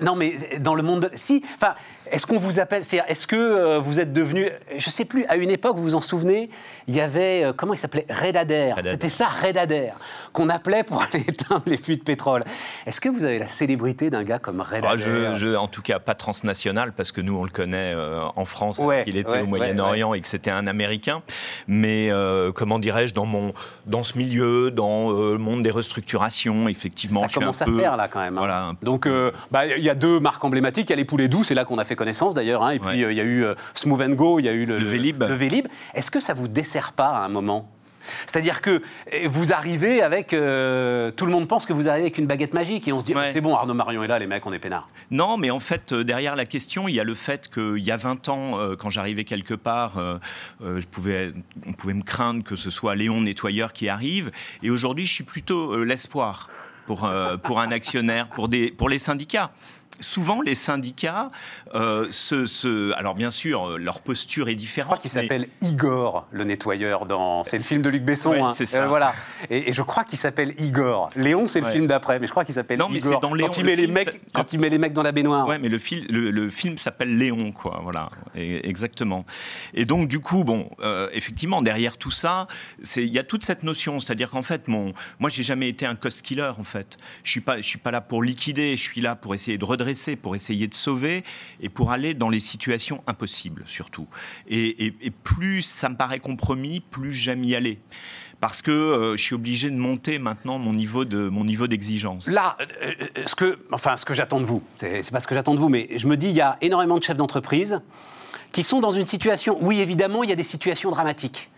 non, 0.00 0.16
mais 0.16 0.58
dans 0.58 0.74
le 0.74 0.82
monde. 0.82 1.10
Si. 1.14 1.44
Enfin, 1.56 1.74
est-ce 2.10 2.26
qu'on 2.26 2.38
vous 2.38 2.60
appelle 2.60 2.82
Est-ce 3.08 3.26
que 3.26 3.36
euh, 3.36 3.78
vous 3.78 4.00
êtes 4.00 4.14
devenu. 4.14 4.48
Je 4.78 4.88
sais 4.88 5.04
plus, 5.04 5.26
à 5.26 5.36
une 5.36 5.50
époque, 5.50 5.76
vous 5.76 5.82
vous 5.82 5.94
en 5.94 6.00
souvenez, 6.00 6.48
il 6.88 6.94
y 6.94 7.00
avait. 7.02 7.44
Euh, 7.44 7.52
comment 7.54 7.74
il 7.74 7.78
s'appelait? 7.78 8.06
Red 8.08 8.38
Adair. 8.38 8.76
C'était 8.82 9.10
ça, 9.10 9.26
Red 9.26 9.58
Adair, 9.58 9.98
qu'on 10.32 10.48
appelait 10.48 10.82
pour 10.82 11.02
aller 11.12 11.24
éteindre 11.28 11.64
les 11.66 11.76
puits 11.76 11.98
de 11.98 12.02
pétrole. 12.02 12.42
Est-ce 12.86 13.02
que 13.02 13.10
vous 13.10 13.26
avez 13.26 13.38
la 13.38 13.48
célébrité 13.48 14.08
d'un 14.08 14.24
gars 14.24 14.38
comme 14.38 14.62
Red 14.62 14.84
ah, 14.86 14.92
Adair? 14.92 15.34
je, 15.34 15.54
En 15.56 15.68
tout 15.68 15.82
cas, 15.82 15.98
pas 15.98 16.14
transnational, 16.14 16.92
parce 16.92 17.12
que 17.12 17.20
nous, 17.20 17.36
on 17.36 17.44
le 17.44 17.50
connaît 17.50 17.94
en 18.34 18.44
France. 18.46 18.80
il 19.06 19.18
était 19.18 19.40
au 19.40 19.46
Moyen-Orient 19.46 20.14
et 20.14 20.22
que 20.22 20.28
c'était 20.28 20.50
un 20.50 20.66
Américain. 20.66 21.22
Mais 21.68 22.10
comment 22.54 22.78
dirais-je, 22.78 23.12
dans, 23.12 23.26
mon, 23.26 23.52
dans 23.84 24.02
ce 24.02 24.16
milieu, 24.16 24.70
dans 24.70 25.10
le 25.10 25.38
monde 25.38 25.62
des 25.62 25.70
restructurations, 25.70 26.45
effectivement. 26.68 27.26
Ça 27.28 27.40
commence 27.40 27.62
à 27.62 27.66
faire 27.66 27.96
là 27.96 28.08
quand 28.08 28.20
même. 28.20 28.38
Hein. 28.38 28.76
Donc 28.82 29.06
euh, 29.06 29.32
bah, 29.50 29.66
il 29.66 29.84
y 29.84 29.90
a 29.90 29.94
deux 29.94 30.20
marques 30.20 30.44
emblématiques. 30.44 30.88
Il 30.88 30.90
y 30.90 30.94
a 30.94 30.96
les 30.96 31.04
poulets 31.04 31.28
doux, 31.28 31.44
c'est 31.44 31.54
là 31.54 31.64
qu'on 31.64 31.78
a 31.78 31.84
fait 31.84 31.96
connaissance 31.96 32.34
d'ailleurs. 32.34 32.62
Hein. 32.62 32.70
Et 32.70 32.78
puis 32.78 33.04
euh, 33.04 33.12
il 33.12 33.16
y 33.16 33.20
a 33.20 33.24
eu 33.24 33.44
euh, 33.44 33.54
Smooth 33.74 34.14
Go, 34.14 34.38
il 34.38 34.44
y 34.44 34.48
a 34.48 34.52
eu 34.52 34.66
le, 34.66 34.78
le 34.78 34.84
Vélib. 34.86 35.22
Le 35.22 35.34
Vélib. 35.34 35.68
Est-ce 35.94 36.10
que 36.10 36.20
ça 36.20 36.34
vous 36.34 36.48
dessert 36.48 36.92
pas 36.92 37.08
à 37.08 37.24
un 37.24 37.28
moment? 37.28 37.70
C'est-à-dire 38.26 38.60
que 38.60 38.82
eh, 39.12 39.26
vous 39.26 39.52
arrivez 39.52 40.02
avec. 40.02 40.32
Euh, 40.32 41.10
tout 41.10 41.26
le 41.26 41.32
monde 41.32 41.48
pense 41.48 41.66
que 41.66 41.72
vous 41.72 41.88
arrivez 41.88 42.06
avec 42.06 42.18
une 42.18 42.26
baguette 42.26 42.54
magique 42.54 42.88
et 42.88 42.92
on 42.92 43.00
se 43.00 43.06
dit 43.06 43.14
c'est 43.32 43.40
bon, 43.40 43.54
Arnaud 43.54 43.74
Marion 43.74 44.02
est 44.02 44.08
là, 44.08 44.18
les 44.18 44.26
mecs, 44.26 44.46
on 44.46 44.52
est 44.52 44.58
peinards. 44.58 44.88
Non, 45.10 45.36
mais 45.36 45.50
en 45.50 45.60
fait, 45.60 45.92
euh, 45.92 46.04
derrière 46.04 46.36
la 46.36 46.46
question, 46.46 46.88
il 46.88 46.94
y 46.94 47.00
a 47.00 47.04
le 47.04 47.14
fait 47.14 47.48
qu'il 47.48 47.84
y 47.84 47.90
a 47.90 47.96
20 47.96 48.28
ans, 48.28 48.58
euh, 48.58 48.76
quand 48.76 48.90
j'arrivais 48.90 49.24
quelque 49.24 49.54
part, 49.54 49.94
je 50.60 50.86
pouvais, 50.86 51.32
on 51.66 51.72
pouvait 51.72 51.94
me 51.94 52.02
craindre 52.02 52.42
que 52.44 52.56
ce 52.56 52.70
soit 52.70 52.94
Léon 52.94 53.20
nettoyeur 53.20 53.72
qui 53.72 53.88
arrive. 53.88 54.30
Et 54.62 54.70
aujourd'hui, 54.70 55.06
je 55.06 55.12
suis 55.12 55.24
plutôt 55.24 55.82
l'espoir. 55.84 56.48
Pour, 56.86 57.10
pour 57.42 57.58
un 57.58 57.72
actionnaire, 57.72 58.28
pour, 58.28 58.46
des, 58.46 58.70
pour 58.70 58.88
les 58.88 58.98
syndicats 58.98 59.50
souvent 60.00 60.40
les 60.40 60.54
syndicats 60.54 61.30
euh, 61.74 62.06
se, 62.10 62.92
Alors 62.94 63.14
bien 63.14 63.30
sûr, 63.30 63.70
euh, 63.70 63.78
leur 63.78 64.00
posture 64.00 64.48
est 64.48 64.54
différente. 64.54 64.86
Je 64.86 64.96
crois 64.96 64.98
qu'il 64.98 65.10
s'appelle 65.10 65.48
Igor, 65.62 66.26
le 66.30 66.44
nettoyeur, 66.44 67.06
dans... 67.06 67.44
c'est 67.44 67.58
le 67.58 67.64
film 67.64 67.82
de 67.82 67.88
Luc 67.88 68.04
Besson. 68.04 68.32
Hein. 68.32 68.52
C'est 68.54 68.66
ça. 68.66 68.84
Euh, 68.84 68.88
voilà. 68.88 69.14
Et, 69.50 69.72
je 69.72 69.82
crois 69.82 70.04
qu'il 70.04 70.18
s'appelle 70.18 70.54
Igor. 70.58 71.10
Léon, 71.16 71.48
c'est 71.48 71.60
le 71.60 71.66
film 71.66 71.86
d'après, 71.86 72.18
mais 72.18 72.26
je 72.26 72.32
crois 72.32 72.44
qu'il 72.44 72.54
s'appelle 72.54 72.78
Igor. 72.78 72.88
Non, 72.88 72.94
mais 72.94 73.00
c'est 73.00 73.20
dans 73.20 73.34
Léon. 73.34 73.48
Quand 73.48 73.58
il, 73.58 73.64
met 73.64 73.76
les 73.76 73.86
mecs, 73.86 74.20
quand 74.32 74.52
il 74.52 74.60
met 74.60 74.68
les 74.68 74.78
mecs 74.78 74.92
dans 74.92 75.02
la 75.02 75.12
baignoire. 75.12 75.46
Ouais, 75.46 75.58
mais 75.58 75.68
le, 75.68 75.78
le, 76.30 76.50
film 76.50 76.78
s'appelle 76.78 77.16
Léon, 77.16 77.52
quoi. 77.52 77.80
Voilà, 77.82 78.08
exactement. 78.34 79.24
Et 79.74 79.84
donc, 79.84 80.08
du 80.08 80.20
coup, 80.20 80.44
bon, 80.44 80.70
effectivement, 81.12 81.62
derrière 81.62 81.96
tout 81.96 82.10
ça, 82.10 82.46
il 82.96 83.12
y 83.12 83.18
a 83.18 83.24
toute 83.24 83.44
cette 83.44 83.62
notion. 83.62 83.98
C'est-à-dire 84.00 84.30
qu'en 84.30 84.42
fait, 84.42 84.68
mon, 84.68 84.92
moi, 85.18 85.30
j'ai 85.30 85.42
jamais 85.42 85.68
été 85.68 85.86
un 85.86 85.94
cost 85.94 86.22
killer, 86.22 86.52
en 86.58 86.64
fait. 86.64 86.96
Je 87.24 87.30
suis 87.30 87.40
pas, 87.40 87.58
je 87.58 87.66
suis 87.66 87.78
pas 87.78 87.90
là 87.90 88.00
pour 88.00 88.22
liquider, 88.22 88.76
je 88.76 88.82
suis 88.82 89.00
là 89.00 89.16
pour 89.16 89.34
essayer 89.34 89.58
de 89.58 89.64
redresser 89.64 89.85
pour 90.20 90.34
essayer 90.34 90.66
de 90.66 90.74
sauver 90.74 91.24
et 91.60 91.68
pour 91.68 91.92
aller 91.92 92.14
dans 92.14 92.28
les 92.28 92.40
situations 92.40 93.02
impossibles 93.06 93.64
surtout. 93.66 94.06
Et, 94.48 94.92
plus 95.24 95.62
ça 95.62 95.88
me 95.88 95.96
paraît 95.96 96.20
compromis, 96.20 96.80
plus 96.80 97.12
j'aime 97.12 97.44
y 97.44 97.54
aller 97.54 97.78
parce 98.40 98.60
que 98.60 98.70
euh, 98.70 99.16
je 99.16 99.22
suis 99.22 99.34
obligé 99.34 99.70
de 99.70 99.76
monter 99.76 100.18
maintenant 100.18 100.58
mon 100.58 100.72
niveau 100.72 101.04
de 101.04 101.28
mon 101.28 101.44
niveau 101.44 101.66
d'exigence. 101.66 102.28
Là, 102.28 102.56
euh, 102.60 102.92
euh, 103.00 103.22
ce 103.24 103.34
que, 103.34 103.58
enfin, 103.72 103.96
ce 103.96 104.04
que 104.04 104.12
j'attends 104.12 104.40
de 104.40 104.44
vous, 104.44 104.62
c'est 104.76 105.10
pas 105.10 105.20
ce 105.20 105.26
que 105.26 105.34
j'attends 105.34 105.54
de 105.54 105.58
vous, 105.58 105.70
mais 105.70 105.88
je 105.96 106.06
me 106.06 106.16
dis, 106.16 106.26
il 106.26 106.34
y 106.34 106.42
a 106.42 106.58
énormément 106.60 106.98
de 106.98 107.02
chefs 107.02 107.16
d'entreprise 107.16 107.80
qui 108.52 108.62
sont 108.62 108.80
dans 108.80 108.92
une 108.92 109.06
situation. 109.06 109.56
Oui, 109.62 109.80
évidemment, 109.80 110.22
il 110.22 110.28
y 110.28 110.32
a 110.32 110.36
des 110.36 110.42
situations 110.42 110.90
dramatiques. 110.90 111.50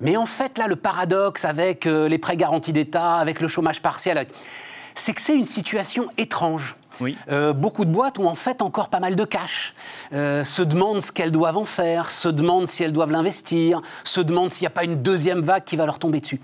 Mais 0.00 0.16
en 0.16 0.26
fait, 0.26 0.58
là, 0.58 0.66
le 0.66 0.76
paradoxe 0.76 1.44
avec 1.44 1.86
les 1.86 2.18
prêts 2.18 2.36
garantis 2.36 2.72
d'État, 2.72 3.16
avec 3.16 3.40
le 3.40 3.48
chômage 3.48 3.82
partiel, 3.82 4.26
c'est 4.94 5.14
que 5.14 5.20
c'est 5.20 5.34
une 5.34 5.44
situation 5.44 6.08
étrange. 6.18 6.76
Euh, 7.30 7.52
beaucoup 7.52 7.84
de 7.84 7.90
boîtes 7.90 8.18
ont 8.18 8.26
en 8.26 8.34
fait 8.34 8.62
encore 8.62 8.88
pas 8.88 9.00
mal 9.00 9.16
de 9.16 9.24
cash, 9.24 9.74
euh, 10.12 10.44
se 10.44 10.62
demandent 10.62 11.02
ce 11.02 11.12
qu'elles 11.12 11.32
doivent 11.32 11.56
en 11.56 11.64
faire, 11.64 12.10
se 12.10 12.28
demandent 12.28 12.68
si 12.68 12.82
elles 12.82 12.92
doivent 12.92 13.12
l'investir, 13.12 13.82
se 14.04 14.20
demandent 14.20 14.50
s'il 14.50 14.62
n'y 14.62 14.68
a 14.68 14.70
pas 14.70 14.84
une 14.84 15.02
deuxième 15.02 15.40
vague 15.40 15.64
qui 15.64 15.76
va 15.76 15.86
leur 15.86 15.98
tomber 15.98 16.20
dessus. 16.20 16.40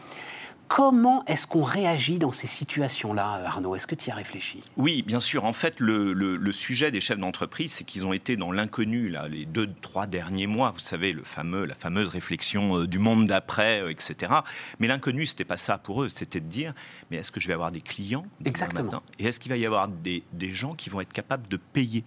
Comment 0.69 1.25
est-ce 1.27 1.47
qu'on 1.47 1.63
réagit 1.63 2.19
dans 2.19 2.31
ces 2.31 2.47
situations-là, 2.47 3.43
Arnaud? 3.45 3.77
Est-ce 3.77 3.87
que 3.87 3.95
tu 3.95 4.09
y 4.09 4.13
as 4.13 4.15
réfléchi? 4.15 4.61
Oui, 4.77 5.03
bien 5.03 5.21
sûr. 5.21 5.45
En 5.45 5.53
fait, 5.53 5.79
le, 5.79 6.53
sujet 6.53 6.91
des 6.91 7.01
chefs 7.01 7.19
d'entreprise, 7.19 7.73
c'est 7.73 7.85
qu'ils 7.85 8.07
ont 8.07 8.13
été 8.13 8.37
dans 8.37 8.53
l'inconnu 8.53 9.09
là, 9.09 9.29
les 9.29 9.45
deux, 9.45 9.69
trois 9.83 10.07
derniers 10.07 10.47
mois. 10.47 10.71
Vous 10.71 10.81
savez, 10.81 11.13
le 11.13 11.25
fameux, 11.25 11.65
la 11.65 11.75
fameuse 11.75 12.09
réflexion 12.09 12.79
euh, 12.79 12.87
du 12.87 12.99
monde 12.99 13.27
d'après, 13.27 13.83
euh, 13.83 13.91
etc. 13.91 14.33
Mais 14.79 14.87
l'inconnu, 14.87 15.27
c'était 15.27 15.45
pas 15.45 15.57
ça 15.57 15.79
pour 15.79 16.03
eux. 16.03 16.09
C'était 16.09 16.41
de 16.41 16.47
dire, 16.47 16.73
mais 17.11 17.19
est-ce 17.19 17.33
que 17.33 17.41
je 17.41 17.49
vais 17.49 17.55
avoir 17.55 17.73
des 17.73 17.81
clients 17.81 18.27
Exactement. 18.45 18.85
Matin? 18.85 19.03
Et 19.19 19.27
est-ce 19.27 19.41
qu'il 19.41 19.51
va 19.51 19.57
y 19.57 19.67
avoir 19.67 19.89
des, 19.89 20.23
gens 20.51 20.75
qui 20.75 20.91
vont 20.91 21.01
être 21.01 21.13
capables 21.13 21.49
de 21.49 21.57
payer 21.57 22.05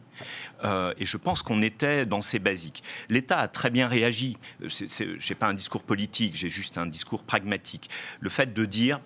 euh, 0.63 0.93
Et 0.97 1.05
je 1.05 1.17
pense 1.17 1.41
qu'on 1.41 1.61
était 1.61 2.05
dans 2.05 2.21
ces 2.21 2.39
basiques. 2.39 2.83
L'État 3.09 3.39
a 3.39 3.47
très 3.47 3.69
bien 3.69 3.87
réagi. 3.87 4.37
Je 4.61 5.03
n'ai 5.03 5.35
pas 5.35 5.47
un 5.47 5.53
discours 5.53 5.83
politique, 5.83 6.35
j'ai 6.35 6.49
juste 6.49 6.77
un 6.77 6.85
discours 6.85 7.23
pragmatique. 7.23 7.89
Le 8.19 8.29
fait 8.29 8.53
de 8.53 8.65
dire 8.65 8.99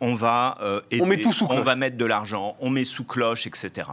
on 0.00 0.14
va 0.14 0.58
on, 1.00 1.06
met 1.06 1.18
tout 1.18 1.32
sous 1.32 1.46
on 1.48 1.62
va 1.62 1.76
mettre 1.76 1.96
de 1.96 2.04
l'argent, 2.04 2.56
on 2.58 2.70
met 2.70 2.82
sous 2.82 3.04
cloche, 3.04 3.46
etc. 3.46 3.88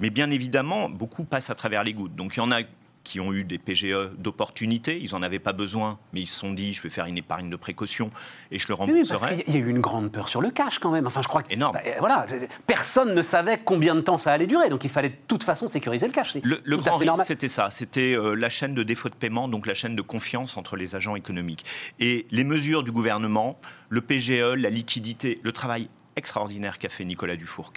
Mais 0.00 0.10
bien 0.10 0.30
évidemment, 0.30 0.88
beaucoup 0.88 1.22
passent 1.22 1.50
à 1.50 1.54
travers 1.54 1.84
les 1.84 1.92
gouttes. 1.92 2.16
Donc 2.16 2.36
il 2.36 2.38
y 2.38 2.42
en 2.42 2.50
a 2.50 2.62
qui 3.04 3.20
ont 3.20 3.32
eu 3.32 3.44
des 3.44 3.58
PGE 3.58 4.10
d'opportunité. 4.18 5.00
Ils 5.00 5.12
n'en 5.12 5.22
avaient 5.22 5.38
pas 5.38 5.52
besoin, 5.52 5.98
mais 6.12 6.20
ils 6.20 6.26
se 6.26 6.38
sont 6.38 6.52
dit 6.52 6.74
je 6.74 6.82
vais 6.82 6.90
faire 6.90 7.06
une 7.06 7.18
épargne 7.18 7.50
de 7.50 7.56
précaution 7.56 8.10
et 8.50 8.58
je 8.58 8.68
le 8.68 8.74
rembourserai. 8.74 9.36
Oui, 9.36 9.42
il 9.46 9.54
y 9.54 9.56
a 9.56 9.60
eu 9.60 9.68
une 9.68 9.80
grande 9.80 10.10
peur 10.10 10.28
sur 10.28 10.40
le 10.40 10.50
cash 10.50 10.78
quand 10.78 10.90
même. 10.90 11.06
Enfin, 11.06 11.22
je 11.22 11.28
crois 11.28 11.42
que. 11.42 11.52
Énorme. 11.52 11.74
Bah, 11.74 11.90
voilà, 11.98 12.26
personne 12.66 13.14
ne 13.14 13.22
savait 13.22 13.60
combien 13.64 13.94
de 13.94 14.00
temps 14.00 14.18
ça 14.18 14.32
allait 14.32 14.46
durer, 14.46 14.68
donc 14.68 14.84
il 14.84 14.90
fallait 14.90 15.10
de 15.10 15.16
toute 15.26 15.44
façon 15.44 15.68
sécuriser 15.68 16.06
le 16.06 16.12
cash. 16.12 16.36
Le, 16.42 16.60
le 16.64 16.76
grand 16.76 16.96
risque, 16.96 17.24
c'était 17.24 17.48
ça. 17.48 17.70
C'était 17.70 18.14
euh, 18.14 18.34
la 18.34 18.48
chaîne 18.48 18.74
de 18.74 18.82
défaut 18.82 19.08
de 19.08 19.14
paiement, 19.14 19.48
donc 19.48 19.66
la 19.66 19.74
chaîne 19.74 19.96
de 19.96 20.02
confiance 20.02 20.56
entre 20.56 20.76
les 20.76 20.94
agents 20.94 21.16
économiques. 21.16 21.64
Et 22.00 22.26
les 22.30 22.44
mesures 22.44 22.82
du 22.82 22.92
gouvernement, 22.92 23.58
le 23.88 24.00
PGE, 24.00 24.56
la 24.56 24.70
liquidité, 24.70 25.38
le 25.42 25.52
travail 25.52 25.88
extraordinaire 26.16 26.78
qu'a 26.78 26.88
fait 26.88 27.04
Nicolas 27.04 27.36
Dufourc 27.36 27.72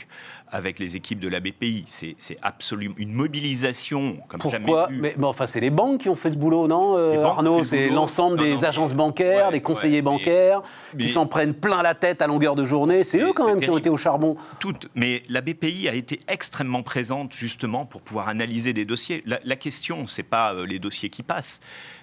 avec 0.55 0.79
les 0.79 0.95
équipes 0.95 1.19
de 1.19 1.27
la 1.27 1.41
BPI. 1.41 1.83
C'est 1.87 2.37
absolument 2.41 2.95
une 2.97 3.11
mobilisation 3.11 4.17
comme 4.29 4.41
jamais 4.49 4.71
vu. 4.89 5.01
Mais, 5.01 5.15
enfin, 5.21 5.47
c'est 5.47 5.59
les 5.59 5.69
banques 5.69 6.01
qui 6.01 6.09
ont 6.09 6.15
fait 6.15 6.31
ce 6.31 6.37
boulot, 6.37 6.67
non, 6.67 6.97
euh, 6.97 7.21
Arnaud 7.23 7.63
C'est 7.63 7.89
l'ensemble 7.89 8.39
des 8.39 8.63
agences 8.63 8.93
bancaires, 8.93 9.51
des 9.51 9.61
conseillers 9.61 10.01
bancaires, 10.01 10.61
qui 10.97 11.07
s'en 11.07 11.25
prennent 11.25 11.53
plein 11.53 11.81
la 11.81 11.93
tête 11.93 12.21
à 12.21 12.27
longueur 12.27 12.55
de 12.55 12.63
journée. 12.65 13.03
C'est 13.03 13.19
eux 13.19 13.33
quand 13.33 13.47
même 13.47 13.59
qui 13.59 13.69
ont 13.69 13.77
été 13.77 13.89
au 13.89 13.97
charbon. 13.97 14.35
Toutes. 14.59 14.87
Mais 14.95 15.23
la 15.29 15.41
BPI 15.41 15.89
a 15.89 15.93
été 15.93 16.19
extrêmement 16.27 16.83
présente 16.83 17.33
justement 17.33 17.85
pour 17.85 18.01
pouvoir 18.01 18.29
analyser 18.29 18.71
des 18.71 18.85
dossiers. 18.85 19.21
La, 19.25 19.39
la 19.43 19.55
question, 19.57 20.07
c'est 20.07 20.23
pas 20.23 20.53
euh, 20.53 20.65
les 20.65 20.79
dossiers 20.79 21.09
qui 21.09 21.23
passent. 21.23 21.59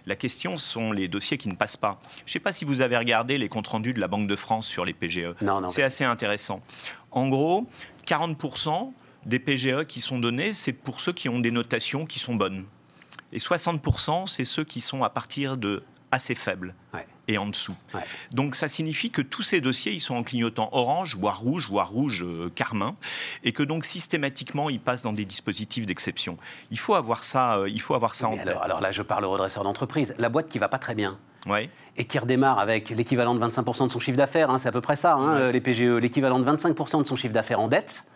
La 0.06 0.16
question 0.16 0.58
sont 0.58 0.90
les 0.92 1.06
dossiers 1.06 1.38
qui 1.38 1.48
ne 1.48 1.54
passent 1.54 1.76
pas. 1.76 2.00
Je 2.24 2.30
ne 2.30 2.32
sais 2.32 2.40
pas 2.40 2.52
si 2.52 2.64
vous 2.64 2.80
avez 2.80 2.96
regardé 2.96 3.38
les 3.38 3.48
comptes 3.48 3.68
rendus 3.68 3.94
de 3.94 4.00
la 4.00 4.08
Banque 4.08 4.26
de 4.26 4.36
France 4.36 4.66
sur 4.66 4.84
les 4.84 4.92
PGE. 4.92 5.34
Non, 5.40 5.60
non. 5.60 5.68
C'est 5.68 5.84
assez 5.84 6.04
intéressant. 6.04 6.60
En 7.12 7.28
gros, 7.28 7.66
40% 8.06 8.92
des 9.26 9.38
PGE 9.38 9.84
qui 9.86 10.00
sont 10.00 10.18
donnés, 10.18 10.52
c'est 10.52 10.72
pour 10.72 11.00
ceux 11.00 11.12
qui 11.12 11.28
ont 11.28 11.38
des 11.38 11.50
notations 11.50 12.06
qui 12.06 12.18
sont 12.18 12.34
bonnes. 12.34 12.64
Et 13.32 13.38
60%, 13.38 14.26
c'est 14.26 14.44
ceux 14.44 14.64
qui 14.64 14.80
sont 14.80 15.02
à 15.02 15.10
partir 15.10 15.56
de 15.56 15.82
assez 16.10 16.34
faibles 16.34 16.74
et 17.28 17.38
en 17.38 17.46
dessous. 17.46 17.76
Donc 18.32 18.54
ça 18.54 18.68
signifie 18.68 19.10
que 19.10 19.22
tous 19.22 19.42
ces 19.42 19.60
dossiers, 19.60 19.92
ils 19.92 20.00
sont 20.00 20.14
en 20.14 20.22
clignotant 20.22 20.68
orange, 20.72 21.16
voire 21.16 21.40
rouge, 21.40 21.68
voire 21.68 21.88
rouge 21.88 22.22
euh, 22.22 22.50
carmin, 22.54 22.96
et 23.44 23.52
que 23.52 23.62
donc 23.62 23.84
systématiquement, 23.84 24.68
ils 24.68 24.80
passent 24.80 25.02
dans 25.02 25.12
des 25.12 25.24
dispositifs 25.24 25.86
d'exception. 25.86 26.36
Il 26.70 26.78
faut 26.78 26.94
avoir 26.94 27.24
ça, 27.24 27.58
euh, 27.58 27.68
il 27.68 27.80
faut 27.80 27.94
avoir 27.94 28.14
ça 28.14 28.28
en 28.28 28.36
tête. 28.36 28.56
Alors, 28.60 28.80
là, 28.80 28.92
je 28.92 29.02
parle 29.02 29.24
au 29.24 29.30
redresseur 29.30 29.64
d'entreprise. 29.64 30.14
La 30.18 30.28
boîte 30.28 30.48
qui 30.48 30.58
va 30.58 30.68
pas 30.68 30.78
très 30.78 30.94
bien. 30.94 31.18
Ouais. 31.46 31.68
Et 31.96 32.04
qui 32.04 32.18
redémarre 32.18 32.58
avec 32.58 32.90
l'équivalent 32.90 33.34
de 33.34 33.44
25% 33.44 33.86
de 33.86 33.92
son 33.92 34.00
chiffre 34.00 34.16
d'affaires, 34.16 34.50
hein, 34.50 34.58
c'est 34.58 34.68
à 34.68 34.72
peu 34.72 34.80
près 34.80 34.96
ça, 34.96 35.14
hein, 35.14 35.50
les 35.50 35.60
PGE, 35.60 35.98
l'équivalent 36.00 36.38
de 36.38 36.50
25% 36.50 37.02
de 37.02 37.06
son 37.06 37.16
chiffre 37.16 37.34
d'affaires 37.34 37.60
en 37.60 37.68
dette 37.68 38.06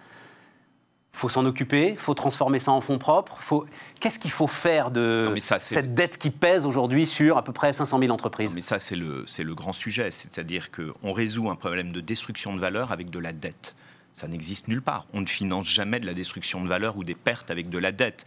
faut 1.17 1.29
s'en 1.31 1.47
occuper, 1.47 1.97
faut 1.97 2.15
transformer 2.15 2.59
ça 2.59 2.73
en 2.73 2.83
fonds 2.83 2.99
propres. 2.99 3.39
Faut... 3.41 3.65
Qu'est-ce 4.01 4.19
qu'il 4.19 4.31
faut 4.31 4.47
faire 4.47 4.91
de 4.91 5.35
cette 5.41 5.95
dette 5.95 6.19
qui 6.19 6.31
pèse 6.31 6.67
aujourd'hui 6.67 7.07
sur 7.07 7.39
à 7.39 7.43
peu 7.43 7.53
près 7.53 7.73
500 7.73 7.99
000 7.99 8.13
entreprises? 8.13 8.55
Mais 8.55 8.61
ça, 8.61 8.79
c'est 8.79 8.97
le, 8.97 9.25
le 9.39 9.55
grand 9.55 9.73
sujet. 9.73 10.11
C'est-à-dire 10.11 10.69
qu'on 10.71 11.13
résout 11.13 11.49
un 11.49 11.57
problème 11.57 11.91
de 11.91 12.01
destruction 12.01 12.55
de 12.55 12.61
valeur 12.61 12.93
avec 12.93 13.09
de 13.11 13.19
la 13.19 13.33
dette. 13.33 13.77
Ça 14.13 14.29
n'existe 14.29 14.69
nulle 14.69 14.83
part. 14.83 15.07
On 15.15 15.23
ne 15.23 15.27
finance 15.27 15.67
jamais 15.67 16.01
de 16.01 16.07
la 16.07 16.15
destruction 16.15 16.63
de 16.63 16.69
valeur 16.69 16.99
ou 16.99 17.05
des 17.05 17.15
pertes 17.15 17.51
avec 17.51 17.71
de 17.71 17.79
la 17.79 17.93
dette. 17.93 18.27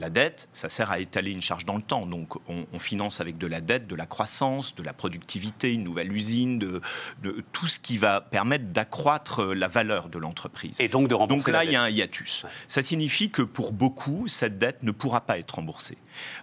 La 0.00 0.10
dette, 0.10 0.48
ça 0.52 0.68
sert 0.68 0.90
à 0.90 0.98
étaler 0.98 1.30
une 1.30 1.42
charge 1.42 1.64
dans 1.64 1.76
le 1.76 1.82
temps. 1.82 2.06
Donc, 2.06 2.34
on, 2.48 2.64
finance 2.78 3.20
avec 3.20 3.38
de 3.38 3.46
la 3.46 3.60
dette, 3.60 3.86
de 3.86 3.94
la 3.94 4.04
croissance, 4.04 4.74
de 4.74 4.82
la 4.82 4.92
productivité, 4.92 5.72
une 5.72 5.84
nouvelle 5.84 6.12
usine, 6.12 6.58
de, 6.58 6.80
tout 7.52 7.66
ce 7.66 7.80
qui 7.80 7.96
va 7.96 8.20
permettre 8.20 8.66
d'accroître 8.66 9.44
la 9.44 9.68
valeur 9.68 10.08
de 10.08 10.18
l'entreprise. 10.18 10.80
Et 10.80 10.88
donc 10.88 11.08
de 11.08 11.14
rembourser. 11.14 11.38
Donc 11.38 11.48
là, 11.48 11.64
il 11.64 11.72
y 11.72 11.76
a 11.76 11.82
un 11.82 11.88
hiatus. 11.88 12.44
Ça 12.66 12.82
signifie 12.82 13.30
que 13.30 13.42
pour 13.42 13.72
beaucoup, 13.72 14.28
cette 14.28 14.58
dette 14.58 14.82
ne 14.82 14.90
pourra 14.90 15.22
pas 15.22 15.38
être 15.38 15.52
remboursée. 15.52 15.96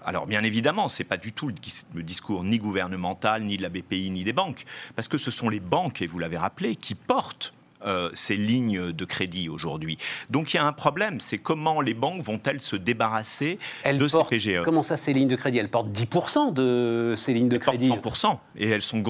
Alors, 0.06 0.26
bien 0.26 0.44
évidemment, 0.44 0.90
ce 0.90 1.04
n'est 1.04 1.08
pas 1.08 1.18
du 1.18 1.32
tout 1.34 1.52
le 1.94 2.04
discours 2.04 2.44
ni 2.44 2.58
gouvernemental, 2.58 3.44
ni 3.44 3.58
de 3.58 3.62
la 3.62 3.70
BPI, 3.70 4.10
ni 4.10 4.24
des 4.24 4.34
banques, 4.34 4.64
parce 4.96 5.08
que 5.08 5.18
ce 5.18 5.32
sont 5.32 5.50
les 5.50 5.60
banques, 5.60 6.02
et 6.02 6.08
vous 6.08 6.20
l'avez 6.20 6.38
rappelé, 6.38 6.76
qui 6.76 6.96
portent 6.96 7.54
euh, 7.86 8.10
ces 8.14 8.36
lignes 8.36 8.92
de 8.92 9.06
crédit 9.06 9.50
aujourd'hui. 9.50 9.98
Donc 10.30 10.54
il 10.54 10.58
y 10.58 10.60
a 10.60 10.66
un 10.66 10.74
problème, 10.74 11.20
c'est 11.20 11.38
comment 11.38 11.82
les 11.82 11.94
banques 11.94 12.22
vont-elles 12.22 12.62
se 12.62 12.76
débarrasser 12.76 13.60
de 13.86 14.08
ces 14.08 14.24
PGE 14.30 14.62
Comment 14.64 14.84
ça, 14.84 14.98
ces 14.98 15.14
lignes 15.14 15.28
de 15.28 15.36
crédit? 15.36 15.58
Elles 15.58 15.70
portent 15.70 15.92
10% 15.92 16.54
de 16.54 17.14
ces 17.18 17.34
lignes 17.34 17.50
de 17.50 17.56
elles 17.56 17.62
crédit 17.62 17.90
portent 17.90 18.16
100%, 18.16 18.38
et 18.58 18.70
elles 18.70 18.82
sont 18.82 19.04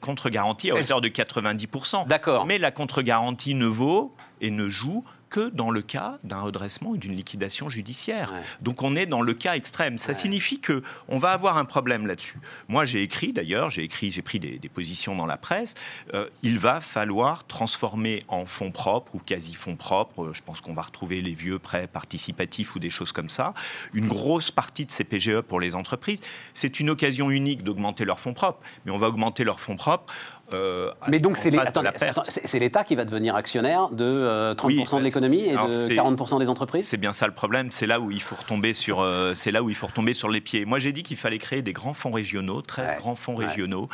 contre-garanties 0.00 0.70
à 0.70 0.76
hauteur 0.76 1.00
de 1.00 1.08
90%. 1.08 2.06
D'accord. 2.06 2.46
Mais 2.46 2.58
la 2.58 2.70
contre-garantie 2.70 3.54
ne 3.54 3.66
vaut 3.66 4.14
et 4.40 4.50
ne 4.50 4.68
joue 4.68 5.04
que 5.34 5.48
dans 5.48 5.72
le 5.72 5.82
cas 5.82 6.14
d'un 6.22 6.42
redressement 6.42 6.90
ou 6.90 6.96
d'une 6.96 7.16
liquidation 7.16 7.68
judiciaire. 7.68 8.32
Donc 8.60 8.84
on 8.84 8.94
est 8.94 9.06
dans 9.06 9.20
le 9.20 9.34
cas 9.34 9.56
extrême. 9.56 9.98
Ça 9.98 10.14
signifie 10.14 10.60
que 10.60 10.84
on 11.08 11.18
va 11.18 11.32
avoir 11.32 11.58
un 11.58 11.64
problème 11.64 12.06
là-dessus. 12.06 12.38
Moi, 12.68 12.84
j'ai 12.84 13.02
écrit 13.02 13.32
d'ailleurs, 13.32 13.68
j'ai 13.68 13.82
écrit, 13.82 14.12
j'ai 14.12 14.22
pris 14.22 14.38
des, 14.38 14.68
positions 14.68 15.16
dans 15.16 15.26
la 15.26 15.36
presse. 15.36 15.74
Euh, 16.14 16.28
il 16.44 16.60
va 16.60 16.80
falloir 16.80 17.48
transformer 17.48 18.22
en 18.28 18.46
fonds 18.46 18.70
propres 18.70 19.16
ou 19.16 19.18
quasi 19.18 19.54
fonds 19.54 19.74
propres. 19.74 20.30
Je 20.32 20.42
pense 20.42 20.60
qu'on 20.60 20.72
va 20.72 20.82
retrouver 20.82 21.20
les 21.20 21.34
vieux 21.34 21.58
prêts 21.58 21.88
participatifs 21.88 22.76
ou 22.76 22.78
des 22.78 22.90
choses 22.90 23.10
comme 23.10 23.28
ça. 23.28 23.54
Une 23.92 24.06
grosse 24.06 24.52
partie 24.52 24.86
de 24.86 24.92
ces 24.92 25.02
PGE 25.02 25.40
pour 25.40 25.58
les 25.58 25.74
entreprises, 25.74 26.20
c'est 26.52 26.78
une 26.78 26.90
occasion 26.90 27.32
unique 27.32 27.64
d'augmenter 27.64 28.04
leurs 28.04 28.20
fonds 28.20 28.34
propres. 28.34 28.60
Mais 28.86 28.92
on 28.92 28.98
va 28.98 29.08
augmenter 29.08 29.42
leurs 29.42 29.58
fonds 29.58 29.76
propres 29.76 30.14
euh, 30.52 30.90
mais 31.08 31.20
donc 31.20 31.38
c'est 31.38 31.50
l'État 31.50 32.84
qui 32.84 32.94
va 32.94 33.04
devenir 33.04 33.34
actionnaire 33.34 33.88
de 33.90 34.54
30% 34.54 34.96
euh, 34.96 34.98
de 34.98 35.04
l'économie 35.04 35.40
et 35.40 35.52
de 35.52 35.94
40% 35.94 36.38
des 36.38 36.48
entreprises. 36.48 36.86
C'est 36.86 36.98
bien 36.98 37.12
ça 37.12 37.26
le 37.26 37.32
problème. 37.32 37.70
C'est 37.70 37.86
là 37.86 38.00
où 38.00 38.10
il 38.10 38.20
faut 38.20 38.36
retomber 38.36 38.74
sur, 38.74 39.00
euh, 39.00 39.32
c'est 39.34 39.50
là 39.50 39.62
où 39.62 39.70
il 39.70 39.74
faut 39.74 39.86
retomber 39.86 40.12
sur 40.12 40.28
les 40.28 40.40
pieds. 40.40 40.64
Moi 40.64 40.78
j'ai 40.78 40.92
dit 40.92 41.02
qu'il 41.02 41.16
fallait 41.16 41.38
créer 41.38 41.62
des 41.62 41.72
grands 41.72 41.94
fonds 41.94 42.10
régionaux, 42.10 42.60
13 42.60 42.96
grands 42.98 43.16
fonds 43.16 43.36
régionaux, 43.36 43.88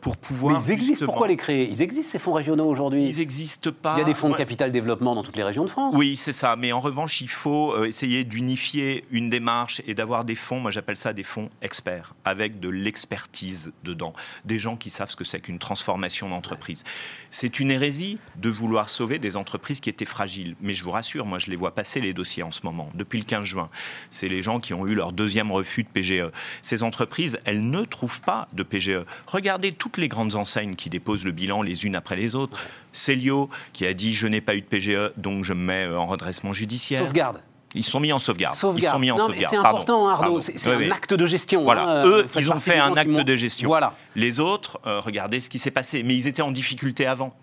pour 0.00 0.16
pouvoir. 0.16 0.60
Mais 0.60 0.64
ils 0.66 0.70
existent. 0.70 1.06
Pourquoi 1.06 1.28
les 1.28 1.36
créer? 1.36 1.68
Ils 1.68 1.82
existent 1.82 2.12
ces 2.12 2.18
fonds 2.18 2.32
régionaux 2.32 2.66
aujourd'hui? 2.66 3.04
Ils 3.04 3.18
n'existent 3.18 3.70
pas. 3.70 3.94
Il 3.96 4.00
y 4.00 4.02
a 4.02 4.06
des 4.06 4.14
fonds 4.14 4.28
de 4.28 4.36
capital 4.36 4.70
développement 4.70 5.14
dans 5.14 5.22
toutes 5.22 5.36
les 5.36 5.42
régions 5.42 5.64
de 5.64 5.70
France. 5.70 5.94
Oui, 5.96 6.16
c'est 6.16 6.32
ça. 6.32 6.56
Mais 6.56 6.72
en 6.72 6.80
revanche, 6.80 7.20
il 7.20 7.28
faut 7.28 7.84
essayer 7.84 8.24
d'unifier 8.24 9.04
une 9.10 9.28
démarche 9.28 9.82
et 9.86 9.94
d'avoir 9.94 10.24
des 10.24 10.34
fonds. 10.34 10.60
Moi 10.60 10.70
j'appelle 10.70 10.96
ça 10.96 11.12
des 11.12 11.24
fonds 11.24 11.50
experts 11.62 12.14
avec 12.24 12.60
de 12.60 12.68
l'expertise 12.68 13.72
dedans, 13.82 14.12
des 14.44 14.58
gens 14.58 14.76
qui 14.76 14.90
savent 14.90 15.10
ce 15.10 15.16
que 15.16 15.24
c'est 15.24 15.40
qu'une 15.40 15.58
transformation 15.64 16.28
d'entreprise. 16.28 16.84
C'est 17.30 17.58
une 17.58 17.70
hérésie 17.70 18.18
de 18.36 18.50
vouloir 18.50 18.90
sauver 18.90 19.18
des 19.18 19.36
entreprises 19.36 19.80
qui 19.80 19.88
étaient 19.88 20.04
fragiles. 20.04 20.56
Mais 20.60 20.74
je 20.74 20.84
vous 20.84 20.90
rassure, 20.90 21.24
moi 21.24 21.38
je 21.38 21.48
les 21.48 21.56
vois 21.56 21.74
passer 21.74 22.00
les 22.00 22.12
dossiers 22.12 22.42
en 22.42 22.50
ce 22.50 22.60
moment, 22.64 22.90
depuis 22.94 23.18
le 23.18 23.24
15 23.24 23.44
juin. 23.44 23.70
C'est 24.10 24.28
les 24.28 24.42
gens 24.42 24.60
qui 24.60 24.74
ont 24.74 24.86
eu 24.86 24.94
leur 24.94 25.12
deuxième 25.12 25.50
refus 25.50 25.82
de 25.82 25.88
PGE. 25.88 26.30
Ces 26.60 26.82
entreprises, 26.82 27.38
elles 27.46 27.68
ne 27.68 27.84
trouvent 27.84 28.20
pas 28.20 28.46
de 28.52 28.62
PGE. 28.62 29.04
Regardez 29.26 29.72
toutes 29.72 29.96
les 29.96 30.08
grandes 30.08 30.34
enseignes 30.34 30.76
qui 30.76 30.90
déposent 30.90 31.24
le 31.24 31.32
bilan 31.32 31.62
les 31.62 31.86
unes 31.86 31.96
après 31.96 32.16
les 32.16 32.34
autres. 32.34 32.60
Célio 32.92 33.48
qui 33.72 33.86
a 33.86 33.94
dit 33.94 34.12
je 34.12 34.26
n'ai 34.26 34.42
pas 34.42 34.54
eu 34.54 34.60
de 34.60 34.66
PGE, 34.66 35.12
donc 35.16 35.44
je 35.44 35.54
me 35.54 35.64
mets 35.64 35.86
en 35.86 36.06
redressement 36.06 36.52
judiciaire. 36.52 37.00
Sauvegarde. 37.00 37.40
Ils 37.74 37.82
sont 37.82 38.00
mis 38.00 38.12
en 38.12 38.18
sauvegarde. 38.18 38.54
Ils 38.54 38.82
sont 38.82 38.98
mis 38.98 39.10
en 39.10 39.16
non, 39.16 39.28
C'est 39.38 39.56
important, 39.56 40.08
Arnaud. 40.08 40.40
C'est 40.40 40.70
un 40.70 40.90
acte 40.90 41.14
de 41.14 41.26
gestion. 41.26 41.62
Voilà. 41.62 41.84
Hein, 41.84 42.06
Eux, 42.06 42.26
ils 42.36 42.50
ont 42.50 42.58
fait 42.58 42.78
un 42.78 42.96
acte 42.96 43.10
de 43.10 43.36
gestion. 43.36 43.68
Voilà. 43.68 43.94
Les 44.16 44.38
autres, 44.38 44.78
euh, 44.86 45.00
regardez 45.00 45.40
ce 45.40 45.50
qui 45.50 45.58
s'est 45.58 45.72
passé. 45.72 46.04
Mais 46.04 46.14
ils 46.14 46.28
étaient 46.28 46.42
en 46.42 46.52
difficulté 46.52 47.06
avant. 47.06 47.34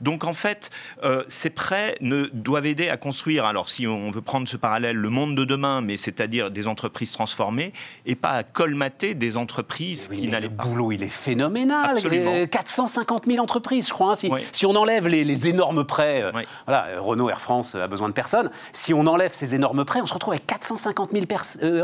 Donc, 0.00 0.24
en 0.24 0.32
fait, 0.32 0.70
euh, 1.02 1.24
ces 1.26 1.50
prêts 1.50 1.96
ne, 2.00 2.26
doivent 2.32 2.66
aider 2.66 2.88
à 2.88 2.96
construire, 2.96 3.44
alors 3.44 3.68
si 3.68 3.86
on 3.88 4.10
veut 4.10 4.22
prendre 4.22 4.46
ce 4.46 4.56
parallèle, 4.56 4.96
le 4.96 5.08
monde 5.10 5.36
de 5.36 5.44
demain, 5.44 5.80
mais 5.80 5.96
c'est-à-dire 5.96 6.52
des 6.52 6.68
entreprises 6.68 7.10
transformées, 7.12 7.72
et 8.06 8.14
pas 8.14 8.30
à 8.30 8.42
colmater 8.44 9.14
des 9.14 9.36
entreprises 9.36 10.08
qui 10.08 10.28
n'allaient 10.28 10.48
pas. 10.48 10.64
Le 10.64 10.70
boulot, 10.70 10.92
il 10.92 11.02
est 11.02 11.08
phénoménal. 11.08 11.90
Absolument. 11.96 12.46
450 12.46 13.26
000 13.26 13.42
entreprises, 13.42 13.88
je 13.88 13.92
crois. 13.92 14.12
Hein. 14.12 14.16
Si, 14.16 14.30
si, 14.52 14.66
on 14.66 14.76
enlève 14.76 15.08
les, 15.08 15.48
énormes 15.48 15.84
prêts, 15.84 16.22
euh, 16.22 16.32
voilà, 16.66 16.86
Renault, 16.98 17.28
Air 17.28 17.40
France 17.40 17.74
a 17.74 17.88
besoin 17.88 18.08
de 18.08 18.14
personne. 18.14 18.50
Si 18.72 18.94
on 18.94 19.06
enlève 19.06 19.32
ces 19.32 19.54
énormes 19.54 19.79
prêts, 19.84 20.00
on 20.00 20.06
se 20.06 20.14
retrouve 20.14 20.34
avec 20.34 20.46
450 20.46 21.10
000 21.12 21.24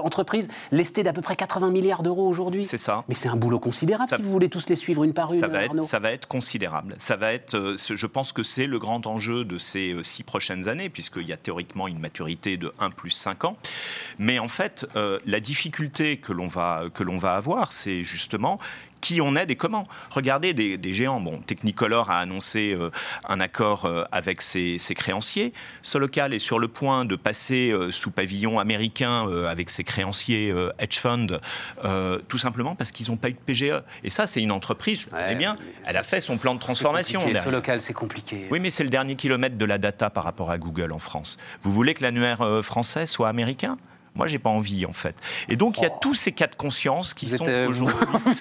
entreprises 0.02 0.48
lestées 0.72 1.02
d'à 1.02 1.12
peu 1.12 1.22
près 1.22 1.36
80 1.36 1.70
milliards 1.70 2.02
d'euros 2.02 2.28
aujourd'hui. 2.28 2.64
C'est 2.64 2.78
ça. 2.78 3.04
Mais 3.08 3.14
c'est 3.14 3.28
un 3.28 3.36
boulot 3.36 3.58
considérable 3.58 4.10
si 4.14 4.22
vous 4.22 4.30
voulez 4.30 4.48
tous 4.48 4.68
les 4.68 4.76
suivre 4.76 5.04
une 5.04 5.12
par 5.12 5.32
une. 5.32 5.40
Ça 5.40 5.48
va, 5.48 5.64
être, 5.64 5.84
ça 5.84 5.98
va 5.98 6.12
être 6.12 6.28
considérable. 6.28 6.94
Ça 6.98 7.16
va 7.16 7.32
être, 7.32 7.54
euh, 7.54 7.76
je 7.76 8.06
pense 8.06 8.32
que 8.32 8.42
c'est 8.42 8.66
le 8.66 8.78
grand 8.78 9.06
enjeu 9.06 9.44
de 9.44 9.58
ces 9.58 9.92
euh, 9.92 10.02
six 10.02 10.22
prochaines 10.22 10.68
années, 10.68 10.88
puisqu'il 10.88 11.26
y 11.26 11.32
a 11.32 11.36
théoriquement 11.36 11.88
une 11.88 11.98
maturité 11.98 12.56
de 12.56 12.72
1 12.78 12.90
plus 12.90 13.10
5 13.10 13.44
ans. 13.44 13.56
Mais 14.18 14.38
en 14.38 14.48
fait, 14.48 14.86
euh, 14.96 15.18
la 15.26 15.40
difficulté 15.40 16.18
que 16.18 16.32
l'on 16.32 16.46
va, 16.46 16.84
que 16.92 17.02
l'on 17.02 17.18
va 17.18 17.34
avoir, 17.34 17.72
c'est 17.72 18.02
justement 18.02 18.58
qui 19.06 19.20
on 19.20 19.36
aide 19.36 19.50
et 19.50 19.56
comment. 19.56 19.86
Regardez 20.10 20.52
des, 20.52 20.92
géants. 20.92 21.20
Bon, 21.20 21.38
Technicolor 21.38 22.10
a 22.10 22.18
annoncé 22.18 22.76
un 23.28 23.40
accord 23.40 23.88
avec 24.10 24.42
ses, 24.42 24.78
créanciers. 24.96 25.52
Solocal 25.82 26.34
est 26.34 26.38
sur 26.38 26.58
le 26.58 26.68
point 26.68 27.04
de 27.04 27.14
passer 27.14 27.72
sous 27.90 28.10
pavillon 28.10 28.58
américain 28.58 29.28
avec 29.46 29.70
ses 29.70 29.84
créanciers 29.84 30.52
hedge 30.78 30.98
fund, 30.98 31.38
tout 32.28 32.38
simplement 32.38 32.74
parce 32.74 32.90
qu'ils 32.90 33.10
n'ont 33.10 33.16
pas 33.16 33.28
eu 33.28 33.34
de 33.34 33.38
PGE. 33.38 33.82
Et 34.02 34.10
ça, 34.10 34.26
c'est 34.26 34.40
une 34.40 34.52
entreprise, 34.52 35.06
je 35.12 35.34
bien, 35.34 35.56
elle 35.84 35.96
a 35.96 36.02
fait 36.02 36.20
son 36.20 36.38
plan 36.38 36.54
de 36.54 36.60
transformation. 36.60 37.20
Solocal, 37.42 37.80
c'est 37.80 37.92
compliqué. 37.92 38.48
Oui, 38.50 38.58
mais 38.58 38.70
c'est 38.70 38.84
le 38.84 38.90
dernier 38.90 39.14
kilomètre 39.14 39.56
de 39.56 39.64
la 39.64 39.78
data 39.78 40.10
par 40.10 40.24
rapport 40.24 40.50
à 40.50 40.58
Google 40.58 40.92
en 40.92 40.98
France. 40.98 41.36
Vous 41.62 41.70
voulez 41.70 41.94
que 41.94 42.02
l'annuaire 42.02 42.42
euh, 42.42 42.62
français 42.62 43.06
soit 43.06 43.28
américain? 43.28 43.78
Moi, 44.16 44.26
j'ai 44.26 44.38
pas 44.38 44.50
envie, 44.50 44.86
en 44.86 44.92
fait. 44.92 45.14
Et 45.48 45.56
donc, 45.56 45.78
il 45.78 45.82
y 45.82 45.86
a 45.86 45.90
oh. 45.92 45.98
tous 46.00 46.14
ces 46.14 46.32
cas 46.32 46.46
de 46.46 46.54
conscience 46.54 47.14
qui 47.14 47.28
sont 47.28 47.46
euh, 47.46 47.68
aujourd'hui. 47.68 47.96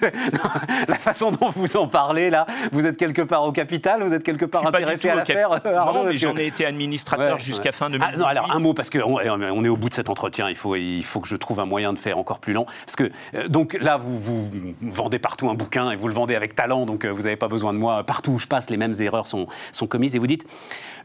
la 0.88 0.96
façon 0.96 1.30
dont 1.30 1.50
vous 1.50 1.76
en 1.76 1.86
parlez, 1.86 2.30
là, 2.30 2.46
vous 2.72 2.86
êtes 2.86 2.96
quelque 2.96 3.22
part 3.22 3.44
au 3.44 3.52
capital, 3.52 4.02
vous 4.02 4.12
êtes 4.12 4.22
quelque 4.22 4.46
part 4.46 4.66
intéressé 4.66 5.10
à 5.10 5.16
l'affaire 5.16 5.50
Non, 5.64 6.04
mais 6.04 6.18
j'en 6.18 6.36
ai 6.36 6.46
été 6.46 6.64
administrateur 6.64 7.38
jusqu'à 7.38 7.72
fin 7.72 7.90
2018. 7.90 8.14
Ah, 8.14 8.18
non, 8.18 8.26
alors, 8.26 8.50
un 8.50 8.58
mot, 8.58 8.74
parce 8.74 8.90
qu'on 8.90 9.18
on 9.20 9.64
est 9.64 9.68
au 9.68 9.76
bout 9.76 9.88
de 9.88 9.94
cet 9.94 10.08
entretien. 10.08 10.48
Il 10.48 10.56
faut, 10.56 10.76
il 10.76 11.04
faut 11.04 11.20
que 11.20 11.28
je 11.28 11.36
trouve 11.36 11.60
un 11.60 11.66
moyen 11.66 11.92
de 11.92 11.98
faire 11.98 12.18
encore 12.18 12.38
plus 12.38 12.52
long. 12.52 12.64
Parce 12.64 12.96
que, 12.96 13.10
euh, 13.34 13.48
donc, 13.48 13.76
là, 13.80 13.98
vous, 13.98 14.18
vous 14.18 14.50
vendez 14.82 15.18
partout 15.18 15.50
un 15.50 15.54
bouquin 15.54 15.90
et 15.90 15.96
vous 15.96 16.08
le 16.08 16.14
vendez 16.14 16.34
avec 16.34 16.54
talent, 16.54 16.86
donc 16.86 17.04
euh, 17.04 17.10
vous 17.10 17.22
n'avez 17.22 17.36
pas 17.36 17.48
besoin 17.48 17.72
de 17.72 17.78
moi. 17.78 18.02
Partout 18.04 18.32
où 18.32 18.38
je 18.38 18.46
passe, 18.46 18.70
les 18.70 18.76
mêmes 18.76 18.94
erreurs 19.00 19.26
sont, 19.26 19.46
sont 19.72 19.86
commises. 19.86 20.16
Et 20.16 20.18
vous 20.18 20.26
dites, 20.26 20.46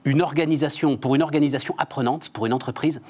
une 0.05 0.21
organisation, 0.21 0.97
pour 0.97 1.15
une 1.15 1.21
organisation 1.21 1.75
apprenante, 1.77 2.29
pour 2.29 2.45
une 2.45 2.53
entreprise, 2.53 3.01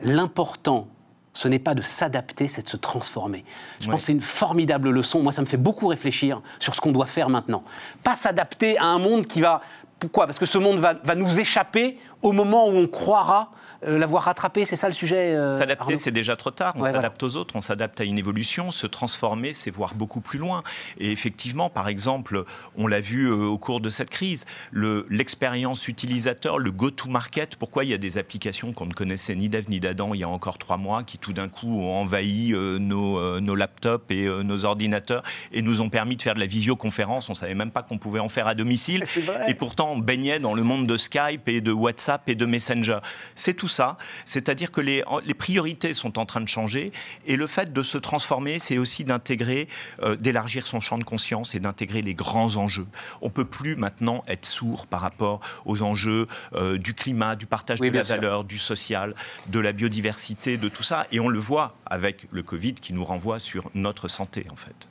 l'important 0.00 0.88
ce 1.36 1.48
n'est 1.48 1.58
pas 1.58 1.74
de 1.74 1.82
s'adapter, 1.82 2.48
c'est 2.48 2.62
de 2.62 2.68
se 2.68 2.78
transformer. 2.78 3.44
Je 3.82 3.90
pense 3.90 3.96
que 3.96 4.06
c'est 4.06 4.12
une 4.12 4.22
formidable 4.22 4.88
leçon. 4.88 5.22
Moi, 5.22 5.32
ça 5.32 5.42
me 5.42 5.46
fait 5.46 5.58
beaucoup 5.58 5.86
réfléchir 5.86 6.40
sur 6.58 6.74
ce 6.74 6.80
qu'on 6.80 6.92
doit 6.92 7.04
faire 7.04 7.28
maintenant. 7.28 7.62
Pas 8.02 8.16
s'adapter 8.16 8.78
à 8.78 8.86
un 8.86 8.98
monde 8.98 9.26
qui 9.26 9.42
va 9.42 9.60
pourquoi? 9.98 10.26
Parce 10.26 10.38
que 10.38 10.44
ce 10.44 10.58
monde 10.58 10.78
va, 10.78 11.14
nous 11.14 11.40
échapper 11.40 11.96
au 12.20 12.32
moment 12.32 12.68
où 12.68 12.72
on 12.72 12.86
croira 12.86 13.50
euh, 13.86 13.98
l'avoir 13.98 14.24
rattrapé. 14.24 14.66
C'est 14.66 14.76
ça 14.76 14.88
le 14.88 14.94
sujet 14.94 15.34
euh, 15.34 15.56
S'adapter, 15.56 15.96
c'est 15.96 16.10
déjà 16.10 16.36
trop 16.36 16.50
tard. 16.50 16.74
On 16.76 16.84
s'adapte 16.84 17.22
aux 17.22 17.36
autres, 17.36 17.56
on 17.56 17.62
s'adapte 17.62 18.00
à 18.00 18.04
une 18.04 18.18
évolution. 18.18 18.70
Se 18.70 18.86
transformer, 18.86 19.54
c'est 19.54 19.70
voir 19.70 19.94
beaucoup 19.94 20.20
plus 20.20 20.38
loin. 20.38 20.62
Et 20.98 21.12
effectivement, 21.12 21.70
par 21.70 21.88
exemple, 21.88 22.44
on 22.76 22.86
l'a 22.86 23.00
vu 23.00 23.30
euh, 23.30 23.46
au 23.46 23.56
cours 23.56 23.80
de 23.80 23.88
cette 23.88 24.10
crise, 24.10 24.44
l'expérience 24.72 25.88
utilisateur, 25.88 26.58
le 26.58 26.72
go-to-market. 26.72 27.56
Pourquoi 27.56 27.84
il 27.84 27.90
y 27.90 27.94
a 27.94 27.98
des 27.98 28.18
applications 28.18 28.74
qu'on 28.74 28.86
ne 28.86 28.94
connaissait 28.94 29.34
ni 29.34 29.48
d'Ève 29.48 29.70
ni 29.70 29.80
d'Adam 29.80 30.12
il 30.12 30.20
y 30.20 30.24
a 30.24 30.28
encore 30.28 30.58
trois 30.58 30.76
mois 30.76 31.04
qui 31.04 31.16
tout 31.16 31.32
d'un 31.32 31.48
coup 31.48 31.80
ont 31.80 31.94
envahi 31.94 32.52
nos, 32.52 33.40
nos, 33.40 33.54
laptops 33.54 34.10
et 34.10 34.28
nos 34.28 34.64
ordinateurs 34.64 35.22
et 35.52 35.62
nous 35.62 35.80
ont 35.80 35.88
permis 35.88 36.16
de 36.16 36.22
faire 36.22 36.34
de 36.34 36.40
la 36.40 36.46
visioconférence. 36.46 37.28
On 37.30 37.32
ne 37.32 37.36
savait 37.36 37.54
même 37.54 37.70
pas 37.70 37.82
qu'on 37.82 37.98
pouvait 37.98 38.20
en 38.20 38.28
faire 38.28 38.46
à 38.46 38.54
domicile. 38.54 39.04
Et 39.48 39.54
pourtant, 39.54 39.85
baignait 39.94 40.40
dans 40.40 40.54
le 40.54 40.62
monde 40.62 40.86
de 40.86 40.96
Skype 40.96 41.46
et 41.48 41.60
de 41.60 41.70
WhatsApp 41.70 42.22
et 42.26 42.34
de 42.34 42.46
Messenger. 42.46 42.98
C'est 43.34 43.54
tout 43.54 43.68
ça. 43.68 43.98
C'est-à-dire 44.24 44.72
que 44.72 44.80
les, 44.80 45.04
les, 45.24 45.34
priorités 45.34 45.94
sont 45.94 46.18
en 46.18 46.26
train 46.26 46.40
de 46.40 46.48
changer 46.48 46.86
et 47.26 47.36
le 47.36 47.46
fait 47.46 47.72
de 47.72 47.82
se 47.82 47.98
transformer, 47.98 48.58
c'est 48.58 48.78
aussi 48.78 49.04
d'intégrer, 49.04 49.68
euh, 50.02 50.16
d'élargir 50.16 50.66
son 50.66 50.80
champ 50.80 50.98
de 50.98 51.04
conscience 51.04 51.54
et 51.54 51.60
d'intégrer 51.60 52.02
les 52.02 52.14
grands 52.14 52.56
enjeux. 52.56 52.86
On 53.20 53.30
peut 53.30 53.44
plus 53.44 53.76
maintenant 53.76 54.22
être 54.26 54.46
sourd 54.46 54.86
par 54.86 55.00
rapport 55.00 55.40
aux 55.64 55.82
enjeux 55.82 56.26
euh, 56.54 56.78
du 56.78 56.94
climat, 56.94 57.36
du 57.36 57.46
partage 57.46 57.80
de 57.80 57.88
la 57.88 58.02
valeur, 58.02 58.44
du 58.44 58.58
social, 58.58 59.14
de 59.48 59.60
la 59.60 59.72
biodiversité, 59.72 60.56
de 60.56 60.68
tout 60.68 60.82
ça. 60.82 61.06
Et 61.12 61.20
on 61.20 61.28
le 61.28 61.38
voit 61.38 61.74
avec 61.86 62.26
le 62.30 62.42
Covid 62.42 62.74
qui 62.74 62.92
nous 62.92 63.04
renvoie 63.04 63.38
sur 63.38 63.70
notre 63.74 64.08
santé, 64.08 64.44
en 64.50 64.56
fait 64.56 64.88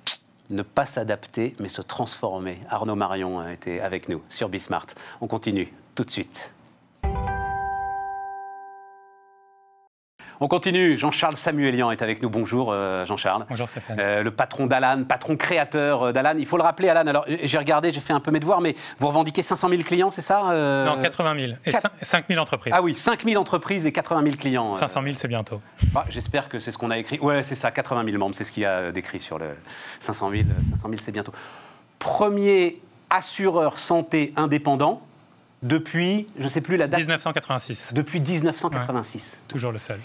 ne 0.50 0.62
pas 0.62 0.86
s'adapter, 0.86 1.56
mais 1.60 1.70
se 1.70 1.82
transformer. 1.82 2.56
Arnaud 2.70 2.96
Marion 2.96 3.48
été 3.48 3.82
avec 3.82 4.10
nous 4.10 4.22
sur 4.30 4.50
Bismart. 4.50 4.88
On 5.22 5.28
continue 5.28 5.72
tout 5.96 6.04
de 6.04 6.12
suite. 6.12 6.55
On 10.42 10.48
continue. 10.48 10.98
Jean-Charles 10.98 11.38
Samuelian 11.38 11.92
est 11.92 12.02
avec 12.02 12.22
nous. 12.22 12.30
Bonjour 12.30 12.72
euh, 12.72 13.06
Jean-Charles. 13.06 13.46
Bonjour 13.50 13.68
Stéphane. 13.68 13.98
Euh, 14.00 14.24
le 14.24 14.32
patron 14.32 14.66
d'Alan, 14.68 15.04
patron 15.06 15.38
créateur 15.38 16.04
euh, 16.04 16.12
d'Alan. 16.12 16.34
Il 16.38 16.46
faut 16.46 16.58
le 16.58 16.64
rappeler, 16.64 16.90
Alan. 16.90 17.08
Alors 17.08 17.26
j'ai 17.44 17.58
regardé, 17.58 17.92
j'ai 17.92 18.02
fait 18.02 18.14
un 18.14 18.20
peu 18.20 18.32
mes 18.32 18.40
devoirs, 18.40 18.60
mais 18.60 18.76
vous 19.00 19.08
revendiquez 19.08 19.42
500 19.42 19.70
000 19.70 19.82
clients, 19.84 20.12
c'est 20.12 20.22
ça 20.22 20.42
Non, 20.86 21.00
80 21.02 21.40
000. 21.40 21.52
Et 21.66 21.72
5 22.02 22.26
000 22.28 22.42
entreprises. 22.42 22.74
Ah 22.76 22.82
oui, 22.82 22.96
5 22.96 23.24
000 23.24 23.42
entreprises 23.42 23.86
et 23.86 23.92
80 23.92 24.24
000 24.24 24.36
clients. 24.36 24.74
500 24.74 25.04
000, 25.04 25.16
c'est 25.16 25.28
bientôt. 25.28 25.62
Bah, 25.94 26.06
j'espère 26.10 26.50
que 26.50 26.60
c'est 26.60 26.72
ce 26.72 26.78
qu'on 26.78 26.92
a 26.92 26.98
écrit. 26.98 27.20
Ouais, 27.20 27.44
c'est 27.44 27.56
ça, 27.56 27.72
80 27.72 28.04
000 28.06 28.18
membres, 28.18 28.36
c'est 28.36 28.44
ce 28.44 28.52
qu'il 28.52 28.64
y 28.64 28.66
a 28.66 28.92
décrit 28.92 29.20
sur 29.20 29.40
le 29.40 29.56
500 30.00 30.32
000. 30.32 30.44
500 30.72 30.90
000, 30.90 31.02
c'est 31.02 31.12
bientôt. 31.12 31.34
Premier 32.00 32.82
assureur 33.10 33.80
santé 33.80 34.34
indépendant 34.36 35.02
depuis, 35.66 36.28
je 36.38 36.44
ne 36.44 36.48
sais 36.48 36.62
plus 36.62 36.78
la 36.78 36.88
date. 36.88 37.00
1986. 37.00 37.94
Depuis 37.96 38.22
1986. 38.22 39.40
toujours 39.48 39.72
le 39.72 39.80
seul. 39.80 40.00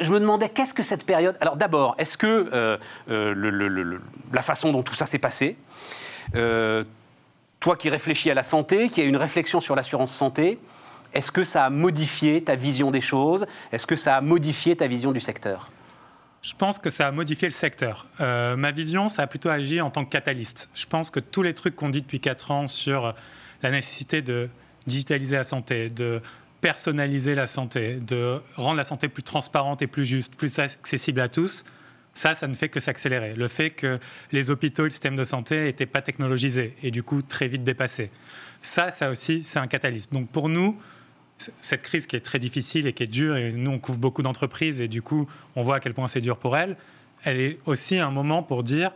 je 0.00 0.10
me 0.10 0.18
demandais, 0.18 0.48
qu'est-ce 0.48 0.72
que 0.72 0.82
cette 0.82 1.04
période. 1.04 1.36
Alors 1.40 1.56
d'abord, 1.56 1.94
est-ce 1.98 2.16
que 2.16 2.48
euh, 2.52 2.78
euh, 3.10 3.98
la 4.32 4.42
façon 4.42 4.72
dont 4.72 4.82
tout 4.82 4.94
ça 4.94 5.04
s'est 5.04 5.18
passé, 5.18 5.56
euh, 6.34 6.84
toi 7.60 7.76
qui 7.76 7.90
réfléchis 7.90 8.30
à 8.30 8.34
la 8.34 8.42
santé, 8.42 8.88
qui 8.88 9.02
as 9.02 9.04
une 9.04 9.18
réflexion 9.18 9.60
sur 9.60 9.76
l'assurance 9.76 10.12
santé, 10.12 10.58
est-ce 11.12 11.30
que 11.30 11.44
ça 11.44 11.66
a 11.66 11.70
modifié 11.70 12.42
ta 12.42 12.56
vision 12.56 12.90
des 12.90 13.02
choses 13.02 13.46
Est-ce 13.72 13.86
que 13.86 13.96
ça 13.96 14.16
a 14.16 14.20
modifié 14.22 14.74
ta 14.74 14.86
vision 14.86 15.12
du 15.12 15.20
secteur? 15.20 15.70
Je 16.40 16.54
pense 16.54 16.78
que 16.78 16.88
ça 16.88 17.08
a 17.08 17.10
modifié 17.10 17.46
le 17.46 17.52
secteur. 17.52 18.06
ma 18.18 18.70
vision, 18.70 19.08
ça 19.08 19.22
a 19.22 19.26
plutôt 19.26 19.50
agi 19.50 19.82
en 19.82 19.90
tant 19.90 20.04
que 20.04 20.10
catalyste. 20.10 20.70
Je 20.74 20.86
pense 20.86 21.10
que 21.10 21.20
tous 21.20 21.42
les 21.42 21.54
trucs 21.54 21.76
qu'on 21.76 21.90
dit 21.90 22.02
depuis 22.02 22.20
4 22.20 22.50
ans 22.50 22.66
sur 22.66 23.14
la 23.62 23.70
nécessité 23.70 24.20
de 24.20 24.48
digitaliser 24.86 25.36
la 25.36 25.44
santé, 25.44 25.90
de 25.90 26.20
personnaliser 26.60 27.34
la 27.34 27.46
santé, 27.46 27.96
de 27.96 28.40
rendre 28.56 28.76
la 28.76 28.84
santé 28.84 29.08
plus 29.08 29.22
transparente 29.22 29.82
et 29.82 29.86
plus 29.86 30.06
juste, 30.06 30.34
plus 30.34 30.58
accessible 30.58 31.20
à 31.20 31.28
tous, 31.28 31.64
ça, 32.14 32.34
ça 32.34 32.46
ne 32.46 32.54
fait 32.54 32.68
que 32.68 32.80
s'accélérer. 32.80 33.34
Le 33.34 33.48
fait 33.48 33.70
que 33.70 33.98
les 34.32 34.50
hôpitaux 34.50 34.84
et 34.84 34.86
le 34.86 34.90
système 34.90 35.16
de 35.16 35.24
santé 35.24 35.64
n'étaient 35.64 35.84
pas 35.84 36.00
technologisés 36.00 36.74
et 36.82 36.90
du 36.90 37.02
coup 37.02 37.22
très 37.22 37.48
vite 37.48 37.64
dépassés. 37.64 38.10
Ça, 38.62 38.90
ça 38.90 39.10
aussi, 39.10 39.42
c'est 39.42 39.58
un 39.58 39.66
catalyste. 39.66 40.12
Donc 40.12 40.30
pour 40.30 40.48
nous, 40.48 40.80
cette 41.60 41.82
crise 41.82 42.06
qui 42.06 42.16
est 42.16 42.20
très 42.20 42.38
difficile 42.38 42.86
et 42.86 42.92
qui 42.92 43.02
est 43.02 43.08
dure, 43.08 43.36
et 43.36 43.52
nous, 43.52 43.70
on 43.70 43.78
couvre 43.78 43.98
beaucoup 43.98 44.22
d'entreprises 44.22 44.80
et 44.80 44.88
du 44.88 45.02
coup, 45.02 45.28
on 45.56 45.62
voit 45.62 45.76
à 45.76 45.80
quel 45.80 45.92
point 45.92 46.06
c'est 46.06 46.20
dur 46.20 46.38
pour 46.38 46.56
elles, 46.56 46.76
elle 47.24 47.40
est 47.40 47.58
aussi 47.66 47.98
un 47.98 48.10
moment 48.10 48.42
pour 48.42 48.62
dire 48.62 48.92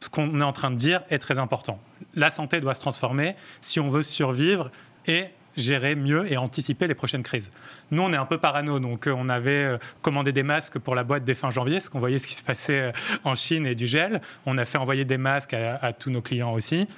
ce 0.00 0.08
qu'on 0.08 0.40
est 0.40 0.44
en 0.44 0.52
train 0.52 0.70
de 0.70 0.76
dire 0.76 1.02
est 1.10 1.18
très 1.18 1.38
important. 1.38 1.80
La 2.14 2.30
santé 2.30 2.60
doit 2.60 2.74
se 2.74 2.80
transformer 2.80 3.34
si 3.60 3.80
on 3.80 3.88
veut 3.88 4.02
survivre 4.02 4.70
et 5.06 5.26
gérer 5.56 5.94
mieux 5.94 6.30
et 6.30 6.36
anticiper 6.36 6.86
les 6.86 6.94
prochaines 6.94 7.22
crises. 7.22 7.50
Nous, 7.90 8.02
on 8.02 8.12
est 8.12 8.16
un 8.16 8.24
peu 8.24 8.38
parano, 8.38 8.78
donc 8.78 9.06
euh, 9.06 9.14
on 9.16 9.28
avait 9.28 9.64
euh, 9.64 9.78
commandé 10.00 10.32
des 10.32 10.42
masques 10.42 10.78
pour 10.78 10.94
la 10.94 11.04
boîte 11.04 11.24
dès 11.24 11.34
fin 11.34 11.50
janvier, 11.50 11.74
parce 11.74 11.88
qu'on 11.88 11.98
voyait 11.98 12.18
ce 12.18 12.26
qui 12.26 12.34
se 12.34 12.42
passait 12.42 12.80
euh, 12.80 12.92
en 13.24 13.34
Chine 13.34 13.66
et 13.66 13.74
du 13.74 13.86
gel. 13.86 14.20
On 14.46 14.58
a 14.58 14.64
fait 14.64 14.78
envoyer 14.78 15.04
des 15.04 15.18
masques 15.18 15.54
à, 15.54 15.92
tous 15.92 16.10
nos 16.10 16.22
clients 16.22 16.52
aussi. 16.52 16.88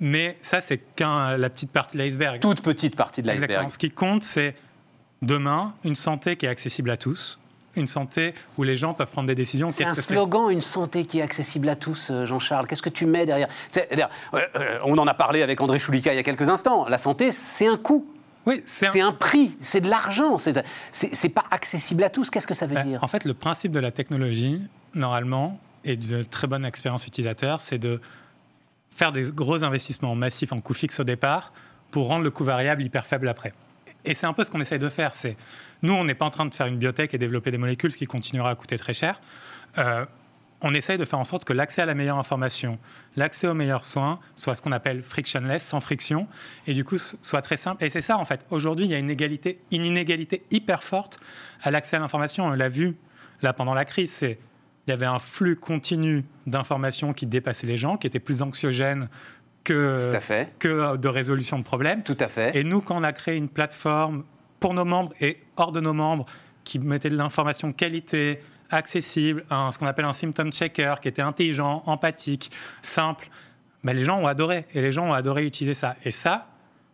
mais 0.00 0.36
ça, 0.42 0.60
c'est 0.60 0.78
qu'un 0.78 1.36
la 1.36 1.50
petite 1.50 1.70
partie 1.70 1.96
de 1.96 2.02
l'iceberg. 2.02 2.40
Toute 2.40 2.62
petite 2.62 2.96
partie 2.96 3.22
de 3.22 3.26
l'iceberg. 3.26 3.70
Ce 3.70 3.78
qui 3.78 3.90
compte, 3.90 4.22
c'est 4.22 4.54
demain 5.22 5.74
une 5.84 5.94
santé 5.94 6.36
qui 6.36 6.46
est 6.46 6.48
accessible 6.48 6.90
à 6.90 6.96
tous, 6.96 7.38
une 7.76 7.86
santé 7.86 8.34
où 8.58 8.62
les 8.62 8.76
gens 8.76 8.94
peuvent 8.94 9.10
prendre 9.10 9.28
des 9.28 9.34
décisions. 9.34 9.70
C'est 9.70 9.84
un 9.84 9.94
slogan, 9.94 10.50
une 10.50 10.62
santé 10.62 11.04
qui 11.04 11.18
est 11.18 11.22
accessible 11.22 11.68
à 11.68 11.76
tous, 11.76 12.10
euh, 12.10 12.26
Jean-Charles. 12.26 12.66
Qu'est-ce 12.66 12.82
que 12.82 12.90
tu 12.90 13.06
mets 13.06 13.26
derrière 13.26 13.48
euh, 13.76 14.78
On 14.84 14.96
en 14.98 15.06
a 15.06 15.14
parlé 15.14 15.42
avec 15.42 15.60
André 15.60 15.78
Choulika 15.78 16.12
il 16.12 16.16
y 16.16 16.18
a 16.18 16.22
quelques 16.22 16.48
instants. 16.48 16.86
La 16.88 16.98
santé, 16.98 17.32
c'est 17.32 17.66
un 17.66 17.76
coût. 17.76 18.06
Oui, 18.44 18.60
c'est 18.66 19.00
un... 19.00 19.12
prix, 19.12 19.56
c'est 19.60 19.80
de 19.80 19.88
l'argent, 19.88 20.36
c'est 20.36 21.28
pas 21.28 21.44
accessible 21.52 22.02
à 22.02 22.10
tous. 22.10 22.28
Qu'est-ce 22.28 22.48
que 22.48 22.54
ça 22.54 22.66
veut 22.66 22.74
ben, 22.74 22.84
dire 22.84 23.04
En 23.04 23.06
fait, 23.06 23.24
le 23.24 23.34
principe 23.34 23.70
de 23.70 23.78
la 23.78 23.92
technologie, 23.92 24.60
normalement, 24.94 25.60
et 25.84 25.96
de 25.96 26.22
très 26.22 26.48
bonne 26.48 26.64
expérience 26.64 27.06
utilisateur, 27.06 27.60
c'est 27.60 27.78
de 27.78 28.00
faire 28.90 29.12
des 29.12 29.30
gros 29.30 29.62
investissements 29.62 30.14
massifs 30.16 30.52
en 30.52 30.60
coût 30.60 30.74
fixe 30.74 30.98
au 30.98 31.04
départ 31.04 31.52
pour 31.90 32.08
rendre 32.08 32.24
le 32.24 32.30
coût 32.30 32.44
variable 32.44 32.82
hyper 32.82 33.06
faible 33.06 33.28
après. 33.28 33.52
Et 34.04 34.14
c'est 34.14 34.26
un 34.26 34.32
peu 34.32 34.44
ce 34.44 34.50
qu'on 34.50 34.60
essaye 34.60 34.78
de 34.78 34.88
faire. 34.88 35.14
C'est 35.14 35.36
nous, 35.82 35.94
on 35.94 36.04
n'est 36.04 36.14
pas 36.14 36.24
en 36.24 36.30
train 36.30 36.46
de 36.46 36.54
faire 36.54 36.66
une 36.66 36.78
biotech 36.78 37.14
et 37.14 37.18
développer 37.18 37.50
des 37.50 37.58
molécules, 37.58 37.92
ce 37.92 37.96
qui 37.96 38.06
continuera 38.06 38.50
à 38.50 38.54
coûter 38.54 38.76
très 38.76 38.94
cher. 38.94 39.20
Euh, 39.78 40.04
on 40.62 40.74
essaye 40.74 40.96
de 40.96 41.04
faire 41.04 41.18
en 41.18 41.24
sorte 41.24 41.44
que 41.44 41.52
l'accès 41.52 41.82
à 41.82 41.86
la 41.86 41.94
meilleure 41.94 42.18
information, 42.18 42.78
l'accès 43.16 43.48
aux 43.48 43.54
meilleurs 43.54 43.84
soins, 43.84 44.20
soit 44.36 44.54
ce 44.54 44.62
qu'on 44.62 44.72
appelle 44.72 45.02
frictionless, 45.02 45.64
sans 45.64 45.80
friction, 45.80 46.28
et 46.66 46.72
du 46.72 46.84
coup 46.84 46.98
soit 46.98 47.42
très 47.42 47.56
simple. 47.56 47.84
Et 47.84 47.90
c'est 47.90 48.00
ça 48.00 48.16
en 48.16 48.24
fait. 48.24 48.46
Aujourd'hui, 48.50 48.86
il 48.86 48.90
y 48.90 48.94
a 48.94 48.98
une, 48.98 49.10
une 49.10 49.84
inégalité 49.84 50.44
hyper 50.50 50.82
forte 50.82 51.18
à 51.62 51.70
l'accès 51.70 51.96
à 51.96 51.98
l'information. 51.98 52.46
On 52.46 52.50
l'a 52.50 52.68
vu 52.68 52.96
là 53.42 53.52
pendant 53.52 53.74
la 53.74 53.84
crise. 53.84 54.20
Il 54.22 54.90
y 54.90 54.92
avait 54.92 55.06
un 55.06 55.18
flux 55.18 55.56
continu 55.56 56.24
d'informations 56.46 57.12
qui 57.12 57.26
dépassait 57.26 57.66
les 57.66 57.76
gens, 57.76 57.96
qui 57.96 58.06
était 58.06 58.20
plus 58.20 58.42
anxiogène 58.42 59.08
que, 59.64 60.12
que 60.58 60.96
de 60.96 61.08
résolution 61.08 61.58
de 61.58 61.64
problèmes. 61.64 62.02
Tout 62.02 62.16
à 62.20 62.28
fait. 62.28 62.56
Et 62.56 62.64
nous, 62.64 62.80
quand 62.80 62.96
on 62.96 63.02
a 63.02 63.12
créé 63.12 63.36
une 63.36 63.48
plateforme 63.48 64.24
pour 64.60 64.74
nos 64.74 64.84
membres 64.84 65.12
et 65.20 65.40
hors 65.56 65.72
de 65.72 65.80
nos 65.80 65.92
membres 65.92 66.26
qui 66.64 66.78
mettait 66.78 67.10
de 67.10 67.16
l'information 67.16 67.72
qualité, 67.72 68.40
accessible, 68.70 69.44
un, 69.50 69.70
ce 69.70 69.78
qu'on 69.78 69.86
appelle 69.86 70.04
un 70.04 70.12
symptom 70.12 70.50
checker, 70.52 70.94
qui 71.00 71.08
était 71.08 71.22
intelligent, 71.22 71.82
empathique, 71.86 72.50
simple, 72.80 73.28
ben, 73.84 73.96
les 73.96 74.04
gens 74.04 74.18
ont 74.18 74.26
adoré. 74.26 74.66
Et 74.74 74.80
les 74.80 74.92
gens 74.92 75.08
ont 75.08 75.12
adoré 75.12 75.44
utiliser 75.44 75.74
ça. 75.74 75.96
Et 76.04 76.10
ça, 76.10 76.46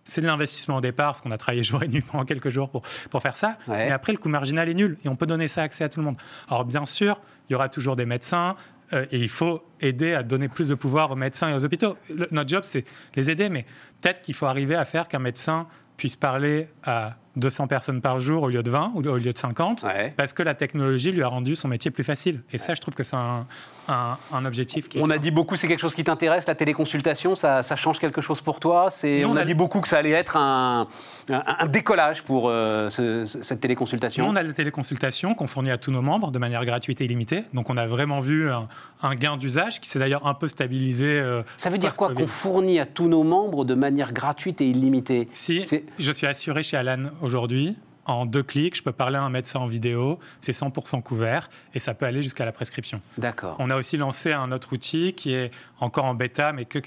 c'est 0.04 0.20
de 0.20 0.26
l'investissement 0.26 0.76
au 0.76 0.80
départ, 0.80 1.08
parce 1.08 1.20
qu'on 1.20 1.30
a 1.30 1.38
travaillé 1.38 1.62
jour 1.64 1.82
et 1.82 1.88
nuit 1.88 2.00
pendant 2.00 2.24
quelques 2.24 2.48
jours 2.48 2.70
pour, 2.70 2.82
pour 3.10 3.22
faire 3.22 3.36
ça. 3.36 3.58
Mais 3.68 3.90
après, 3.90 4.12
le 4.12 4.18
coût 4.18 4.28
marginal 4.28 4.68
est 4.68 4.74
nul 4.74 4.98
et 5.04 5.08
on 5.08 5.16
peut 5.16 5.26
donner 5.26 5.48
ça 5.48 5.62
accès 5.62 5.84
à 5.84 5.88
tout 5.88 6.00
le 6.00 6.06
monde. 6.06 6.16
Alors, 6.48 6.64
bien 6.64 6.84
sûr, 6.84 7.20
il 7.48 7.52
y 7.52 7.54
aura 7.54 7.68
toujours 7.68 7.96
des 7.96 8.06
médecins 8.06 8.56
euh, 8.92 9.06
il 9.12 9.28
faut 9.28 9.62
aider 9.80 10.14
à 10.14 10.22
donner 10.22 10.48
plus 10.48 10.68
de 10.68 10.74
pouvoir 10.74 11.12
aux 11.12 11.16
médecins 11.16 11.50
et 11.50 11.54
aux 11.54 11.64
hôpitaux. 11.64 11.96
notre 12.30 12.48
job, 12.48 12.62
c'est 12.64 12.84
les 13.16 13.30
aider, 13.30 13.48
mais 13.48 13.66
peut-être 14.00 14.22
qu'il 14.22 14.34
faut 14.34 14.46
arriver 14.46 14.74
à 14.74 14.84
faire 14.84 15.08
qu'un 15.08 15.18
médecin 15.18 15.66
puisse 15.96 16.16
parler 16.16 16.68
à 16.84 17.16
200 17.38 17.66
personnes 17.66 18.00
par 18.00 18.20
jour 18.20 18.42
au 18.42 18.48
lieu 18.48 18.62
de 18.62 18.70
20 18.70 18.92
ou 18.94 18.98
au 18.98 19.16
lieu 19.16 19.32
de 19.32 19.38
50, 19.38 19.86
parce 20.16 20.32
que 20.32 20.42
la 20.42 20.54
technologie 20.54 21.12
lui 21.12 21.22
a 21.22 21.28
rendu 21.28 21.54
son 21.54 21.68
métier 21.68 21.90
plus 21.90 22.04
facile. 22.04 22.40
Et 22.52 22.58
ça, 22.58 22.74
je 22.74 22.80
trouve 22.80 22.94
que 22.94 23.02
c'est 23.02 23.16
un, 23.16 23.46
un, 23.88 24.44
objectif 24.44 24.88
qui 24.88 24.98
On 25.00 25.10
a 25.10 25.18
dit 25.18 25.30
beaucoup, 25.30 25.56
c'est 25.56 25.68
quelque 25.68 25.80
chose 25.80 25.94
qui 25.94 26.04
t'intéresse, 26.04 26.46
la 26.46 26.54
téléconsultation, 26.54 27.34
ça, 27.34 27.62
ça, 27.62 27.76
change 27.76 27.98
quelque 27.98 28.20
chose 28.20 28.40
pour 28.40 28.60
toi? 28.60 28.88
On, 29.02 29.24
on, 29.24 29.36
a, 29.36 29.44
dit 29.44 29.54
beaucoup 29.54 29.80
que 29.80 29.88
ça 29.88 29.98
allait 29.98 30.10
être 30.10 30.36
un, 30.36 30.88
un 31.28 31.66
décollage 31.66 32.22
pour 32.22 32.48
euh, 32.48 32.90
cette 32.90 33.60
téléconsultation. 33.60 34.24
Nous, 34.24 34.32
on 34.32 34.36
a 34.36 34.42
la 34.42 34.52
téléconsultation 34.52 35.34
qu'on 35.34 35.46
fournit 35.46 35.70
à 35.70 35.78
tous 35.78 35.90
nos 35.90 36.02
membres 36.02 36.30
de 36.30 36.38
manière 36.38 36.64
gratuite 36.64 37.00
et 37.00 37.04
illimitée. 37.04 37.44
Donc 37.54 37.70
on 37.70 37.76
a 37.76 37.86
vraiment 37.86 38.20
vu 38.20 38.50
un, 38.50 39.14
gain 39.14 39.36
d'usage 39.36 39.80
qui 39.80 39.88
s'est 39.88 39.98
d'ailleurs 39.98 40.26
un 40.26 40.34
peu 40.34 40.48
stabilisé. 40.48 41.06
Euh, 41.06 41.42
ça 41.56 41.70
veut 41.70 41.78
dire 41.78 41.96
quoi 41.96 42.12
qu'on 42.14 42.26
fournit 42.26 42.80
à 42.80 42.86
tous 42.86 43.08
nos 43.08 43.22
membres 43.22 43.64
de 43.64 43.74
manière 43.74 44.12
gratuite 44.12 44.60
et 44.60 44.68
illimitée? 44.68 45.28
Si, 45.32 45.66
je 45.98 46.12
suis 46.12 46.26
assuré 46.26 46.62
chez 46.62 46.76
Alan 46.76 47.10
aujourd'hui 47.28 47.76
en 48.08 48.24
deux 48.24 48.42
clics, 48.42 48.74
je 48.74 48.82
peux 48.82 48.92
parler 48.92 49.16
à 49.16 49.22
un 49.22 49.28
médecin 49.28 49.60
en 49.60 49.66
vidéo, 49.66 50.18
c'est 50.40 50.52
100% 50.52 51.02
couvert 51.02 51.50
et 51.74 51.78
ça 51.78 51.92
peut 51.92 52.06
aller 52.06 52.22
jusqu'à 52.22 52.46
la 52.46 52.52
prescription. 52.52 53.02
D'accord. 53.18 53.56
On 53.58 53.68
a 53.68 53.76
aussi 53.76 53.98
lancé 53.98 54.32
un 54.32 54.50
autre 54.50 54.72
outil 54.72 55.12
qui 55.12 55.34
est 55.34 55.50
encore 55.78 56.06
en 56.06 56.14
bêta, 56.14 56.54
mais 56.54 56.64
que, 56.64 56.80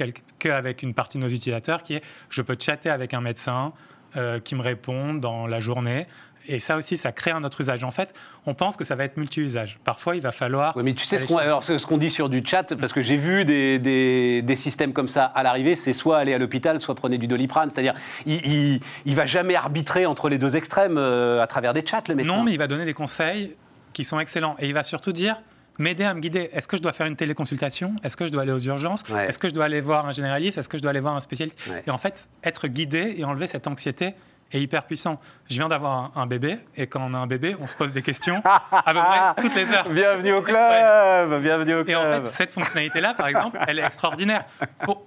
avec 0.50 0.82
une 0.82 0.96
partie 0.96 1.20
de 1.20 1.24
nos 1.24 1.30
utilisateurs, 1.30 1.84
qui 1.84 1.94
est 1.94 2.02
je 2.30 2.42
peux 2.42 2.58
chatter 2.60 2.90
avec 2.90 3.14
un 3.14 3.22
médecin 3.22 3.72
euh, 4.18 4.40
qui 4.40 4.56
me 4.56 4.62
répond 4.62 5.14
dans 5.14 5.46
la 5.46 5.60
journée 5.60 6.08
et 6.48 6.60
ça 6.60 6.78
aussi, 6.78 6.98
ça 6.98 7.12
crée 7.12 7.32
un 7.32 7.44
autre 7.44 7.62
usage. 7.62 7.84
En 7.84 7.92
fait, 7.92 8.14
on 8.46 8.54
pense 8.54 8.78
que 8.78 8.84
ça 8.84 8.96
va 8.96 9.04
être 9.04 9.18
multi-usage. 9.18 9.80
Parfois, 9.84 10.16
il 10.16 10.22
va 10.22 10.32
falloir. 10.32 10.76
Oui, 10.76 10.84
mais 10.84 10.94
tu 10.94 11.06
sais 11.06 11.18
ce 11.18 11.26
qu'on, 11.26 11.38
alors, 11.38 11.64
ce 11.64 11.86
qu'on 11.86 11.98
dit 11.98 12.10
sur 12.10 12.30
du 12.30 12.44
chat, 12.46 12.76
parce 12.76 12.94
que 12.94 13.02
j'ai 13.02 13.18
vu 13.18 13.46
des, 13.46 13.80
des, 13.80 14.56
systèmes 14.56 14.94
comme 14.94 15.08
ça 15.08 15.26
à 15.26 15.44
l'arrivée, 15.44 15.76
c'est 15.76 15.94
soit 15.94 16.18
aller 16.18 16.34
à 16.34 16.38
l'hôpital, 16.38 16.80
soit 16.80 16.96
prenez 16.96 17.18
du 17.18 17.28
doliprane. 17.28 17.70
C'est-à-dire, 17.70 17.94
il, 18.26 18.80
il, 19.06 19.16
va 19.16 19.26
jamais 19.26 19.56
arbitrer 19.56 20.06
entre 20.06 20.30
les 20.30 20.38
deux 20.38 20.56
extrêmes 20.56 20.98
euh, 20.98 21.42
à 21.42 21.48
travers 21.48 21.74
des 21.74 21.86
chats, 21.86 22.04
le 22.08 22.16
médecin. 22.16 22.36
Non, 22.36 22.44
mais 22.44 22.52
il 22.52 22.58
va 22.58 22.68
donner 22.68 22.86
des 22.86 22.94
conseils 22.94 23.56
qui 23.94 24.04
sont 24.04 24.20
excellents. 24.20 24.56
Et 24.60 24.68
il 24.68 24.74
va 24.74 24.84
surtout 24.84 25.12
dire 25.12 25.42
m'aider 25.80 26.04
à 26.04 26.14
me 26.14 26.20
guider. 26.20 26.50
Est-ce 26.54 26.68
que 26.68 26.78
je 26.78 26.82
dois 26.82 26.94
faire 26.94 27.08
une 27.08 27.16
téléconsultation? 27.16 27.96
Est-ce 28.04 28.18
que 28.18 28.28
je 28.28 28.32
dois 28.32 28.44
aller 28.44 28.52
aux 28.52 28.60
urgences? 28.60 29.04
Est-ce 29.10 29.40
que 29.40 29.50
je 29.50 29.54
dois 29.54 29.66
aller 29.66 29.82
voir 29.82 30.06
un 30.06 30.12
généraliste? 30.12 30.58
Est-ce 30.58 30.70
que 30.70 30.78
je 30.78 30.82
dois 30.82 30.92
aller 30.92 31.00
voir 31.00 31.16
un 31.16 31.20
spécialiste? 31.20 31.60
Et 31.86 31.92
en 31.92 31.98
fait, 31.98 32.30
être 32.44 32.68
guidé 32.68 33.16
et 33.18 33.24
enlever 33.24 33.48
cette 33.48 33.68
anxiété 33.68 34.14
est 34.52 34.62
hyper 34.62 34.84
puissant. 34.84 35.20
Je 35.50 35.56
viens 35.56 35.68
d'avoir 35.68 36.12
un, 36.16 36.26
bébé, 36.26 36.60
et 36.78 36.88
quand 36.88 37.02
on 37.02 37.14
a 37.14 37.18
un 37.18 37.28
bébé, 37.28 37.56
on 37.60 37.68
se 37.68 37.76
pose 37.76 37.92
des 37.92 38.02
questions 38.02 38.42
à 38.46 38.94
peu 38.94 39.00
près 39.00 39.42
toutes 39.42 39.56
les 39.56 39.70
heures. 39.72 39.90
Bienvenue 39.90 40.34
au 40.34 40.42
club 40.42 41.42
Bienvenue 41.42 41.76
au 41.76 41.84
club 41.84 41.90
Et 41.90 41.96
en 41.96 42.04
fait, 42.04 42.26
cette 42.26 42.54
fonctionnalité-là, 42.54 43.14
par 43.14 43.28
exemple, 43.28 43.60
elle 43.68 43.80
est 43.80 43.86
extraordinaire. 43.86 44.46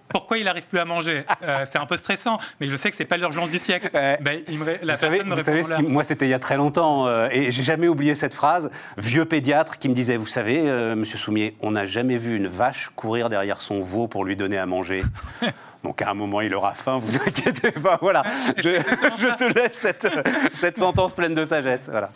pourquoi 0.09 0.39
il 0.39 0.45
n'arrive 0.45 0.67
plus 0.67 0.79
à 0.79 0.85
manger? 0.85 1.25
Euh, 1.43 1.65
C'est 1.67 1.79
un 1.79 1.87
peu 1.87 1.97
stressant, 1.97 2.39
mais 2.61 2.69
je 2.69 2.77
sais 2.77 2.91
que 2.91 2.97
c'est 2.97 3.05
pas 3.05 3.17
l'urgence 3.17 3.51
du 3.51 3.59
siècle. 3.59 3.91
Ben, 3.93 4.41
il 4.49 4.59
me, 4.59 4.67
la 4.83 4.95
vous 4.95 5.01
savez, 5.01 5.23
vous 5.23 5.41
savez 5.41 5.63
moi, 5.89 6.05
c'était 6.05 6.27
il 6.27 6.31
y 6.31 6.35
a 6.35 6.39
très 6.39 6.57
longtemps, 6.57 7.07
euh, 7.07 7.29
et 7.31 7.51
j'ai 7.51 7.63
jamais 7.63 7.89
oublié 7.89 8.15
cette 8.15 8.35
phrase. 8.35 8.71
Vieux 8.97 9.25
pédiatre 9.25 9.79
qui 9.79 9.89
me 9.89 9.95
disait, 9.95 10.17
vous 10.17 10.27
savez, 10.27 10.63
euh, 10.65 10.95
Monsieur 10.95 11.19
Soumier, 11.19 11.57
on 11.61 11.73
n'a 11.73 11.87
jamais 11.87 12.17
vu 12.17 12.37
une 12.37 12.49
vache 12.49 12.91
courir 12.95 13.29
derrière 13.29 13.61
son 13.61 13.81
veau 13.81 14.09
pour 14.09 14.25
lui 14.25 14.37
donner 14.37 14.59
à 14.59 14.67
manger. 14.67 15.03
Donc 15.85 16.01
à 16.01 16.11
un 16.11 16.15
moment, 16.15 16.41
il 16.41 16.55
aura 16.55 16.73
faim, 16.73 16.99
vous 17.01 17.17
inquiétez 17.27 17.71
pas. 17.73 17.99
Voilà, 18.01 18.25
je, 18.57 19.37
te 19.37 19.45
laisse 19.45 19.75
cette, 19.75 20.09
cette, 20.53 20.79
sentence 20.79 21.15
pleine 21.15 21.35
de 21.35 21.45
sagesse. 21.45 21.89
Voilà. 21.91 22.11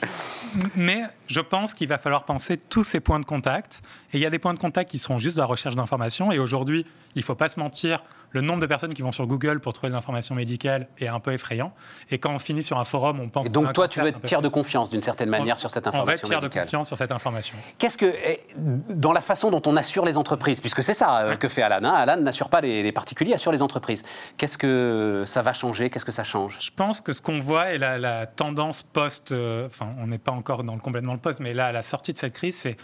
Mais 0.75 1.03
je 1.27 1.41
pense 1.41 1.75
qu'il 1.75 1.87
va 1.87 1.99
falloir 1.99 2.25
penser 2.25 2.57
tous 2.57 2.83
ces 2.83 3.01
points 3.01 3.21
de 3.21 3.27
contact. 3.27 3.83
Et 4.13 4.17
il 4.17 4.21
y 4.21 4.27
a 4.27 4.31
des 4.31 4.39
points 4.39 4.55
de 4.55 4.59
contact 4.59 4.91
qui 4.91 4.99
seront 4.99 5.19
juste 5.19 5.37
de 5.37 5.43
la 5.43 5.47
recherche 5.47 5.77
d'informations. 5.77 6.33
Et 6.33 6.39
aujourd'hui, 6.39 6.87
il 7.15 7.19
ne 7.19 7.25
faut 7.25 7.35
pas 7.35 7.51
se 7.51 7.61
mentir, 7.61 8.03
le 8.31 8.41
nombre 8.41 8.61
de 8.61 8.67
personnes 8.67 8.95
qui 8.95 9.03
vont 9.03 9.13
sur 9.13 9.27
Google 9.27 9.61
pour 9.61 9.73
trouver 9.73 9.89
de 9.89 9.95
l'information 9.95 10.35
médicale 10.35 10.89
est 10.99 11.09
un 11.09 11.21
peu 11.21 11.33
effrayant. 11.33 11.73
Et 12.11 12.19
quand 12.19 12.33
on 12.33 12.39
finit 12.39 12.63
sur 12.63 12.79
un 12.79 12.85
forum, 12.85 13.21
on 13.21 13.29
pense. 13.29 13.47
Et 13.47 13.51
donc 13.51 13.73
toi, 13.73 13.89
tu 13.89 14.01
veux 14.01 14.09
être 14.09 14.21
tiers 14.23 14.43
de 14.43 14.49
confiance 14.49 14.91
d'une 14.91 15.03
certaine 15.03 15.31
manière 15.31 15.59
sur 15.59 15.71
cette 15.71 15.87
information. 15.87 16.03
On 16.03 16.07
va 16.07 16.15
être 16.15 16.29
tiers 16.29 16.41
de 16.41 16.49
confiance 16.49 16.89
sur 16.89 16.97
cette 16.97 17.13
information. 17.13 17.57
Qu'est-ce 17.79 17.99
que 17.99 18.07
eh, 18.07 18.41
dans 18.57 19.13
la 19.13 19.21
façon 19.21 19.51
dont 19.51 19.63
on 19.67 19.77
assure 19.77 20.05
les 20.05 20.17
entreprises, 20.17 20.61
puisque 20.61 20.83
c'est 20.83 20.95
ça 20.95 21.23
euh, 21.23 21.37
que 21.37 21.49
fait 21.49 21.63
Alan. 21.63 21.89
Hein, 21.89 21.93
Alan 21.93 22.17
n'assure 22.19 22.49
pas 22.49 22.61
les, 22.61 22.93
particuliers, 22.93 23.35
assure 23.35 23.53
les 23.53 23.63
entreprises. 23.63 24.03
Qu'est-ce 24.37 24.59
que 24.59 25.25
ça 25.27 25.43
va 25.43 25.53
changer? 25.53 25.91
Qu'est-ce 25.91 26.05
que 26.05 26.13
ça 26.13 26.25
change? 26.25 26.57
Je 26.61 26.71
pense 26.71 27.01
que 27.01 27.13
ce 27.13 27.23
qu'on 27.23 27.41
voit 27.41 27.73
et 27.73 27.79
la, 27.79 28.27
tendance 28.27 28.83
post, 28.83 29.33
euh, 29.33 29.67
enfin, 29.67 29.89
on 29.99 30.07
n'est 30.09 30.19
pas 30.19 30.33
encore 30.33 30.65
dans 30.65 30.75
le, 30.75 30.81
complètement 30.81 31.15
le 31.15 31.19
post, 31.19 31.41
mais 31.41 31.55
là, 31.55 31.67
à 31.67 31.73
la 31.73 31.83
sortie 31.83 32.13
de 32.13 32.19
cette 32.19 32.35
crise, 32.35 32.57
c'est 32.57 32.77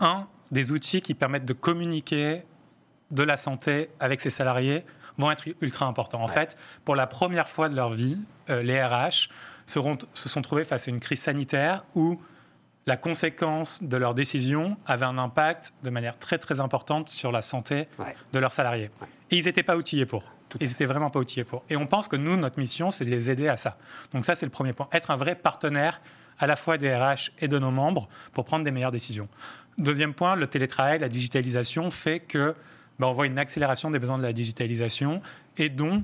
un 0.00 0.26
des 0.50 0.72
outils 0.72 1.00
qui 1.00 1.14
permettent 1.14 1.44
de 1.44 1.52
communiquer 1.52 2.42
de 3.12 3.22
la 3.22 3.36
santé 3.36 3.88
avec 4.00 4.20
ses 4.20 4.30
salariés 4.30 4.84
vont 5.18 5.30
être 5.30 5.44
ultra 5.60 5.86
importants. 5.86 6.22
En 6.22 6.28
fait, 6.28 6.56
pour 6.84 6.96
la 6.96 7.06
première 7.06 7.48
fois 7.48 7.68
de 7.68 7.76
leur 7.76 7.92
vie, 7.92 8.18
euh, 8.50 8.62
les 8.62 8.82
RH 8.82 9.28
seront, 9.66 9.98
se 10.14 10.28
sont 10.28 10.42
trouvés 10.42 10.64
face 10.64 10.88
à 10.88 10.90
une 10.90 11.00
crise 11.00 11.20
sanitaire 11.20 11.84
où 11.94 12.20
la 12.86 12.96
conséquence 12.96 13.82
de 13.82 13.96
leurs 13.96 14.14
décisions 14.14 14.76
avait 14.86 15.04
un 15.04 15.18
impact 15.18 15.72
de 15.82 15.90
manière 15.90 16.18
très 16.18 16.38
très 16.38 16.58
importante 16.58 17.08
sur 17.08 17.30
la 17.30 17.42
santé 17.42 17.86
de 18.32 18.38
leurs 18.38 18.52
salariés. 18.52 18.90
Et 19.30 19.36
ils 19.36 19.44
n'étaient 19.44 19.62
pas 19.62 19.76
outillés 19.76 20.06
pour. 20.06 20.32
ils 20.60 20.68
n'étaient 20.68 20.86
vraiment 20.86 21.10
pas 21.10 21.20
outillés 21.20 21.44
pour. 21.44 21.62
Et 21.70 21.76
on 21.76 21.86
pense 21.86 22.08
que 22.08 22.16
nous, 22.16 22.36
notre 22.36 22.58
mission, 22.58 22.90
c'est 22.90 23.04
de 23.04 23.10
les 23.10 23.30
aider 23.30 23.48
à 23.48 23.56
ça. 23.56 23.78
Donc 24.12 24.24
ça, 24.24 24.34
c'est 24.34 24.46
le 24.46 24.50
premier 24.50 24.72
point. 24.72 24.88
Être 24.92 25.12
un 25.12 25.16
vrai 25.16 25.36
partenaire 25.36 26.00
à 26.38 26.46
la 26.46 26.56
fois 26.56 26.76
des 26.76 26.92
RH 26.92 27.30
et 27.38 27.46
de 27.46 27.58
nos 27.58 27.70
membres 27.70 28.08
pour 28.32 28.44
prendre 28.44 28.64
des 28.64 28.72
meilleures 28.72 28.90
décisions. 28.90 29.28
Deuxième 29.78 30.12
point, 30.12 30.34
le 30.34 30.48
télétravail, 30.48 30.98
la 30.98 31.08
digitalisation 31.08 31.90
fait 31.90 32.20
que 32.20 32.54
ben, 32.98 33.06
on 33.06 33.12
voit 33.12 33.26
une 33.26 33.38
accélération 33.38 33.90
des 33.90 33.98
besoins 33.98 34.18
de 34.18 34.22
la 34.22 34.32
digitalisation 34.32 35.22
et 35.56 35.68
dont 35.68 36.02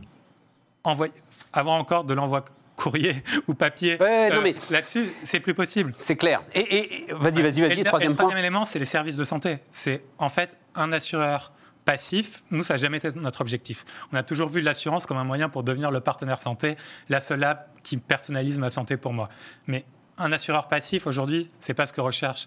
avoir 0.84 1.74
encore 1.74 2.04
de 2.04 2.14
l'envoi 2.14 2.44
courrier 2.76 3.22
ou 3.48 3.54
papier 3.54 3.98
euh, 4.00 4.52
là-dessus, 4.70 5.10
c'est 5.22 5.40
plus 5.40 5.54
possible. 5.54 5.92
C'est 6.00 6.16
clair. 6.16 6.42
Et, 6.54 7.06
vas-y, 7.10 7.42
vas-y, 7.42 7.60
vas-y, 7.60 7.84
troisième 7.84 7.84
point. 7.84 8.08
Le 8.08 8.14
troisième 8.14 8.38
élément, 8.38 8.64
c'est 8.64 8.78
les 8.78 8.86
services 8.86 9.16
de 9.16 9.24
santé. 9.24 9.58
C'est 9.70 10.04
en 10.18 10.28
fait 10.28 10.56
un 10.74 10.92
assureur 10.92 11.52
passif, 11.84 12.42
nous, 12.50 12.62
ça 12.62 12.74
n'a 12.74 12.78
jamais 12.78 12.98
été 12.98 13.08
notre 13.16 13.40
objectif. 13.40 13.86
On 14.12 14.16
a 14.16 14.22
toujours 14.22 14.50
vu 14.50 14.60
l'assurance 14.60 15.06
comme 15.06 15.16
un 15.16 15.24
moyen 15.24 15.48
pour 15.48 15.62
devenir 15.62 15.90
le 15.90 16.00
partenaire 16.00 16.38
santé, 16.38 16.76
la 17.08 17.18
seule 17.18 17.42
app 17.42 17.70
qui 17.82 17.96
personnalise 17.96 18.58
ma 18.58 18.68
santé 18.68 18.98
pour 18.98 19.14
moi. 19.14 19.30
Mais 19.66 19.86
un 20.18 20.30
assureur 20.32 20.68
passif, 20.68 21.06
aujourd'hui, 21.06 21.48
c'est 21.60 21.72
pas 21.72 21.86
ce 21.86 21.94
que 21.94 22.02
recherche 22.02 22.46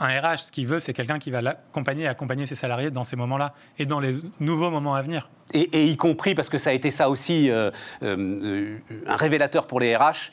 un 0.00 0.20
RH, 0.20 0.38
ce 0.38 0.52
qu'il 0.52 0.66
veut, 0.66 0.78
c'est 0.78 0.92
quelqu'un 0.92 1.18
qui 1.18 1.30
va 1.30 1.42
l'accompagner 1.42 2.04
et 2.04 2.08
accompagner 2.08 2.46
ses 2.46 2.54
salariés 2.54 2.90
dans 2.90 3.04
ces 3.04 3.16
moments-là 3.16 3.54
et 3.78 3.86
dans 3.86 4.00
les 4.00 4.16
nouveaux 4.40 4.70
moments 4.70 4.94
à 4.94 5.02
venir. 5.02 5.30
Et, 5.52 5.86
y 5.86 5.96
compris, 5.96 6.34
parce 6.34 6.48
que 6.48 6.58
ça 6.58 6.70
a 6.70 6.72
été 6.72 6.90
ça 6.90 7.10
aussi, 7.10 7.50
euh, 7.50 7.70
euh, 8.02 8.78
un 9.06 9.16
révélateur 9.16 9.66
pour 9.66 9.80
les 9.80 9.94
RH, 9.96 10.30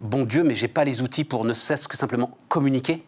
bon 0.00 0.24
Dieu, 0.24 0.42
mais 0.42 0.54
j'ai 0.54 0.68
pas 0.68 0.84
les 0.84 1.02
outils 1.02 1.24
pour 1.24 1.44
ne 1.44 1.52
cesse 1.54 1.86
que 1.86 1.96
simplement 1.96 2.36
communiquer 2.48 3.04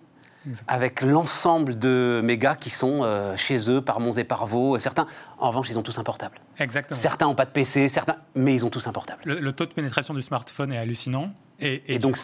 avec 0.66 1.02
l'ensemble 1.02 1.78
de 1.78 2.20
mes 2.24 2.38
gars 2.38 2.56
qui 2.56 2.70
sont 2.70 3.00
euh, 3.02 3.36
chez 3.36 3.70
eux 3.70 3.82
par 3.82 4.00
Mons 4.00 4.16
et 4.16 4.24
par 4.24 4.46
Vaux. 4.46 4.78
Certains, 4.78 5.06
en 5.38 5.48
revanche, 5.48 5.68
ils 5.68 5.78
ont 5.78 5.82
tous 5.82 5.98
un 5.98 6.02
portable. 6.02 6.40
Exactement. 6.58 6.98
Certains 6.98 7.26
n'ont 7.26 7.34
pas 7.34 7.44
de 7.44 7.50
PC, 7.50 7.88
certains, 7.88 8.16
mais 8.34 8.54
ils 8.54 8.64
ont 8.64 8.70
tous 8.70 8.86
un 8.86 8.92
portable. 8.92 9.22
Le, 9.24 9.52
taux 9.52 9.66
de 9.66 9.72
pénétration 9.72 10.14
du 10.14 10.22
smartphone 10.22 10.72
est 10.72 10.78
hallucinant. 10.78 11.30
Et, 11.60 11.98
donc, 11.98 12.18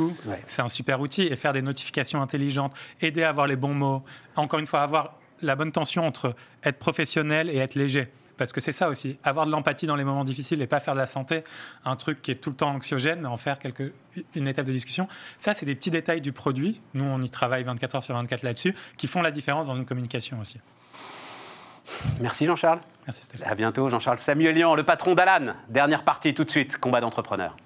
c'est 0.47 0.62
un 0.62 0.68
super 0.68 1.01
outil. 1.01 1.22
Et 1.22 1.37
faire 1.37 1.53
des 1.53 1.62
notifications 1.62 2.22
intelligentes, 2.22 2.72
aider 3.01 3.22
à 3.22 3.28
avoir 3.28 3.47
les 3.47 3.57
bons 3.57 3.74
mots. 3.74 4.03
Encore 4.37 4.61
une 4.61 4.66
fois, 4.66 4.82
avoir 4.82 5.14
la 5.43 5.55
bonne 5.57 5.72
tension 5.72 6.07
entre 6.07 6.34
être 6.64 6.78
professionnel 6.78 7.51
et 7.51 7.57
être 7.59 7.74
léger. 7.74 8.09
Parce 8.37 8.53
que 8.53 8.61
c'est 8.61 8.72
ça 8.72 8.89
aussi, 8.89 9.18
avoir 9.24 9.47
de 9.47 9.51
l'empathie 9.51 9.87
dans 9.87 9.97
les 9.97 10.05
moments 10.05 10.24
difficiles 10.24 10.61
et 10.61 10.66
pas 10.66 10.80
faire 10.80 10.95
de 10.95 11.01
la 11.01 11.07
santé 11.07 11.43
un 11.84 11.97
truc 11.97 12.20
qui 12.20 12.30
est 12.30 12.37
tout 12.37 12.51
le 12.51 12.57
temps 12.57 12.68
anxiogène, 12.68 13.20
mais 13.20 13.28
en 13.28 13.37
faire 13.37 13.59
quelque, 13.59 13.93
une 14.34 14.49
étape 14.49 14.66
de 14.66 14.72
discussion. 14.72 15.09
Ça, 15.39 15.55
c'est 15.55 15.64
des 15.64 15.74
petits 15.74 15.91
détails 15.91 16.20
du 16.20 16.32
produit. 16.32 16.80
Nous, 16.95 17.05
on 17.05 17.20
y 17.22 17.30
travaille 17.30 17.64
24 17.64 17.97
heures 17.97 18.05
sur 18.05 18.14
24 18.14 18.43
là-dessus, 18.43 18.74
qui 18.99 19.07
font 19.07 19.22
la 19.22 19.30
différence 19.30 19.68
dans 19.68 19.76
une 19.76 19.87
communication 19.87 20.39
aussi. 20.39 20.61
Merci 22.20 22.47
Jean-Charles. 22.47 22.80
Merci 23.07 23.22
Stéphane. 23.22 23.49
À 23.49 23.55
bientôt 23.55 23.89
Jean-Charles 23.89 24.18
Samuelian, 24.18 24.74
le 24.74 24.82
patron 24.82 25.14
d'Alan. 25.14 25.55
Dernière 25.68 26.05
partie 26.05 26.34
tout 26.34 26.45
de 26.45 26.51
suite, 26.51 26.76
combat 26.78 27.01
d'entrepreneurs. 27.01 27.57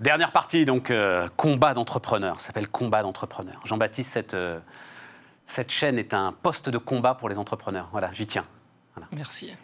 Dernière 0.00 0.32
partie, 0.32 0.64
donc 0.64 0.90
euh, 0.90 1.28
combat 1.36 1.74
d'entrepreneurs, 1.74 2.40
ça 2.40 2.48
s'appelle 2.48 2.68
combat 2.68 3.02
d'entrepreneurs. 3.02 3.60
Jean-Baptiste, 3.64 4.12
cette, 4.12 4.34
euh, 4.34 4.58
cette 5.46 5.70
chaîne 5.70 5.98
est 5.98 6.14
un 6.14 6.32
poste 6.32 6.68
de 6.68 6.78
combat 6.78 7.14
pour 7.14 7.28
les 7.28 7.38
entrepreneurs. 7.38 7.88
Voilà, 7.92 8.12
j'y 8.12 8.26
tiens. 8.26 8.44
Merci. 9.12 9.54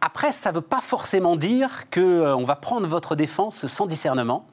Après, 0.00 0.32
ça 0.32 0.50
ne 0.50 0.56
veut 0.56 0.62
pas 0.62 0.80
forcément 0.80 1.36
dire 1.36 1.90
qu'on 1.90 2.00
euh, 2.00 2.44
va 2.44 2.56
prendre 2.56 2.86
votre 2.86 3.16
défense 3.16 3.66
sans 3.66 3.86
discernement 3.86 4.46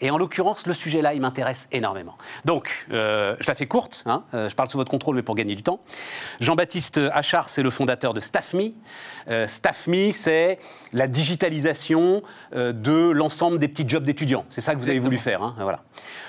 Et 0.00 0.10
en 0.10 0.18
l'occurrence, 0.18 0.66
le 0.66 0.74
sujet-là, 0.74 1.14
il 1.14 1.20
m'intéresse 1.20 1.68
énormément. 1.72 2.16
Donc, 2.44 2.86
euh, 2.92 3.36
je 3.40 3.48
la 3.48 3.54
fais 3.54 3.66
courte, 3.66 4.02
hein, 4.06 4.24
euh, 4.34 4.48
je 4.48 4.54
parle 4.54 4.68
sous 4.68 4.78
votre 4.78 4.90
contrôle, 4.90 5.16
mais 5.16 5.22
pour 5.22 5.34
gagner 5.34 5.54
du 5.54 5.62
temps. 5.62 5.80
Jean-Baptiste 6.40 7.00
Achard, 7.12 7.48
c'est 7.48 7.62
le 7.62 7.70
fondateur 7.70 8.14
de 8.14 8.20
StaffMe. 8.20 8.72
Euh, 9.28 9.46
StaffMe, 9.46 10.12
c'est 10.12 10.58
la 10.92 11.06
digitalisation 11.08 12.22
de 12.52 13.10
l'ensemble 13.10 13.58
des 13.58 13.68
petits 13.68 13.88
jobs 13.88 14.04
d'étudiants. 14.04 14.44
C'est 14.48 14.60
ça 14.60 14.74
que 14.74 14.78
vous 14.78 14.88
avez 14.88 15.00
voulu 15.00 15.18
faire. 15.18 15.42
Hein, 15.42 15.56
voilà. 15.58 15.82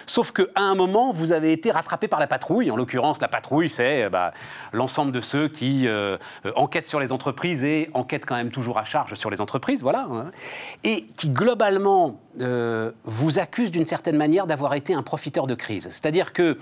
Sauf 0.07 0.31
qu'à 0.31 0.43
un 0.55 0.75
moment, 0.75 1.11
vous 1.13 1.33
avez 1.33 1.51
été 1.51 1.71
rattrapé 1.71 2.07
par 2.07 2.19
la 2.19 2.27
patrouille. 2.27 2.71
En 2.71 2.75
l'occurrence, 2.75 3.21
la 3.21 3.27
patrouille, 3.27 3.69
c'est 3.69 4.09
bah, 4.09 4.33
l'ensemble 4.73 5.11
de 5.11 5.21
ceux 5.21 5.47
qui 5.47 5.87
enquêtent 6.55 6.87
sur 6.87 6.99
les 6.99 7.11
entreprises 7.11 7.63
et 7.63 7.89
enquêtent 7.93 8.25
quand 8.25 8.35
même 8.35 8.51
toujours 8.51 8.77
à 8.77 8.85
charge 8.85 9.13
sur 9.13 9.29
les 9.29 9.41
entreprises, 9.41 9.81
voilà. 9.81 10.07
Hein, 10.11 10.31
et 10.83 11.05
qui, 11.15 11.29
globalement, 11.29 12.19
vous 12.37 13.39
accusent 13.39 13.71
d'une 13.71 13.85
certaine 13.85 14.17
manière 14.17 14.47
d'avoir 14.47 14.73
été 14.73 14.93
un 14.93 15.03
profiteur 15.03 15.47
de 15.47 15.55
crise. 15.55 15.87
C'est-à-dire 15.91 16.33
que 16.33 16.57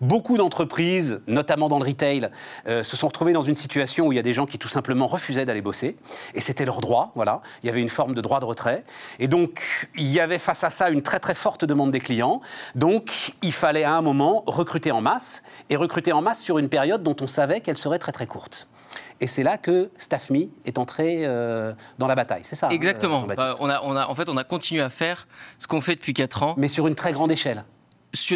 beaucoup 0.00 0.36
d'entreprises, 0.36 1.20
notamment 1.26 1.68
dans 1.68 1.78
le 1.78 1.84
retail, 1.84 2.28
euh, 2.66 2.82
se 2.82 2.96
sont 2.96 3.08
retrouvées 3.08 3.32
dans 3.32 3.42
une 3.42 3.56
situation 3.56 4.06
où 4.06 4.12
il 4.12 4.16
y 4.16 4.18
a 4.18 4.22
des 4.22 4.32
gens 4.32 4.46
qui 4.46 4.58
tout 4.58 4.68
simplement 4.68 5.06
refusaient 5.06 5.44
d'aller 5.44 5.62
bosser, 5.62 5.96
et 6.34 6.40
c'était 6.40 6.64
leur 6.64 6.80
droit, 6.80 7.12
voilà. 7.14 7.40
Il 7.62 7.66
y 7.66 7.70
avait 7.70 7.80
une 7.80 7.88
forme 7.88 8.14
de 8.14 8.20
droit 8.20 8.40
de 8.40 8.44
retrait, 8.44 8.84
et 9.18 9.28
donc 9.28 9.88
il 9.96 10.10
y 10.10 10.20
avait 10.20 10.38
face 10.38 10.64
à 10.64 10.70
ça 10.70 10.90
une 10.90 11.02
très 11.02 11.20
très 11.20 11.34
forte 11.34 11.64
demande 11.64 11.90
des 11.90 12.00
clients. 12.00 12.40
Donc 12.74 13.32
il 13.42 13.52
fallait 13.52 13.84
à 13.84 13.94
un 13.94 14.02
moment 14.02 14.44
recruter 14.46 14.90
en 14.90 15.00
masse, 15.00 15.42
et 15.70 15.76
recruter 15.76 16.12
en 16.12 16.22
masse 16.22 16.40
sur 16.40 16.58
une 16.58 16.68
période 16.68 17.02
dont 17.02 17.16
on 17.20 17.26
savait 17.26 17.60
qu'elle 17.60 17.78
serait 17.78 17.98
très 17.98 18.12
très 18.12 18.26
courte. 18.26 18.68
Et 19.20 19.26
c'est 19.26 19.42
là 19.42 19.58
que 19.58 19.90
StaffMe 19.98 20.48
est 20.64 20.78
entré 20.78 21.20
euh, 21.22 21.72
dans 21.98 22.06
la 22.06 22.14
bataille, 22.14 22.42
c'est 22.44 22.56
ça 22.56 22.66
hein, 22.66 22.70
Exactement. 22.70 23.22
Bah, 23.22 23.56
on 23.60 23.68
a, 23.68 23.80
on 23.82 23.96
a, 23.96 24.06
en 24.06 24.14
fait, 24.14 24.28
on 24.28 24.36
a 24.36 24.44
continué 24.44 24.82
à 24.82 24.88
faire 24.88 25.26
ce 25.58 25.66
qu'on 25.66 25.80
fait 25.80 25.94
depuis 25.94 26.14
4 26.14 26.42
ans. 26.42 26.54
Mais 26.56 26.68
sur 26.68 26.86
une 26.86 26.94
très 26.94 27.12
grande 27.12 27.32
échelle 27.32 27.64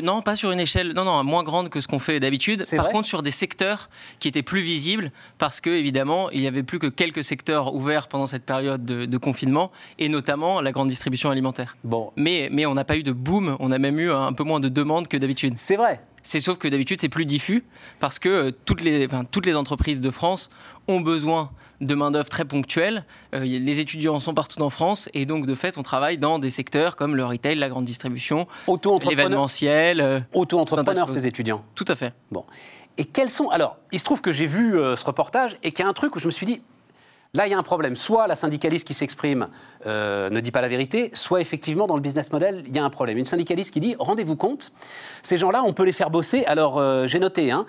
non, 0.03 0.23
pas 0.23 0.37
sur 0.37 0.51
une 0.51 0.61
échelle, 0.61 0.93
non, 0.95 1.05
non, 1.05 1.23
moins 1.25 1.43
grande 1.43 1.69
que 1.69 1.81
ce 1.81 1.89
qu'on 1.89 1.99
fait 1.99 2.21
d'habitude. 2.21 2.67
Par 2.77 2.91
contre, 2.91 3.07
sur 3.07 3.23
des 3.23 3.31
secteurs 3.31 3.89
qui 4.19 4.29
étaient 4.29 4.43
plus 4.43 4.61
visibles, 4.61 5.11
parce 5.39 5.61
que 5.61 5.71
évidemment, 5.71 6.31
il 6.31 6.41
y 6.41 6.47
avait 6.47 6.63
plus 6.63 6.79
que 6.79 6.87
quelques 6.87 7.25
secteurs 7.25 7.75
ouverts 7.75 8.09
pendant 8.09 8.27
cette 8.27 8.45
période 8.45 8.85
de, 8.85 9.19
confinement, 9.19 9.71
et 9.99 10.09
notamment 10.09 10.61
la 10.61 10.73
grande 10.73 10.89
distribution 10.89 11.31
alimentaire. 11.31 11.77
Bon. 11.85 12.11
Mais, 12.17 12.49
mais 12.51 12.65
on 12.65 12.75
n'a 12.75 12.85
pas 12.85 12.97
eu 12.97 13.03
de 13.03 13.13
boom, 13.13 13.57
on 13.61 13.71
a 13.71 13.79
même 13.79 13.99
eu 14.01 14.11
un 14.11 14.33
peu 14.33 14.45
moins 14.45 14.61
de 14.61 14.69
demandes 14.69 15.09
que 15.09 15.17
d'habitude. 15.17 15.55
C'est 15.57 15.77
vrai. 15.77 16.01
C'est 16.23 16.41
sauf 16.41 16.59
que 16.59 16.69
d'habitude, 16.69 17.01
c'est 17.01 17.09
plus 17.09 17.25
diffus 17.25 17.65
parce 17.99 18.19
que 18.19 18.29
euh, 18.29 18.51
toutes 18.65 18.83
les, 18.83 19.09
toutes 19.31 19.47
les 19.47 19.57
entreprises 19.57 20.01
de 20.01 20.11
France 20.11 20.51
ont 20.89 21.01
besoin 21.01 21.51
de 21.81 21.95
main-d'œuvre 21.95 22.29
très 22.29 22.45
ponctuelle. 22.45 23.05
Euh, 23.35 23.41
les 23.41 23.81
étudiants 23.81 24.21
sont 24.21 24.35
partout 24.35 24.61
en 24.61 24.71
France 24.71 25.09
et 25.15 25.27
donc, 25.27 25.47
de 25.47 25.55
fait, 25.55 25.79
on 25.79 25.83
travaille 25.83 26.19
dans 26.19 26.39
des 26.39 26.51
secteurs 26.51 26.97
comme 26.97 27.17
le 27.17 27.25
retail, 27.25 27.57
la 27.57 27.69
grande 27.69 27.85
distribution, 27.85 28.47
l'événementiel. 29.09 30.01
Euh, 30.01 30.21
Auto-entrepreneurs, 30.35 31.09
ces 31.09 31.27
étudiants. 31.27 31.65
Tout 31.75 31.87
à 31.89 31.95
fait. 31.95 32.13
Bon. 32.31 32.45
Et 32.99 33.05
quels 33.05 33.31
sont. 33.31 33.49
Alors, 33.49 33.79
il 33.93 33.99
se 33.99 34.05
trouve 34.05 34.21
que 34.21 34.33
j'ai 34.33 34.47
vu 34.47 34.73
ce 34.73 35.05
reportage 35.05 35.57
et 35.63 35.73
qu'il 35.73 35.85
y 35.85 35.87
a 35.87 35.89
un 35.89 35.95
truc 35.95 36.17
où 36.17 36.19
je 36.19 36.27
me 36.27 36.33
suis 36.33 36.45
dit 36.45 36.61
Là, 37.33 37.47
il 37.47 37.51
y 37.51 37.55
a 37.55 37.59
un 37.59 37.63
problème. 37.63 37.95
Soit 37.95 38.27
la 38.27 38.35
syndicaliste 38.35 38.87
qui 38.87 38.95
s'exprime 38.95 39.49
euh, 39.87 40.31
ne 40.31 40.41
dit 40.41 40.51
pas 40.51 40.61
la 40.61 40.69
vérité, 40.69 41.11
soit 41.15 41.41
effectivement, 41.41 41.87
dans 41.87 41.95
le 41.95 42.03
business 42.03 42.33
model, 42.33 42.65
il 42.67 42.75
y 42.75 42.79
a 42.79 42.85
un 42.85 42.91
problème. 42.91 43.19
Une 43.19 43.25
syndicaliste 43.25 43.71
qui 43.71 43.81
dit 43.81 43.95
rendez-vous 43.99 44.37
compte, 44.37 44.73
ces 45.23 45.39
gens-là, 45.39 45.63
on 45.65 45.73
peut 45.73 45.85
les 45.85 45.93
faire 45.93 46.11
bosser. 46.11 46.45
Alors, 46.47 46.79
euh, 46.79 47.07
j'ai 47.07 47.21
noté, 47.21 47.53
hein, 47.53 47.67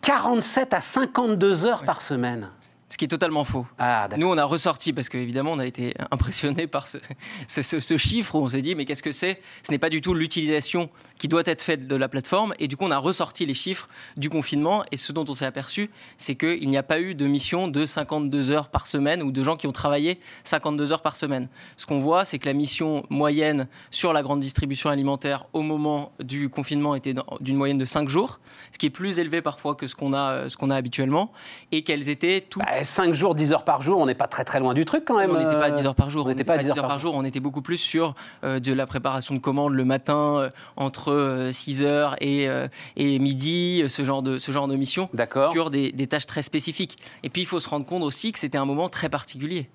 47 0.00 0.72
à 0.72 0.80
52 0.80 1.66
heures 1.66 1.82
par 1.82 2.00
semaine. 2.00 2.48
Ce 2.90 2.96
qui 2.96 3.04
est 3.04 3.08
totalement 3.08 3.44
faux. 3.44 3.66
Ah, 3.78 4.08
Nous, 4.16 4.26
on 4.26 4.36
a 4.36 4.44
ressorti, 4.44 4.92
parce 4.92 5.08
qu'évidemment, 5.08 5.52
on 5.52 5.60
a 5.60 5.66
été 5.66 5.94
impressionné 6.10 6.66
par 6.66 6.88
ce, 6.88 6.98
ce, 7.46 7.96
chiffre 7.96 8.34
où 8.34 8.38
on 8.38 8.48
s'est 8.48 8.62
dit, 8.62 8.74
mais 8.74 8.84
qu'est-ce 8.84 9.02
que 9.02 9.12
c'est? 9.12 9.40
Ce 9.62 9.70
n'est 9.70 9.78
pas 9.78 9.90
du 9.90 10.00
tout 10.00 10.12
l'utilisation 10.12 10.90
qui 11.16 11.28
doit 11.28 11.42
être 11.44 11.62
faite 11.62 11.86
de 11.86 11.94
la 11.94 12.08
plateforme. 12.08 12.52
Et 12.58 12.66
du 12.66 12.76
coup, 12.76 12.84
on 12.84 12.90
a 12.90 12.98
ressorti 12.98 13.46
les 13.46 13.54
chiffres 13.54 13.88
du 14.16 14.28
confinement. 14.28 14.84
Et 14.90 14.96
ce 14.96 15.12
dont 15.12 15.24
on 15.28 15.34
s'est 15.34 15.46
aperçu, 15.46 15.90
c'est 16.16 16.34
qu'il 16.34 16.68
n'y 16.68 16.76
a 16.76 16.82
pas 16.82 17.00
eu 17.00 17.14
de 17.14 17.26
mission 17.26 17.68
de 17.68 17.86
52 17.86 18.50
heures 18.50 18.70
par 18.70 18.88
semaine 18.88 19.22
ou 19.22 19.30
de 19.30 19.42
gens 19.42 19.56
qui 19.56 19.68
ont 19.68 19.72
travaillé 19.72 20.18
52 20.42 20.90
heures 20.90 21.02
par 21.02 21.14
semaine. 21.14 21.48
Ce 21.76 21.86
qu'on 21.86 22.00
voit, 22.00 22.24
c'est 22.24 22.40
que 22.40 22.46
la 22.46 22.54
mission 22.54 23.04
moyenne 23.08 23.68
sur 23.90 24.12
la 24.12 24.22
grande 24.22 24.40
distribution 24.40 24.90
alimentaire 24.90 25.44
au 25.52 25.62
moment 25.62 26.12
du 26.20 26.48
confinement 26.48 26.96
était 26.96 27.14
d'une 27.40 27.56
moyenne 27.56 27.78
de 27.78 27.84
5 27.84 28.08
jours, 28.08 28.40
ce 28.72 28.78
qui 28.78 28.86
est 28.86 28.90
plus 28.90 29.18
élevé 29.20 29.42
parfois 29.42 29.76
que 29.76 29.86
ce 29.86 29.94
qu'on 29.94 30.12
a, 30.12 30.48
ce 30.48 30.56
qu'on 30.56 30.70
a 30.70 30.74
habituellement. 30.74 31.30
Et 31.70 31.84
qu'elles 31.84 32.08
étaient 32.08 32.40
toutes... 32.40 32.64
Bah, 32.64 32.79
5 32.82 33.14
jours, 33.14 33.34
10 33.34 33.52
heures 33.52 33.64
par 33.64 33.82
jour, 33.82 33.98
on 33.98 34.06
n'est 34.06 34.14
pas 34.14 34.26
très 34.26 34.44
très 34.44 34.60
loin 34.60 34.74
du 34.74 34.84
truc 34.84 35.04
quand 35.04 35.18
même. 35.18 35.30
On 35.30 35.38
n'était 35.38 35.58
pas 35.58 35.66
à 35.66 35.70
10 35.70 35.86
heures 35.86 35.94
par 35.94 36.10
jour. 36.10 36.26
On 36.26 36.28
n'était 36.28 36.44
pas 36.44 36.54
à 36.54 36.58
10 36.58 36.70
heures 36.70 36.88
par 36.88 36.98
jour. 36.98 37.14
On 37.14 37.24
était 37.24 37.40
beaucoup 37.40 37.62
plus 37.62 37.76
sur 37.76 38.14
euh, 38.44 38.60
de 38.60 38.72
la 38.72 38.86
préparation 38.86 39.34
de 39.34 39.40
commandes 39.40 39.74
le 39.74 39.84
matin 39.84 40.38
euh, 40.38 40.50
entre 40.76 41.50
6 41.52 41.82
euh, 41.82 41.86
heures 41.86 42.16
et, 42.20 42.48
et, 42.96 43.18
midi, 43.18 43.84
ce 43.88 44.04
genre 44.04 44.22
de, 44.22 44.38
ce 44.38 44.52
genre 44.52 44.68
de 44.68 44.76
mission. 44.76 45.08
Sur 45.52 45.70
des, 45.70 45.92
des 45.92 46.06
tâches 46.06 46.26
très 46.26 46.42
spécifiques. 46.42 46.98
Et 47.22 47.30
puis 47.30 47.42
il 47.42 47.46
faut 47.46 47.60
se 47.60 47.68
rendre 47.68 47.86
compte 47.86 48.02
aussi 48.02 48.32
que 48.32 48.38
c'était 48.38 48.58
un 48.58 48.64
moment 48.64 48.88
très 48.88 49.08
particulier. 49.08 49.68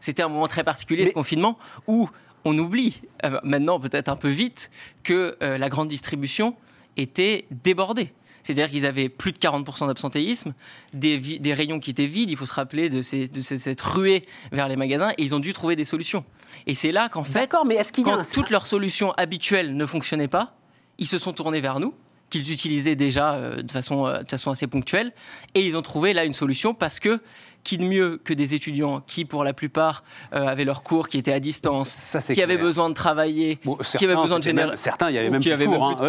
C'était 0.00 0.22
un 0.22 0.28
moment 0.28 0.46
très 0.46 0.64
particulier, 0.64 1.06
ce 1.06 1.12
confinement, 1.12 1.58
où 1.88 2.08
on 2.44 2.56
oublie, 2.56 3.02
maintenant 3.42 3.80
peut-être 3.80 4.08
un 4.08 4.16
peu 4.16 4.28
vite, 4.28 4.70
que 5.02 5.36
la 5.40 5.68
grande 5.68 5.88
distribution 5.88 6.54
était 6.96 7.46
débordée. 7.50 8.12
C'est-à-dire 8.42 8.70
qu'ils 8.70 8.86
avaient 8.86 9.08
plus 9.08 9.32
de 9.32 9.38
40% 9.38 9.86
d'absentéisme, 9.86 10.54
des, 10.92 11.18
des, 11.18 11.52
rayons 11.52 11.80
qui 11.80 11.90
étaient 11.90 12.06
vides, 12.06 12.30
il 12.30 12.36
faut 12.36 12.46
se 12.46 12.54
rappeler 12.54 12.88
de, 12.88 13.02
cette 13.02 13.80
ruée 13.80 14.24
vers 14.52 14.68
les 14.68 14.76
magasins, 14.76 15.10
et 15.18 15.22
ils 15.22 15.34
ont 15.34 15.40
dû 15.40 15.52
trouver 15.52 15.76
des 15.76 15.84
solutions. 15.84 16.24
Et 16.66 16.74
c'est 16.74 16.92
là 16.92 17.08
qu'en 17.08 17.24
fait, 17.24 17.54
mais 17.66 17.76
est 17.76 18.02
quand 18.02 18.22
toutes 18.32 18.50
leurs 18.50 18.66
solutions 18.66 19.12
habituelles 19.12 19.76
ne 19.76 19.86
fonctionnaient 19.86 20.28
pas, 20.28 20.56
ils 20.98 21.06
se 21.06 21.18
sont 21.18 21.32
tournés 21.32 21.60
vers 21.60 21.80
nous 21.80 21.94
qu'ils 22.30 22.52
utilisaient 22.52 22.96
déjà 22.96 23.34
euh, 23.34 23.62
de, 23.62 23.72
façon, 23.72 24.06
euh, 24.06 24.22
de 24.22 24.30
façon 24.30 24.50
assez 24.50 24.66
ponctuelle. 24.66 25.12
Et 25.54 25.64
ils 25.64 25.76
ont 25.76 25.82
trouvé 25.82 26.12
là 26.12 26.24
une 26.24 26.34
solution 26.34 26.74
parce 26.74 27.00
que 27.00 27.20
qui 27.68 27.76
de 27.76 27.84
mieux 27.84 28.18
que 28.24 28.32
des 28.32 28.54
étudiants 28.54 29.02
qui, 29.06 29.26
pour 29.26 29.44
la 29.44 29.52
plupart, 29.52 30.02
euh, 30.32 30.46
avaient 30.46 30.64
leurs 30.64 30.82
cours 30.82 31.06
qui 31.06 31.18
étaient 31.18 31.34
à 31.34 31.40
distance, 31.40 32.16
qui 32.32 32.42
avaient 32.42 32.56
besoin 32.56 32.88
de 32.88 32.94
travailler, 32.94 33.58
qui 33.98 34.04
avaient 34.06 34.16
besoin 34.16 34.38
de 34.38 34.44
générer. 34.44 34.74
certains, 34.78 35.10
il 35.10 35.16
y 35.16 35.18
avait 35.18 35.28
même 35.28 35.42
plus 35.42 35.50
de 35.50 35.64
cours, 35.66 36.00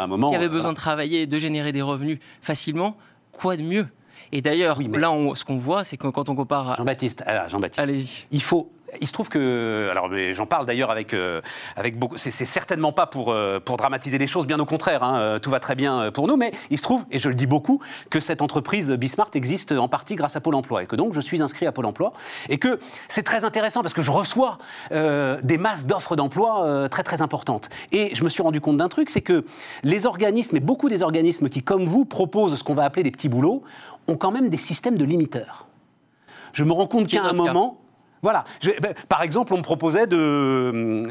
un 0.00 0.06
moment, 0.06 0.30
qui 0.30 0.36
avaient 0.36 0.48
besoin 0.48 0.70
de 0.70 0.76
travailler, 0.76 1.26
de 1.26 1.38
générer 1.40 1.72
des 1.72 1.82
revenus 1.82 2.20
facilement. 2.40 2.96
Quoi 3.32 3.56
de 3.56 3.62
mieux? 3.62 3.88
Et 4.30 4.42
d'ailleurs, 4.42 4.80
là, 4.80 5.12
ce 5.34 5.44
qu'on 5.44 5.56
voit, 5.56 5.82
c'est 5.82 5.96
que 5.96 6.06
quand 6.06 6.28
on 6.28 6.36
compare. 6.36 6.76
Jean-Baptiste, 6.76 7.24
Jean-Baptiste. 7.48 7.80
Allez-y. 7.80 8.26
Il 8.30 8.42
faut 8.42 8.70
il 9.00 9.06
se 9.06 9.12
trouve 9.12 9.28
que, 9.28 9.88
alors 9.90 10.10
j'en 10.32 10.46
parle 10.46 10.66
d'ailleurs 10.66 10.90
avec, 10.90 11.14
euh, 11.14 11.40
avec 11.76 11.98
beaucoup, 11.98 12.16
c'est 12.16 12.30
certainement 12.30 12.92
pas 12.92 13.06
pour, 13.06 13.30
euh, 13.30 13.60
pour 13.60 13.76
dramatiser 13.76 14.18
les 14.18 14.26
choses, 14.26 14.46
bien 14.46 14.58
au 14.58 14.64
contraire, 14.64 15.02
hein, 15.02 15.18
euh, 15.18 15.38
tout 15.38 15.50
va 15.50 15.60
très 15.60 15.74
bien 15.74 16.10
pour 16.12 16.26
nous, 16.26 16.36
mais 16.36 16.52
il 16.70 16.78
se 16.78 16.82
trouve, 16.82 17.04
et 17.10 17.18
je 17.18 17.28
le 17.28 17.34
dis 17.34 17.46
beaucoup, 17.46 17.80
que 18.10 18.20
cette 18.20 18.42
entreprise 18.42 18.90
Bismart 18.90 19.30
existe 19.34 19.72
en 19.72 19.88
partie 19.88 20.14
grâce 20.14 20.36
à 20.36 20.40
Pôle 20.40 20.54
emploi, 20.54 20.82
et 20.82 20.86
que 20.86 20.96
donc 20.96 21.14
je 21.14 21.20
suis 21.20 21.42
inscrit 21.42 21.66
à 21.66 21.72
Pôle 21.72 21.86
emploi, 21.86 22.12
et 22.48 22.58
que 22.58 22.78
c'est 23.08 23.22
très 23.22 23.44
intéressant 23.44 23.82
parce 23.82 23.94
que 23.94 24.02
je 24.02 24.10
reçois 24.10 24.58
des 24.90 25.58
masses 25.58 25.86
d'offres 25.86 26.16
d'emploi 26.16 26.88
très 26.90 27.02
très 27.02 27.22
importantes. 27.22 27.68
Et 27.92 28.14
je 28.14 28.24
me 28.24 28.28
suis 28.28 28.42
rendu 28.42 28.60
compte 28.60 28.76
d'un 28.76 28.88
truc, 28.88 29.10
c'est 29.10 29.20
que 29.20 29.44
les 29.82 30.06
organismes, 30.06 30.56
et 30.56 30.60
beaucoup 30.60 30.88
des 30.88 31.02
organismes 31.02 31.48
qui, 31.48 31.62
comme 31.62 31.86
vous, 31.86 32.04
proposent 32.04 32.56
ce 32.56 32.64
qu'on 32.64 32.74
va 32.74 32.84
appeler 32.84 33.02
des 33.02 33.10
petits 33.10 33.28
boulots, 33.28 33.62
ont 34.06 34.16
quand 34.16 34.30
même 34.30 34.48
des 34.48 34.56
systèmes 34.56 34.96
de 34.96 35.04
limiteurs. 35.04 35.66
Je 36.52 36.64
me 36.64 36.72
rends 36.72 36.86
compte 36.86 37.08
qu'à 37.08 37.24
un 37.24 37.32
moment, 37.32 37.78
voilà. 38.22 38.44
Ben, 38.80 38.94
par 39.08 39.22
exemple, 39.22 39.54
on 39.54 39.58
me 39.58 39.62
proposait 39.62 40.06
de, 40.06 41.06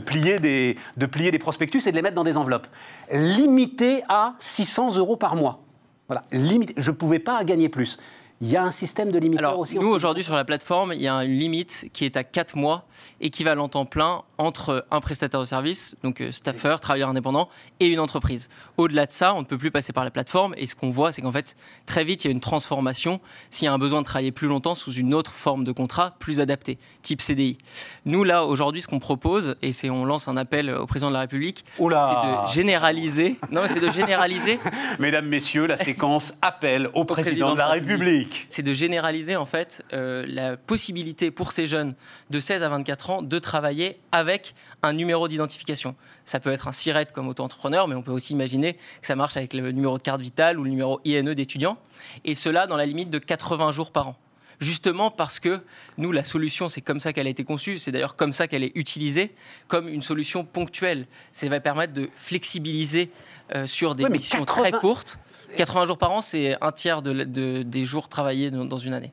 plier 0.00 0.38
des, 0.40 0.76
de 0.96 1.06
plier 1.06 1.30
des 1.30 1.38
prospectus 1.38 1.86
et 1.86 1.90
de 1.90 1.96
les 1.96 2.02
mettre 2.02 2.14
dans 2.14 2.24
des 2.24 2.36
enveloppes. 2.36 2.66
Limité 3.10 4.02
à 4.08 4.34
600 4.38 4.96
euros 4.96 5.16
par 5.16 5.36
mois. 5.36 5.60
Voilà. 6.08 6.24
Limité. 6.32 6.74
Je 6.76 6.90
ne 6.90 6.96
pouvais 6.96 7.18
pas 7.18 7.42
gagner 7.44 7.68
plus. 7.68 7.98
Il 8.44 8.50
y 8.50 8.56
a 8.56 8.64
un 8.64 8.72
système 8.72 9.12
de 9.12 9.20
limiteur 9.20 9.56
aussi 9.56 9.78
Nous, 9.78 9.86
aujourd'hui, 9.86 10.24
sur 10.24 10.34
la 10.34 10.44
plateforme, 10.44 10.92
il 10.92 11.00
y 11.00 11.06
a 11.06 11.14
une 11.22 11.38
limite 11.38 11.88
qui 11.92 12.04
est 12.04 12.16
à 12.16 12.24
4 12.24 12.56
mois, 12.56 12.86
équivalent 13.20 13.70
en 13.72 13.84
plein 13.84 14.22
entre 14.36 14.84
un 14.90 15.00
prestataire 15.00 15.38
de 15.38 15.44
service, 15.44 15.94
donc 16.02 16.20
euh, 16.20 16.32
staffer, 16.32 16.74
travailleur 16.80 17.08
indépendant, 17.08 17.48
et 17.78 17.86
une 17.86 18.00
entreprise. 18.00 18.48
Au-delà 18.78 19.06
de 19.06 19.12
ça, 19.12 19.32
on 19.36 19.42
ne 19.42 19.44
peut 19.44 19.58
plus 19.58 19.70
passer 19.70 19.92
par 19.92 20.02
la 20.02 20.10
plateforme. 20.10 20.54
Et 20.56 20.66
ce 20.66 20.74
qu'on 20.74 20.90
voit, 20.90 21.12
c'est 21.12 21.22
qu'en 21.22 21.30
fait, 21.30 21.54
très 21.86 22.02
vite, 22.02 22.24
il 22.24 22.28
y 22.28 22.30
a 22.30 22.32
une 22.32 22.40
transformation 22.40 23.20
s'il 23.48 23.66
y 23.66 23.68
a 23.68 23.72
un 23.72 23.78
besoin 23.78 24.00
de 24.00 24.06
travailler 24.06 24.32
plus 24.32 24.48
longtemps 24.48 24.74
sous 24.74 24.92
une 24.92 25.14
autre 25.14 25.30
forme 25.30 25.62
de 25.62 25.70
contrat 25.70 26.16
plus 26.18 26.40
adaptée, 26.40 26.78
type 27.02 27.22
CDI. 27.22 27.58
Nous, 28.06 28.24
là, 28.24 28.44
aujourd'hui, 28.44 28.82
ce 28.82 28.88
qu'on 28.88 28.98
propose, 28.98 29.54
et 29.62 29.70
c'est 29.70 29.88
on 29.88 30.04
lance 30.04 30.26
un 30.26 30.36
appel 30.36 30.68
au 30.68 30.86
président 30.86 31.10
de 31.10 31.14
la 31.14 31.20
République, 31.20 31.64
c'est 31.76 31.84
de 31.84 32.52
généraliser. 32.52 33.36
Non, 33.52 33.62
c'est 33.68 33.78
de 33.78 33.90
généraliser. 33.90 34.58
Mesdames, 34.98 35.28
Messieurs, 35.28 35.66
la 35.66 35.76
séquence 35.76 36.34
appel 36.42 36.90
au, 36.94 37.04
président, 37.04 37.52
de 37.52 37.58
la 37.58 37.68
République 37.68 38.31
c'est 38.48 38.62
de 38.62 38.72
généraliser 38.72 39.36
en 39.36 39.44
fait 39.44 39.84
euh, 39.92 40.24
la 40.28 40.56
possibilité 40.56 41.30
pour 41.30 41.52
ces 41.52 41.66
jeunes 41.66 41.94
de 42.30 42.40
16 42.40 42.62
à 42.62 42.68
24 42.68 43.10
ans 43.10 43.22
de 43.22 43.38
travailler 43.38 43.98
avec 44.12 44.54
un 44.82 44.92
numéro 44.92 45.28
d'identification. 45.28 45.94
Ça 46.24 46.40
peut 46.40 46.52
être 46.52 46.68
un 46.68 46.72
SIRET 46.72 47.06
comme 47.12 47.28
auto-entrepreneur, 47.28 47.88
mais 47.88 47.94
on 47.94 48.02
peut 48.02 48.12
aussi 48.12 48.32
imaginer 48.32 48.74
que 48.74 49.06
ça 49.06 49.16
marche 49.16 49.36
avec 49.36 49.54
le 49.54 49.72
numéro 49.72 49.98
de 49.98 50.02
carte 50.02 50.20
vitale 50.20 50.58
ou 50.58 50.64
le 50.64 50.70
numéro 50.70 51.00
INE 51.04 51.34
d'étudiant, 51.34 51.78
et 52.24 52.34
cela 52.34 52.66
dans 52.66 52.76
la 52.76 52.86
limite 52.86 53.10
de 53.10 53.18
80 53.18 53.70
jours 53.72 53.90
par 53.90 54.08
an 54.08 54.16
justement 54.62 55.10
parce 55.10 55.40
que 55.40 55.60
nous, 55.98 56.12
la 56.12 56.24
solution, 56.24 56.68
c'est 56.68 56.80
comme 56.80 57.00
ça 57.00 57.12
qu'elle 57.12 57.26
a 57.26 57.30
été 57.30 57.44
conçue, 57.44 57.78
c'est 57.78 57.92
d'ailleurs 57.92 58.16
comme 58.16 58.32
ça 58.32 58.48
qu'elle 58.48 58.62
est 58.62 58.72
utilisée, 58.74 59.34
comme 59.68 59.88
une 59.88 60.02
solution 60.02 60.44
ponctuelle. 60.44 61.06
Ça 61.32 61.48
va 61.48 61.60
permettre 61.60 61.92
de 61.92 62.08
flexibiliser 62.14 63.10
euh, 63.54 63.66
sur 63.66 63.94
des 63.94 64.08
missions 64.08 64.44
très 64.44 64.72
courtes. 64.72 65.18
80 65.56 65.86
jours 65.86 65.98
par 65.98 66.12
an, 66.12 66.20
c'est 66.20 66.56
un 66.60 66.72
tiers 66.72 67.02
des 67.02 67.84
jours 67.84 68.08
travaillés 68.08 68.50
dans 68.50 68.78
une 68.78 68.94
année. 68.94 69.12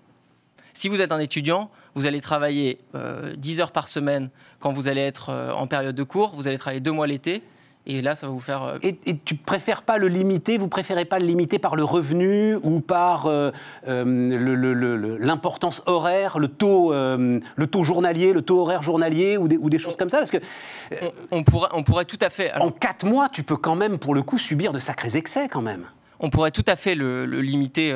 Si 0.73 0.87
vous 0.87 1.01
êtes 1.01 1.11
un 1.11 1.19
étudiant, 1.19 1.69
vous 1.95 2.05
allez 2.05 2.21
travailler 2.21 2.77
10 3.37 3.61
heures 3.61 3.71
par 3.71 3.87
semaine 3.87 4.29
quand 4.59 4.71
vous 4.71 4.87
allez 4.87 5.01
être 5.01 5.33
en 5.55 5.67
période 5.67 5.95
de 5.95 6.03
cours, 6.03 6.35
vous 6.35 6.47
allez 6.47 6.57
travailler 6.57 6.79
deux 6.79 6.91
mois 6.91 7.07
l'été, 7.07 7.43
et 7.89 8.01
là, 8.03 8.15
ça 8.15 8.27
va 8.27 8.33
vous 8.33 8.39
faire. 8.39 8.63
Euh, 8.63 8.77
et, 8.83 8.99
et, 9.07 9.17
tu 9.17 9.35
préfères 9.35 9.81
pas 9.81 9.97
le 9.97 10.07
limiter 10.07 10.59
Vous 10.59 10.67
préférez 10.67 11.05
pas 11.05 11.17
le 11.17 11.25
limiter 11.25 11.57
par 11.57 11.75
le 11.75 11.83
revenu 11.83 12.55
ou 12.61 12.81
par 12.81 13.25
euh, 13.25 13.51
euh, 13.87 15.17
l'importance 15.19 15.81
horaire, 15.87 16.37
le 16.37 16.49
taux, 16.49 16.91
le 16.91 17.67
taux 17.67 17.83
journalier, 17.83 18.31
le 18.31 18.41
taux 18.41 18.59
horaire 18.61 18.83
journalier 18.83 19.37
ou 19.37 19.47
des, 19.47 19.57
ou 19.57 19.69
des 19.69 19.79
choses 19.79 19.95
comme 19.95 20.09
ça? 20.09 20.17
Parce 20.17 20.31
que 20.31 20.37
on, 21.31 21.43
pourrait, 21.43 21.69
on 21.73 21.83
pourrait 21.83 22.05
tout 22.05 22.19
à 22.21 22.29
fait. 22.29 22.53
En 22.59 22.69
quatre 22.69 23.05
mois, 23.05 23.27
tu 23.27 23.43
peux 23.43 23.57
quand 23.57 23.75
même, 23.75 23.97
pour 23.97 24.13
le 24.13 24.21
coup, 24.21 24.37
subir 24.37 24.71
de 24.71 24.79
sacrés 24.79 25.15
excès 25.15 25.47
quand 25.49 25.61
même 25.61 25.85
on 26.19 26.29
pourrait 26.29 26.51
tout 26.51 26.65
à 26.67 26.75
fait 26.75 26.95
le, 26.95 27.25
limiter 27.25 27.93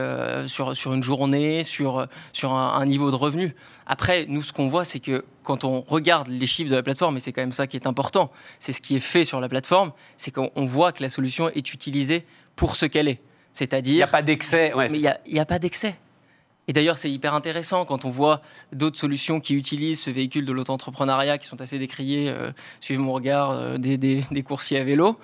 sur, 0.47 0.75
sur 0.77 0.93
une 0.93 1.03
journée, 1.03 1.63
sur, 1.63 2.07
sur 2.31 2.53
un, 2.53 2.85
niveau 2.85 3.11
de 3.11 3.15
revenu. 3.15 3.55
Après, 3.85 4.25
nous, 4.27 4.41
ce 4.41 4.53
qu'on 4.53 4.69
voit, 4.69 4.85
c'est 4.85 4.99
que 4.99 5.25
quand 5.43 5.63
on 5.63 5.81
regarde 5.81 6.27
les 6.29 6.47
chiffres 6.47 6.69
de 6.69 6.75
la 6.75 6.83
plateforme, 6.83 7.17
et 7.17 7.19
c'est 7.19 7.33
quand 7.33 7.41
même 7.41 7.51
ça 7.51 7.67
qui 7.67 7.77
est 7.77 7.87
important, 7.87 8.31
c'est 8.59 8.71
ce 8.71 8.81
qui 8.81 8.95
est 8.95 8.99
fait 8.99 9.25
sur 9.25 9.41
la 9.41 9.49
plateforme, 9.49 9.91
c'est 10.17 10.31
qu'on 10.31 10.65
voit 10.65 10.91
que 10.91 11.03
la 11.03 11.09
solution 11.09 11.49
est 11.49 11.73
utilisée 11.73 12.25
pour 12.55 12.75
ce 12.75 12.85
qu'elle 12.85 13.07
est. 13.07 13.19
C'est-à-dire. 13.51 13.93
Il 13.93 13.97
n'y 13.97 14.03
a 14.03 14.07
pas 14.07 14.21
d'excès. 14.21 14.73
mais 14.75 14.87
il 14.91 15.33
n'y 15.33 15.39
a, 15.39 15.45
pas 15.45 15.59
d'excès. 15.59 15.95
Et 16.67 16.73
d'ailleurs, 16.73 16.97
c'est 16.97 17.11
hyper 17.11 17.33
intéressant 17.33 17.85
quand 17.85 18.05
on 18.05 18.09
voit 18.09 18.41
d'autres 18.71 18.97
solutions 18.97 19.39
qui 19.39 19.53
utilisent 19.53 20.01
ce 20.01 20.09
véhicule 20.09 20.45
de 20.45 20.51
l'auto-entrepreneuriat, 20.51 21.37
qui 21.37 21.47
sont 21.47 21.61
assez 21.61 21.77
décriés, 21.77 22.29
euh, 22.29 22.51
suivez 22.79 22.99
mon 22.99 23.11
regard, 23.13 23.51
euh, 23.51 23.77
des, 23.77 23.97
des, 23.97 24.43
coursiers 24.43 24.79
à 24.79 24.83
vélo 24.83 25.19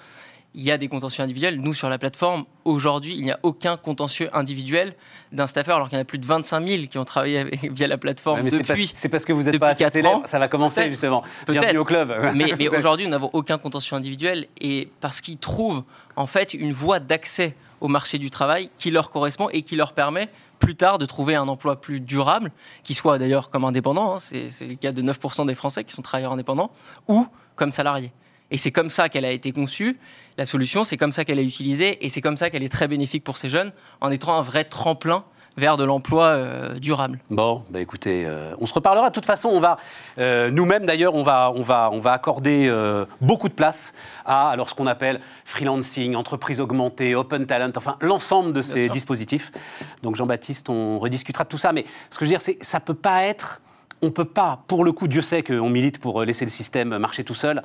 il 0.60 0.66
y 0.66 0.72
a 0.72 0.78
des 0.78 0.90
contentieux 0.90 1.24
individuels. 1.24 1.62
Nous, 1.62 1.74
sur 1.74 1.88
la 1.90 1.98
plateforme, 1.98 2.44
aujourd'hui, 2.66 3.16
il 3.16 3.24
n'y 3.24 3.32
a 3.32 3.40
aucun 3.44 3.78
contentieux 3.78 4.30
individuel 4.34 4.94
d'un 5.32 5.48
staffeur, 5.48 5.78
alors 5.78 5.88
qu'il 5.88 5.96
y 5.96 6.00
en 6.00 6.02
a 6.02 6.06
plus 6.06 6.20
de 6.20 6.26
25 6.26 6.66
000 6.66 6.88
qui 6.88 6.98
ont 6.98 7.06
travaillé 7.06 7.46
via 7.72 7.88
la 7.88 7.98
plateforme 7.98 8.44
depuis. 8.44 8.92
C'est 8.94 9.08
parce, 9.08 9.24
que 9.24 9.32
vous 9.32 9.44
n'êtes 9.44 9.58
pas 9.58 9.70
assez 9.70 9.90
célèbre, 9.90 10.24
ça 10.26 10.38
va 10.38 10.50
commencer 10.50 10.90
justement. 10.90 11.24
Bienvenue 11.48 11.78
au 11.78 11.86
club. 11.86 12.14
Mais, 12.36 12.54
mais 12.58 12.68
aujourd'hui, 12.68 13.06
nous 13.06 13.12
n'avons 13.12 13.30
aucun 13.34 13.58
contentieux 13.58 13.96
individuel 13.96 14.48
et 14.60 14.90
parce 15.00 15.22
qu'ils 15.22 15.38
trouvent 15.38 15.84
en 16.16 16.26
fait 16.26 16.54
une 16.54 16.74
voie 16.74 17.00
d'accès 17.00 17.56
au 17.80 17.88
marché 17.88 18.18
du 18.18 18.30
travail 18.30 18.70
qui 18.78 18.92
leur 18.92 19.12
correspond 19.12 19.50
et 19.50 19.62
qui 19.62 19.76
leur 19.76 19.94
permet 19.94 20.30
plus 20.60 20.76
tard 20.76 20.98
de 20.98 21.06
trouver 21.06 21.36
un 21.36 21.48
emploi 21.48 21.80
plus 21.80 22.02
durable, 22.02 22.52
qui 22.84 22.94
soit 22.94 23.18
d'ailleurs 23.18 23.50
comme 23.50 23.64
indépendant, 23.64 24.16
hein, 24.16 24.20
c'est 24.20 24.68
le 24.68 24.76
cas 24.76 24.92
de 24.92 25.02
9% 25.02 25.46
des 25.48 25.56
Français 25.56 25.86
qui 25.86 25.94
sont 25.94 26.02
travailleurs 26.02 26.34
indépendants, 26.34 26.72
ou 27.08 27.26
comme 27.56 27.72
salariés. 27.72 28.12
Et 28.52 28.58
c'est 28.58 28.72
comme 28.72 28.90
ça 28.90 29.10
qu'elle 29.10 29.26
a 29.26 29.32
été 29.32 29.52
conçue. 29.52 29.98
La 30.40 30.46
solution, 30.46 30.86
c'est 30.86 30.96
comme 30.96 31.12
ça 31.12 31.26
qu'elle 31.26 31.38
est 31.38 31.44
utilisée 31.44 31.98
et 32.06 32.08
c'est 32.08 32.22
comme 32.22 32.38
ça 32.38 32.50
qu'elle 32.50 32.64
est 32.64 32.72
très 32.72 32.88
bénéfique 32.88 33.26
pour 33.26 33.38
ces 33.38 33.50
jeunes 33.50 33.74
en 34.00 34.10
étant 34.10 34.38
un 34.38 34.42
vrai 34.42 34.64
tremplin 34.64 35.26
vers 35.58 35.76
de 35.76 35.84
l'emploi 35.84 36.28
euh, 36.28 36.80
durable. 36.80 37.20
Bon, 37.30 37.62
bah 37.70 37.82
écoutez, 37.82 38.24
euh, 38.26 38.54
on 38.62 38.66
se 38.66 38.74
reparlera. 38.74 39.10
De 39.10 39.14
toute 39.14 39.26
façon, 39.26 39.50
on 39.50 39.60
va, 39.60 39.76
euh, 40.18 40.50
nous-mêmes 40.50 40.86
d'ailleurs, 40.86 41.14
on 41.16 41.24
va, 41.24 41.52
on 41.54 41.62
va, 41.62 41.90
on 41.92 42.00
va 42.00 42.14
accorder 42.14 42.74
beaucoup 43.20 43.50
de 43.50 43.54
place 43.54 43.92
à 44.24 44.50
alors, 44.50 44.70
ce 44.70 44.76
qu'on 44.76 44.88
appelle 44.88 45.20
freelancing, 45.44 46.16
entreprise 46.16 46.62
augmentée, 46.62 47.16
open 47.16 47.46
talent, 47.46 47.74
enfin 47.76 47.98
l'ensemble 48.00 48.54
de 48.54 48.62
ces 48.62 48.88
dispositifs. 48.88 49.52
Donc 50.04 50.16
Jean-Baptiste, 50.16 50.70
on 50.70 51.00
rediscutera 51.00 51.44
de 51.44 51.50
tout 51.50 51.58
ça. 51.58 51.74
Mais 51.74 51.84
ce 52.12 52.18
que 52.18 52.24
je 52.24 52.30
veux 52.30 52.34
dire, 52.34 52.42
c'est 52.42 52.58
ça 52.62 52.80
peut 52.80 52.94
pas 52.94 53.24
être, 53.24 53.60
on 54.02 54.12
peut 54.12 54.24
pas, 54.24 54.64
pour 54.68 54.86
le 54.86 54.94
coup, 54.94 55.10
Dieu 55.10 55.22
sait 55.22 55.44
qu'on 55.44 55.70
milite 55.70 56.00
pour 56.00 56.24
laisser 56.24 56.46
le 56.46 56.52
système 56.52 56.98
marcher 56.98 57.26
tout 57.26 57.36
seul. 57.36 57.62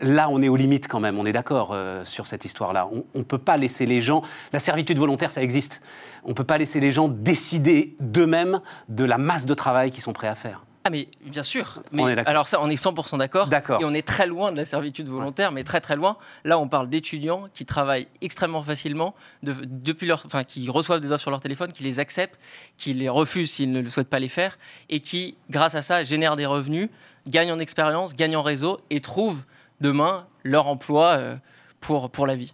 Là, 0.00 0.28
on 0.28 0.42
est 0.42 0.48
aux 0.48 0.56
limites 0.56 0.88
quand 0.88 1.00
même, 1.00 1.18
on 1.18 1.24
est 1.24 1.32
d'accord 1.32 1.70
euh, 1.72 2.04
sur 2.04 2.26
cette 2.26 2.44
histoire-là. 2.44 2.88
On 2.92 3.18
ne 3.18 3.24
peut 3.24 3.38
pas 3.38 3.56
laisser 3.56 3.86
les 3.86 4.02
gens... 4.02 4.22
La 4.52 4.60
servitude 4.60 4.98
volontaire, 4.98 5.32
ça 5.32 5.42
existe. 5.42 5.80
On 6.24 6.30
ne 6.30 6.34
peut 6.34 6.44
pas 6.44 6.58
laisser 6.58 6.80
les 6.80 6.92
gens 6.92 7.08
décider 7.08 7.96
d'eux-mêmes 8.00 8.60
de 8.88 9.04
la 9.04 9.16
masse 9.16 9.46
de 9.46 9.54
travail 9.54 9.90
qu'ils 9.90 10.02
sont 10.02 10.12
prêts 10.12 10.28
à 10.28 10.34
faire. 10.34 10.66
Ah 10.86 10.90
mais 10.90 11.08
bien 11.24 11.42
sûr. 11.42 11.82
Mais 11.90 12.16
alors 12.28 12.46
ça, 12.46 12.60
on 12.62 12.70
est 12.70 12.80
100% 12.80 13.18
d'accord. 13.18 13.48
Et 13.80 13.84
on 13.84 13.92
est 13.92 14.06
très 14.06 14.24
loin 14.24 14.52
de 14.52 14.56
la 14.56 14.64
servitude 14.64 15.08
volontaire, 15.08 15.50
mais 15.50 15.64
très 15.64 15.80
très 15.80 15.96
loin. 15.96 16.16
Là, 16.44 16.60
on 16.60 16.68
parle 16.68 16.88
d'étudiants 16.88 17.48
qui 17.52 17.64
travaillent 17.64 18.06
extrêmement 18.20 18.62
facilement, 18.62 19.16
depuis 19.42 20.06
leur, 20.06 20.22
enfin, 20.26 20.44
qui 20.44 20.70
reçoivent 20.70 21.00
des 21.00 21.10
offres 21.10 21.22
sur 21.22 21.32
leur 21.32 21.40
téléphone, 21.40 21.72
qui 21.72 21.82
les 21.82 21.98
acceptent, 21.98 22.38
qui 22.76 22.94
les 22.94 23.08
refusent 23.08 23.50
s'ils 23.50 23.72
ne 23.72 23.88
souhaitent 23.88 24.08
pas 24.08 24.20
les 24.20 24.28
faire, 24.28 24.58
et 24.88 25.00
qui, 25.00 25.36
grâce 25.50 25.74
à 25.74 25.82
ça, 25.82 26.04
génèrent 26.04 26.36
des 26.36 26.46
revenus, 26.46 26.88
gagnent 27.26 27.50
en 27.50 27.58
expérience, 27.58 28.14
gagnent 28.14 28.36
en 28.36 28.42
réseau 28.42 28.78
et 28.90 29.00
trouvent 29.00 29.42
demain 29.80 30.26
leur 30.42 30.68
emploi 30.68 31.16
euh, 31.18 31.36
pour, 31.80 32.10
pour 32.10 32.26
la 32.26 32.36
vie. 32.36 32.52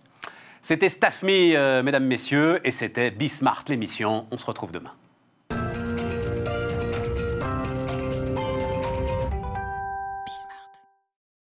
C'était 0.62 0.89
Staff 0.89 1.23
Me, 1.23 1.57
euh, 1.57 1.83
mesdames, 1.83 2.05
messieurs, 2.05 2.61
et 2.64 2.70
c'était 2.70 3.11
Bismart, 3.11 3.64
l'émission. 3.68 4.27
On 4.31 4.39
se 4.39 4.47
retrouve 4.47 4.70
demain. 4.70 4.93